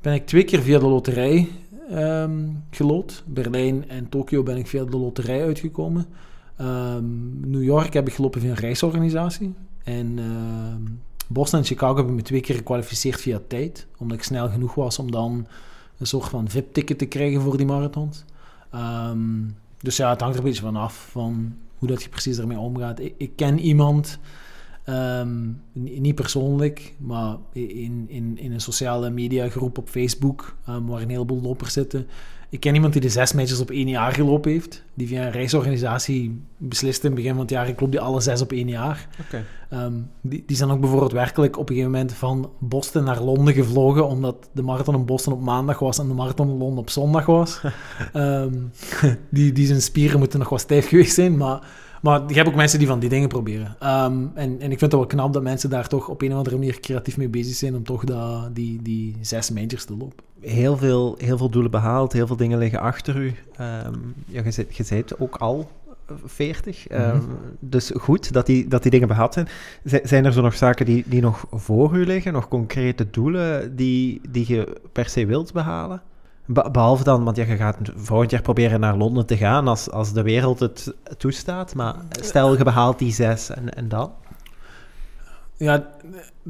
[0.00, 1.48] ben ik twee keer via de loterij
[1.90, 2.38] ehm
[2.70, 3.22] gelood.
[3.26, 6.06] Berlijn en Tokio ben ik via de loterij uitgekomen.
[6.56, 9.54] Ehm, New York heb ik gelopen via een reisorganisatie.
[9.84, 10.18] En
[11.28, 13.86] Boston en Chicago heb ik me twee keer gekwalificeerd via tijd.
[13.98, 15.46] Omdat ik snel genoeg was om dan
[16.00, 18.24] een soort van VIP-ticket te krijgen voor die marathons.
[18.70, 19.18] Ehm,
[19.80, 22.58] dus ja, het hangt er een beetje van af van hoe dat je precies ermee
[22.58, 23.00] omgaat.
[23.00, 24.18] Ik, ik ken iemand,
[24.84, 30.84] ehm, ni- niet persoonlijk, maar in, in, in een sociale media groep op Facebook, ehm,
[30.84, 32.06] waar een heleboel lopers zitten.
[32.50, 34.82] Ik ken iemand die de zes matches op één jaar gelopen heeft.
[34.94, 38.20] Die via een reisorganisatie besliste in het begin van het jaar, ik loop die alle
[38.20, 39.08] zes op één jaar.
[39.70, 43.54] Ehm, die, die zijn ook bijvoorbeeld werkelijk op een gegeven moment van Boston naar Londen
[43.54, 46.90] gevlogen, omdat de marathon in Boston op maandag was en de marathon in Londen op
[46.90, 47.60] zondag was.
[48.12, 48.54] Ehm,
[49.28, 51.60] die, die zijn spieren moeten nog wat stijf geweest zijn, maar,
[52.02, 53.76] maar je hebt ook mensen die van die dingen proberen.
[53.78, 56.36] Ehm, en, en ik vind het wel knap dat mensen daar toch op een of
[56.36, 60.24] andere manier creatief mee bezig zijn om toch dat, die, die zes majors te lopen.
[60.40, 63.34] Heel veel, heel veel doelen behaald, heel veel dingen liggen achter u.
[63.56, 63.94] Ehm,
[64.26, 65.70] ja, je, zit, je ook al
[66.08, 66.86] eh, 40.
[66.88, 67.24] ehm, Mhm.
[67.58, 69.48] Dus goed dat die, dat die dingen behaald zijn.
[69.84, 72.32] Z- zijn er zo nog zaken die, die nog voor u liggen?
[72.32, 76.02] Nog concrete doelen die, die je per se wilt behalen?
[76.46, 79.90] Be- behalve dan, want ja, je gaat volgend jaar proberen naar Londen te gaan als,
[79.90, 81.74] als de wereld het toestaat.
[81.74, 84.12] Maar stel, je behaalt die zes en, en dan?
[85.56, 85.86] Ja,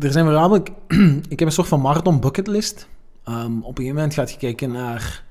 [0.00, 0.70] er zijn voornamelijk...
[1.28, 2.88] ik heb een soort van marathon bucketlist.
[3.30, 5.24] Ehm, op een gegeven moment gaat je kijken naar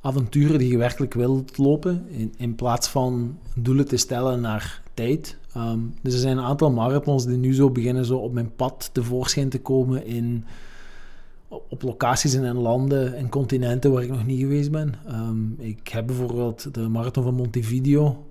[0.00, 5.36] avonturen die je werkelijk wilt lopen, in, in plaats van doelen te stellen naar tijd.
[5.52, 8.90] Ehm, dus er zijn een aantal marathons die nu zo beginnen zo op mijn pad
[8.92, 10.44] tevoorschijn te komen in,
[11.48, 14.94] op, op locaties en in landen en continenten waar ik nog niet geweest ben.
[15.06, 18.26] Ehm, ik heb bijvoorbeeld de marathon van Montevideo.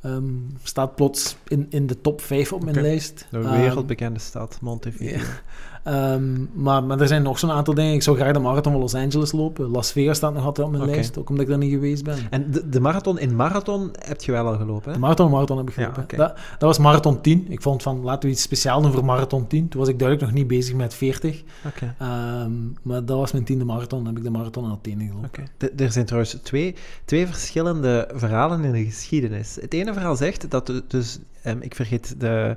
[0.00, 0.24] ehm,
[0.62, 3.26] staat plots in, in de top 5 op mijn lijst.
[3.30, 5.20] De wereldbekende stad, Montevideo.
[5.82, 7.94] Ehm, maar, maar er zijn nog zo'n aantal dingen.
[7.94, 9.68] Ik zou graag de marathon van Los Angeles lopen.
[9.70, 12.16] Las Vegas staat nog altijd op mijn lijst, ook omdat ik daar niet geweest ben.
[12.30, 14.92] En de, de marathon in marathon heb je wel al gelopen, hè?
[14.92, 16.16] De marathon, marathon heb ik Ja, gelopen.
[16.16, 17.46] dat, dat was marathon 10.
[17.48, 19.68] Ik vond van, laten we iets speciaals doen voor marathon 10.
[19.68, 21.42] Toen was ik duidelijk nog niet bezig met 40.
[21.66, 21.94] Oké.
[21.98, 22.50] Ehm,
[22.82, 23.98] maar dat was mijn tiende marathon.
[23.98, 25.76] Dan heb ik de marathon in Athene gelopen.
[25.76, 29.58] Er zijn trouwens twee, twee verschillende verhalen in de geschiedenis.
[29.60, 32.56] Het ene verhaal zegt dat dus, ehm, ik vergeet de,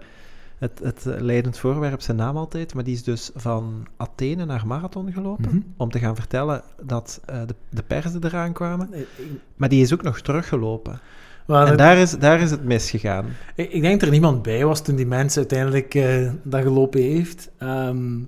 [0.57, 5.11] het, het leidend voorwerp zijn naam altijd, maar die is dus van Athene naar Marathon
[5.13, 5.57] gelopen Mhm.
[5.77, 8.89] om te gaan vertellen dat eh, de, de persen eraan kwamen.
[8.93, 9.07] Ik-
[9.55, 10.99] Maar die is ook nog teruggelopen.
[11.47, 13.25] Maar En het- daar is, daar is het misgegaan.
[13.55, 17.01] Ik, ik denk dat er niemand bij was toen die mensen uiteindelijk eh, dat gelopen
[17.01, 17.49] heeft.
[17.57, 18.19] Ehm,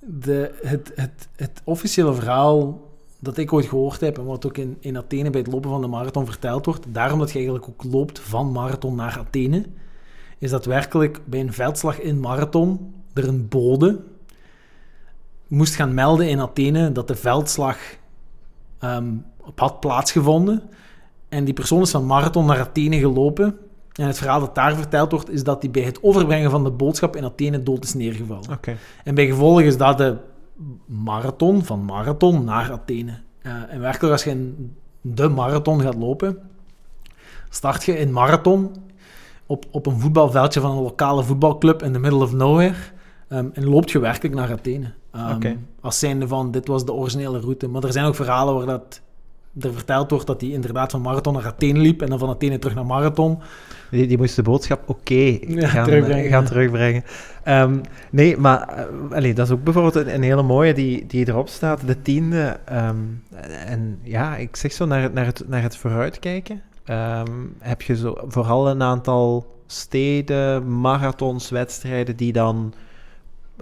[0.00, 2.88] de, het, het, het officiële verhaal
[3.18, 5.80] dat ik ooit gehoord heb en wat ook in, in Athene bij het lopen van
[5.80, 9.64] de marathon verteld wordt, daarom dat je eigenlijk ook loopt van marathon naar Athene,
[10.40, 14.00] is dat werkelijk bij een veldslag in marathon er een bode
[15.46, 17.78] moest gaan melden in Athene dat de veldslag
[18.78, 20.62] ehm, op had plaatsgevonden.
[21.28, 23.58] En die persoon is van marathon naar Athene gelopen.
[23.92, 26.70] En het verhaal dat daar verteld wordt, is dat hij bij het overbrengen van de
[26.70, 28.50] boodschap in Athene dood is neergevallen.
[29.04, 30.16] En bij gevolg is dat de
[30.86, 33.20] marathon, van marathon naar Athene.
[33.42, 36.38] Eh, en werkelijk, als je in de marathon gaat lopen,
[37.48, 38.70] start je in marathon
[39.50, 42.74] op, op een voetbalveldje van een lokale voetbalclub in the middle of nowhere.
[43.28, 44.92] ehm, en loopt je werkelijk naar Athene.
[45.12, 45.54] Ehm.
[45.80, 47.68] Als zijnde van, dit was de originele route.
[47.68, 49.00] Maar er zijn ook verhalen waar dat
[49.60, 52.58] er verteld wordt dat hij inderdaad van marathon naar Athene liep en dan van Athene
[52.58, 53.38] terug naar marathon.
[53.90, 57.04] Die, die moest de boodschap oké Ja, gaan, terugbrengen, gaan terugbrengen.
[57.42, 57.78] Ehm,
[58.10, 58.84] nee, maar eh,
[59.16, 62.60] allee, dat is ook bijvoorbeeld een, een hele mooie die, die erop staat, de tiende.
[63.66, 66.62] en ja, ik zeg zo naar naar het, naar het vooruitkijken.
[66.90, 72.74] Ehm, heb je zo vooral een aantal steden, marathons, wedstrijden die dan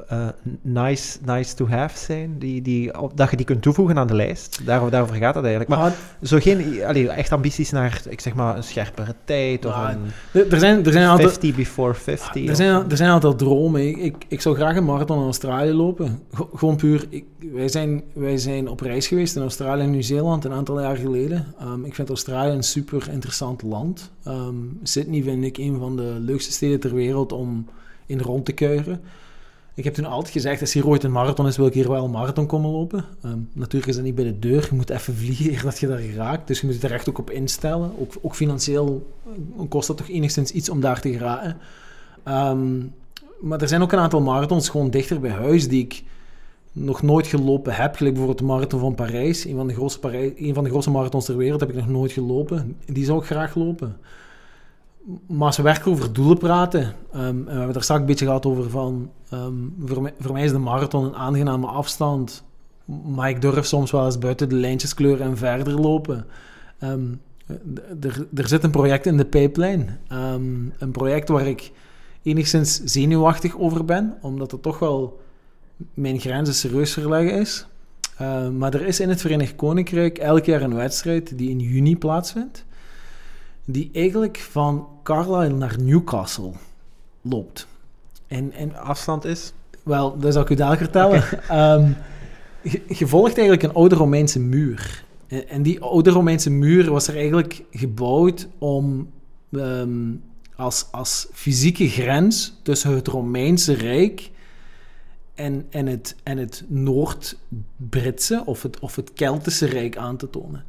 [0.09, 0.29] eh,
[0.63, 4.15] nice, nice to have zijn, die, die, op- dat je die kunt toevoegen aan de
[4.15, 4.61] lijst.
[4.65, 5.71] Daar, daarover gaat het eigenlijk.
[5.71, 9.73] Maar Maar zo geen allee, echt ambities naar, ik zeg maar, een scherpere tijd of
[9.75, 11.29] Ja, een er, zijn, er zijn een aantal...
[11.29, 12.49] 50 before 50.
[12.49, 13.89] Er zijn, er zijn aantal dromen.
[13.89, 16.23] Ik, ik, ik zou graag een marathon in Australië lopen.
[16.33, 17.07] Go- gewoon puur.
[17.09, 20.97] Ik, wij, zijn, wij zijn op reis geweest in Australië en Nieuw-Zeeland een aantal jaar
[20.97, 21.47] geleden.
[21.61, 24.11] Ehm, ik vind Australië een super interessant land.
[24.25, 27.67] Ehm, Sydney vind ik een van de leukste steden ter wereld om
[28.07, 29.01] in rond te kuieren.
[29.79, 32.05] Ik heb toen altijd gezegd, als hier ooit een marathon is, wil ik hier wel
[32.05, 33.05] een marathon komen lopen.
[33.23, 34.67] Ehm, natuurlijk is dat niet bij de deur.
[34.71, 36.47] Je moet even vliegen eer dat je daar raakt.
[36.47, 37.93] Dus je moet er echt ook op instellen.
[37.99, 41.57] Ook, ook financieel eh, kost dat toch enigszins iets om daar te geraken.
[42.23, 42.79] Ehm,
[43.41, 46.03] maar er zijn ook een aantal marathons gewoon dichter bij huis die ik
[46.73, 47.97] nog nooit gelopen heb.
[47.97, 49.45] Gelijk bijvoorbeeld de marathon van Parijs.
[49.45, 51.89] Een van de grootste, Parij- een van de grootste marathons ter wereld heb ik nog
[51.89, 52.77] nooit gelopen.
[52.87, 53.97] Die zou ik graag lopen.
[55.27, 58.25] Maar als we werkelijk over doelen praten, ehm, en we hebben er straks een beetje
[58.25, 59.55] gehad over van, ehm,
[59.85, 62.45] voor, mij, voor mij is de marathon een aangename afstand,
[63.07, 66.27] maar ik durf soms wel eens buiten de lijntjes kleuren en verder lopen.
[66.79, 67.07] Ehm,
[68.35, 69.99] er, zit een project in de pijplijn.
[70.79, 71.73] Een project waar ik
[72.23, 75.21] enigszins zenuwachtig over ben, omdat het toch wel
[75.95, 77.67] mijn grenzen serieus verleggen is.
[78.59, 82.65] Maar er is in het Verenigd Koninkrijk elk jaar een wedstrijd die in juni plaatsvindt,
[83.71, 86.53] die eigenlijk van Carlisle naar Newcastle
[87.23, 87.67] loopt.
[88.27, 89.53] En, en afstand is.
[89.83, 91.23] wel, dat zal ik u dadelijk vertellen.
[91.49, 91.93] Ehm,
[92.63, 95.05] je, je volgt eigenlijk een oude Romeinse muur.
[95.27, 99.11] En, en die oude Romeinse muur was er eigenlijk gebouwd om
[99.53, 100.15] ehm,
[100.57, 104.31] als, als fysieke grens tussen het Romeinse Rijk
[105.35, 110.65] en, en het, en het Noord-Britse of het, of het Keltische Rijk aan te tonen.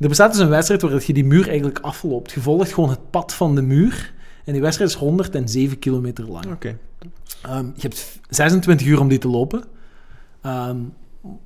[0.00, 2.32] Er bestaat dus een wedstrijd waar je die muur eigenlijk afloopt.
[2.32, 4.12] Je volgt gewoon het pad van de muur.
[4.44, 6.52] En die wedstrijd is 107 kilometer lang.
[6.52, 6.78] Oké.
[7.42, 9.64] Ehm, je hebt 26 uur om die te lopen.
[10.40, 10.76] Ehm,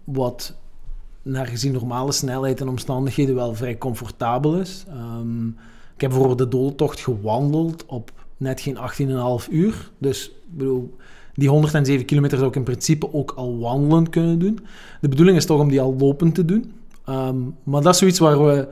[0.04, 0.56] wat
[1.22, 4.84] naar gezien normale snelheid en omstandigheden wel vrij comfortabel is.
[4.88, 5.46] Ehm,
[5.94, 9.90] ik heb bijvoorbeeld de dodentocht gewandeld op net geen 18,5 uur.
[9.98, 10.96] Dus ik bedoel,
[11.34, 14.58] die 107 kilometer zou ik in principe ook al wandelend kunnen doen.
[15.00, 16.72] De bedoeling is toch om die al lopend te doen.
[17.04, 18.68] Ehm, maar dat is zoiets waar we...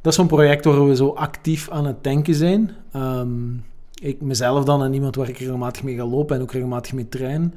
[0.00, 2.70] Dat is zo'n project waar we zo actief aan het denken zijn.
[2.92, 3.54] Ehm,
[4.00, 7.08] ik mezelf dan en iemand waar ik regelmatig mee ga lopen en ook regelmatig mee
[7.08, 7.54] train.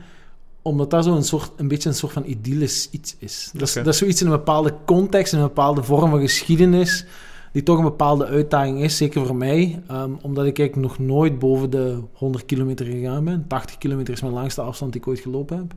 [0.62, 3.50] Omdat dat zo een, soort, een beetje een soort van idyllisch iets is.
[3.54, 7.06] Dat is, dat is zoiets in een bepaalde context, in een bepaalde vorm van geschiedenis,
[7.52, 9.82] die toch een bepaalde uitdaging is, zeker voor mij.
[9.88, 13.46] Ehm, omdat ik eigenlijk nog nooit boven de 100 kilometer gegaan ben.
[13.48, 15.74] 80 kilometer is mijn langste afstand die ik ooit gelopen heb.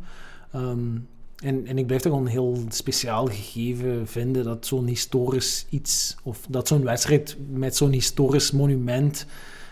[1.43, 6.39] En, en ik blijf toch een heel speciaal gegeven vinden dat zo'n historisch iets, of
[6.49, 9.27] dat zo'n wedstrijd met zo'n historisch monument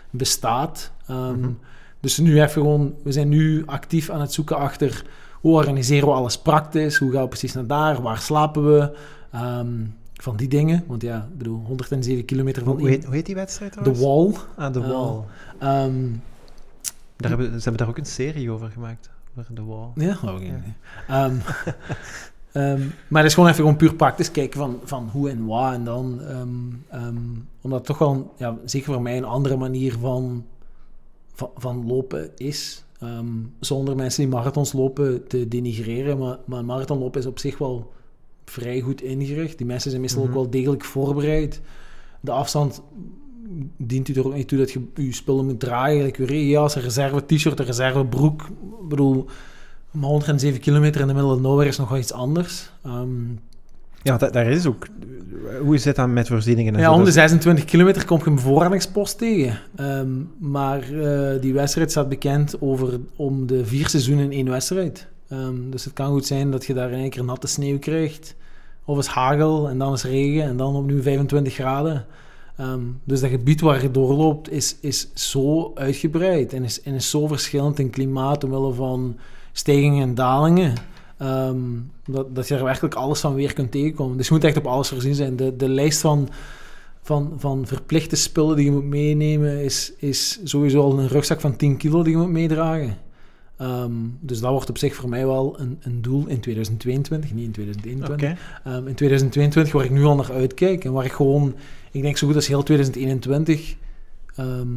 [0.09, 0.91] bestaat.
[1.07, 1.51] Ehm, Mhm.
[1.99, 5.05] Dus nu even gewoon, we zijn nu actief aan het zoeken achter
[5.41, 8.97] hoe organiseren we alles praktisch, hoe gaan we precies naar daar, waar slapen we,
[9.31, 9.73] Ehm,
[10.13, 10.83] van die dingen.
[10.87, 14.05] Want ja, ik bedoel, 107 kilometer van Hoe heet, hoe heet die wedstrijd de trouwens?
[14.55, 14.65] wall.
[14.65, 14.79] Ah, The.
[14.79, 15.21] Wall.
[15.59, 16.05] Ehm,
[17.17, 19.09] Daar hebben, ze hebben daar ook een serie over gemaakt.
[19.53, 19.87] The Wall.
[19.95, 20.61] Ja, oh, Ja.
[21.07, 21.35] Ehm,
[22.51, 25.73] ehm, maar het is gewoon even gewoon puur praktisch kijken van, van hoe en wat.
[25.73, 26.21] En dan,
[26.89, 27.19] ehm,
[27.61, 30.45] omdat het toch wel, ja, zeker voor mij, een andere manier van,
[31.33, 32.83] van, van lopen is.
[33.59, 36.17] Zonder mensen die marathons lopen te denigreren.
[36.17, 37.91] Maar, maar een marathonlopen is op zich wel
[38.45, 39.57] vrij goed ingericht.
[39.57, 40.29] Die mensen zijn meestal Mhm.
[40.29, 41.61] ook wel degelijk voorbereid.
[42.19, 42.81] De afstand
[43.77, 46.01] dient u er ook niet toe dat je je spullen moet dragen.
[46.03, 48.41] Like je regenjas, een reserve t-shirt, een reserve broek.
[48.81, 49.25] Ik bedoel,
[49.91, 52.71] maar 107 kilometer in de middle of nowhere is nog wel iets anders.
[52.83, 53.09] Ehm,
[54.03, 54.87] Ja, da- daar is ook...
[55.61, 56.73] Hoe zit dat met voorzieningen?
[56.73, 56.91] en ja, zo?
[56.91, 59.59] om de Dat- 26 kilometer kom je een bevoorradingspost tegen.
[59.75, 60.09] Ehm,
[60.39, 65.07] maar eh, die wedstrijd staat bekend over om de vier seizoenen in één wedstrijd.
[65.27, 68.35] Ehm, dus het kan goed zijn dat je daar in één keer natte sneeuw krijgt.
[68.85, 72.05] Of is hagel en dan is regen en dan opnieuw 25 graden.
[72.61, 77.09] Ehm, dus dat gebied waar je doorloopt is, is zo uitgebreid en is, en is
[77.09, 79.17] zo verschillend in klimaat omwille van
[79.51, 80.73] stijgingen en dalingen.
[81.17, 81.59] ehm,
[82.05, 84.17] dat, dat je er werkelijk alles van weer kunt tegenkomen.
[84.17, 85.35] Dus je moet echt op alles voorzien zijn.
[85.35, 86.29] De, de lijst van,
[87.01, 91.55] van, van verplichte spullen die je moet meenemen is, is sowieso al een rugzak van
[91.55, 92.97] 10 kilo die je moet meedragen.
[93.57, 97.45] Ehm, dus dat wordt op zich voor mij wel een, een doel in 2022, niet
[97.45, 98.29] in 2021.
[98.29, 98.37] Oké.
[98.63, 101.55] Ehm, in 2022 waar ik nu al naar uitkijk en waar ik gewoon,
[101.91, 103.75] ik denk zo goed als heel 2021
[104.35, 104.67] ehm,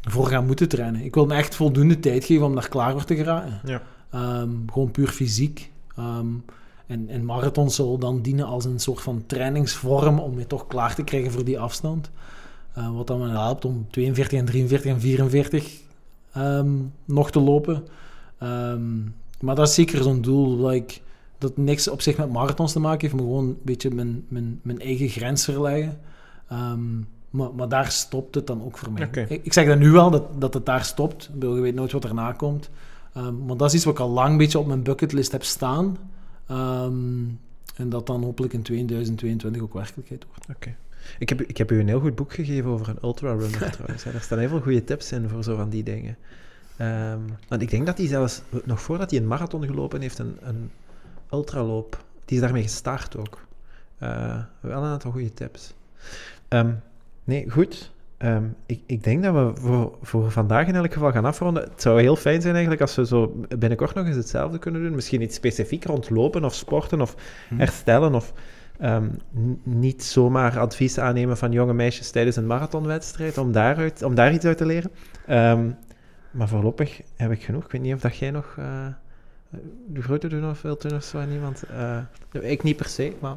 [0.00, 1.04] voor ga moeten trainen.
[1.04, 3.60] Ik wil me echt voldoende tijd geven om daar klaar voor te geraken.
[3.64, 3.82] Ja.
[4.10, 5.70] Ehm, gewoon puur fysiek.
[5.96, 6.26] Ehm,
[6.86, 10.94] en, en marathon zal dan dienen als een soort van trainingsvorm om je toch klaar
[10.94, 12.10] te krijgen voor die afstand.
[12.72, 15.80] Eh, wat dan me helpt om 42 en 43 en 44
[16.32, 16.70] ehm,
[17.04, 17.84] nog te lopen.
[19.40, 21.00] Maar dat is zeker zo'n doel dat, ik,
[21.38, 24.60] dat niks op zich met marathons te maken heeft, maar gewoon een beetje mijn, mijn,
[24.62, 26.00] mijn eigen grens verleggen.
[26.48, 26.98] Ehm,
[27.30, 29.08] maar, maar daar stopt het dan ook voor mij.
[29.28, 31.30] Ik, ik zeg dat nu wel, dat, dat het daar stopt.
[31.32, 32.70] Bedoel, Je weet nooit wat erna komt.
[33.14, 35.44] Ehm, maar dat is iets wat ik al lang een beetje op mijn bucketlist heb
[35.44, 35.96] staan.
[36.46, 37.24] Ehm,
[37.76, 40.46] en dat dan hopelijk in 2022 ook werkelijkheid wordt.
[40.50, 40.76] Oké.
[41.18, 44.04] Ik heb, ik heb u een heel goed boek gegeven over een ultrarunner trouwens.
[44.04, 46.16] Daar staan heel veel goede tips in voor zo van die dingen.
[47.48, 50.70] Want ik denk dat hij zelfs, nog voordat hij een marathon gelopen heeft, een, een
[51.32, 53.46] ultraloop, die is daarmee gestart ook.
[53.98, 55.74] Eh, wel een aantal goede tips.
[56.48, 56.72] Ehm,
[57.24, 57.92] nee, goed.
[58.18, 61.62] Ehm, ik, ik denk dat we voor, voor vandaag in elk geval gaan afronden.
[61.62, 64.94] Het zou heel fijn zijn eigenlijk als we zo binnenkort nog eens hetzelfde kunnen doen.
[64.94, 67.14] Misschien iets specifiek rond lopen of sporten of
[67.48, 67.58] Hm.
[67.58, 68.32] herstellen of
[68.78, 69.08] ehm,
[69.62, 74.44] niet zomaar advies aannemen van jonge meisjes tijdens een marathonwedstrijd om, daaruit, om daar iets
[74.44, 74.90] uit te leren.
[76.30, 77.64] Maar voorlopig heb ik genoeg.
[77.64, 78.86] Ik weet niet of dat jij nog eh,
[79.86, 81.62] de grote doen of wilt doen of zo aan iemand.
[81.62, 81.98] Eh,
[82.50, 83.36] ik niet per se, maar...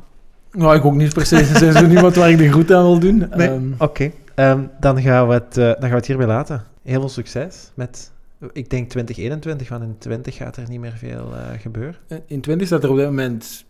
[0.51, 1.49] Nou, ik ook niet precies.
[1.53, 3.17] Er is zo niemand waar ik de groet aan wil doen.
[3.35, 3.47] Nee.
[3.47, 6.63] Ehm, Oké, ehm, dan, gaan we het, eh, dan gaan we het hierbij laten.
[6.83, 11.33] Heel veel succes met, ik denk 2021, want in 20 gaat er niet meer veel
[11.35, 11.95] eh, gebeuren.
[12.25, 13.65] in 20 staat er op dit moment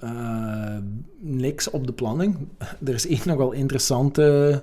[0.00, 0.76] eh,
[1.18, 2.36] niks op de planning.
[2.86, 4.62] Er is één nog wel interessante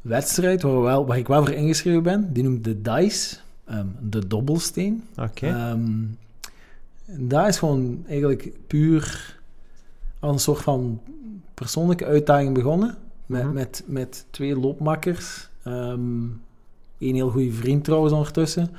[0.00, 2.32] wedstrijd waar, we wel, waar ik wel voor ingeschreven ben.
[2.32, 5.04] Die noemt de DICE, ehm, de dobbelsteen.
[5.16, 5.46] Oké.
[5.46, 5.80] Ehm,
[7.06, 9.35] dat is gewoon eigenlijk puur
[10.20, 11.00] als een soort van
[11.54, 12.96] persoonlijke uitdaging begonnen.
[13.26, 13.52] Met, Mhm.
[13.54, 15.48] met, met twee loopmakkers.
[16.98, 18.70] Eén heel goede vriend trouwens ondertussen.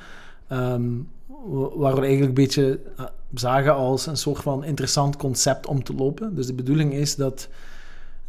[0.48, 0.82] Ehm,
[1.26, 3.04] wa- waar we eigenlijk een beetje eh,
[3.34, 6.34] zagen als een soort van interessant concept om te lopen.
[6.34, 7.48] Dus de bedoeling is dat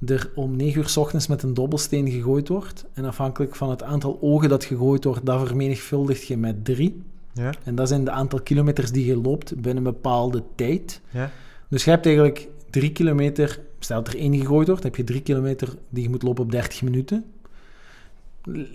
[0.06, 2.86] er om 9 uur s ochtends met een dobbelsteen gegooid wordt.
[2.94, 7.02] En afhankelijk van het aantal ogen dat gegooid wordt, dat vermenigvuldigt je met drie.
[7.34, 11.02] Ja, En dat zijn de aantal kilometers die je loopt binnen een bepaalde tijd.
[11.11, 11.31] ja.
[11.69, 15.22] Dus je hebt eigenlijk drie kilometer, stel dat er één gegooid wordt, heb je drie
[15.22, 17.26] kilometer die je moet lopen op 30 minuten.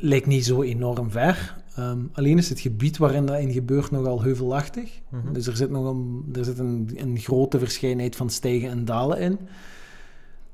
[0.01, 1.57] Lijkt niet zo enorm ver.
[1.75, 5.01] Ehm, alleen is het gebied waarin dat in gebeurt nogal heuvelachtig.
[5.09, 5.33] Mhm.
[5.33, 9.19] Dus er zit, nog een, er zit een, een grote verscheidenheid van stijgen en dalen
[9.19, 9.39] in.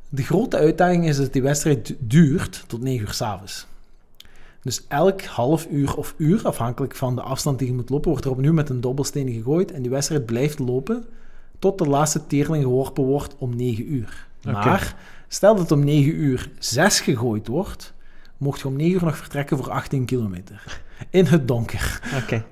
[0.08, 3.66] De grote uitdaging is dat die wedstrijd du- duurt tot 9 uur s'avonds.
[4.62, 8.24] Dus elk half uur of uur, afhankelijk van de afstand die je moet lopen, wordt
[8.24, 9.72] er opnieuw met een dobbelsteen gegooid.
[9.72, 11.04] En die wedstrijd blijft lopen
[11.60, 14.26] tot de laatste teerling geworpen wordt om 9 uur.
[14.44, 14.96] Maar
[15.28, 17.94] stel dat om 9 uur 6 gegooid wordt,
[18.36, 20.82] mocht je om 9 uur nog vertrekken voor 18 kilometer.
[21.10, 22.00] In het donker.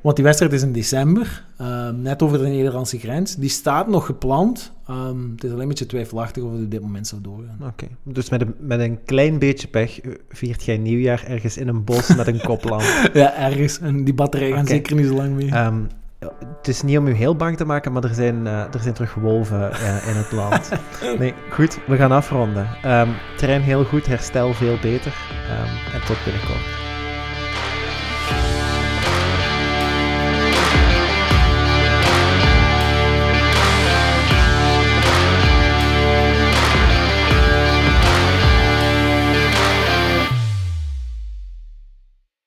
[0.00, 3.36] Want die wedstrijd is in december, ehm, net over de Nederlandse grens.
[3.36, 4.72] Die staat nog gepland.
[4.86, 7.58] Ehm, het is alleen een beetje twijfelachtig of het op dit moment zou doorgaan.
[7.62, 7.86] Oké.
[8.02, 11.84] Dus met een, met een klein beetje pech eh, viert jij nieuwjaar ergens in een
[11.84, 12.82] bos met een koplamp.
[13.12, 13.78] Ja, ergens.
[13.78, 15.50] En die batterij gaan zeker niet zo lang mee.
[15.50, 15.80] Ehm,
[16.18, 18.94] het is niet om u heel bang te maken, maar er zijn, eh, er zijn
[18.94, 20.70] terug wolven eh, in het land.
[21.18, 22.68] Nee, goed, we gaan afronden.
[22.82, 25.12] Ehm train heel goed, herstel veel beter.
[25.48, 26.87] Ehm, en tot binnenkort.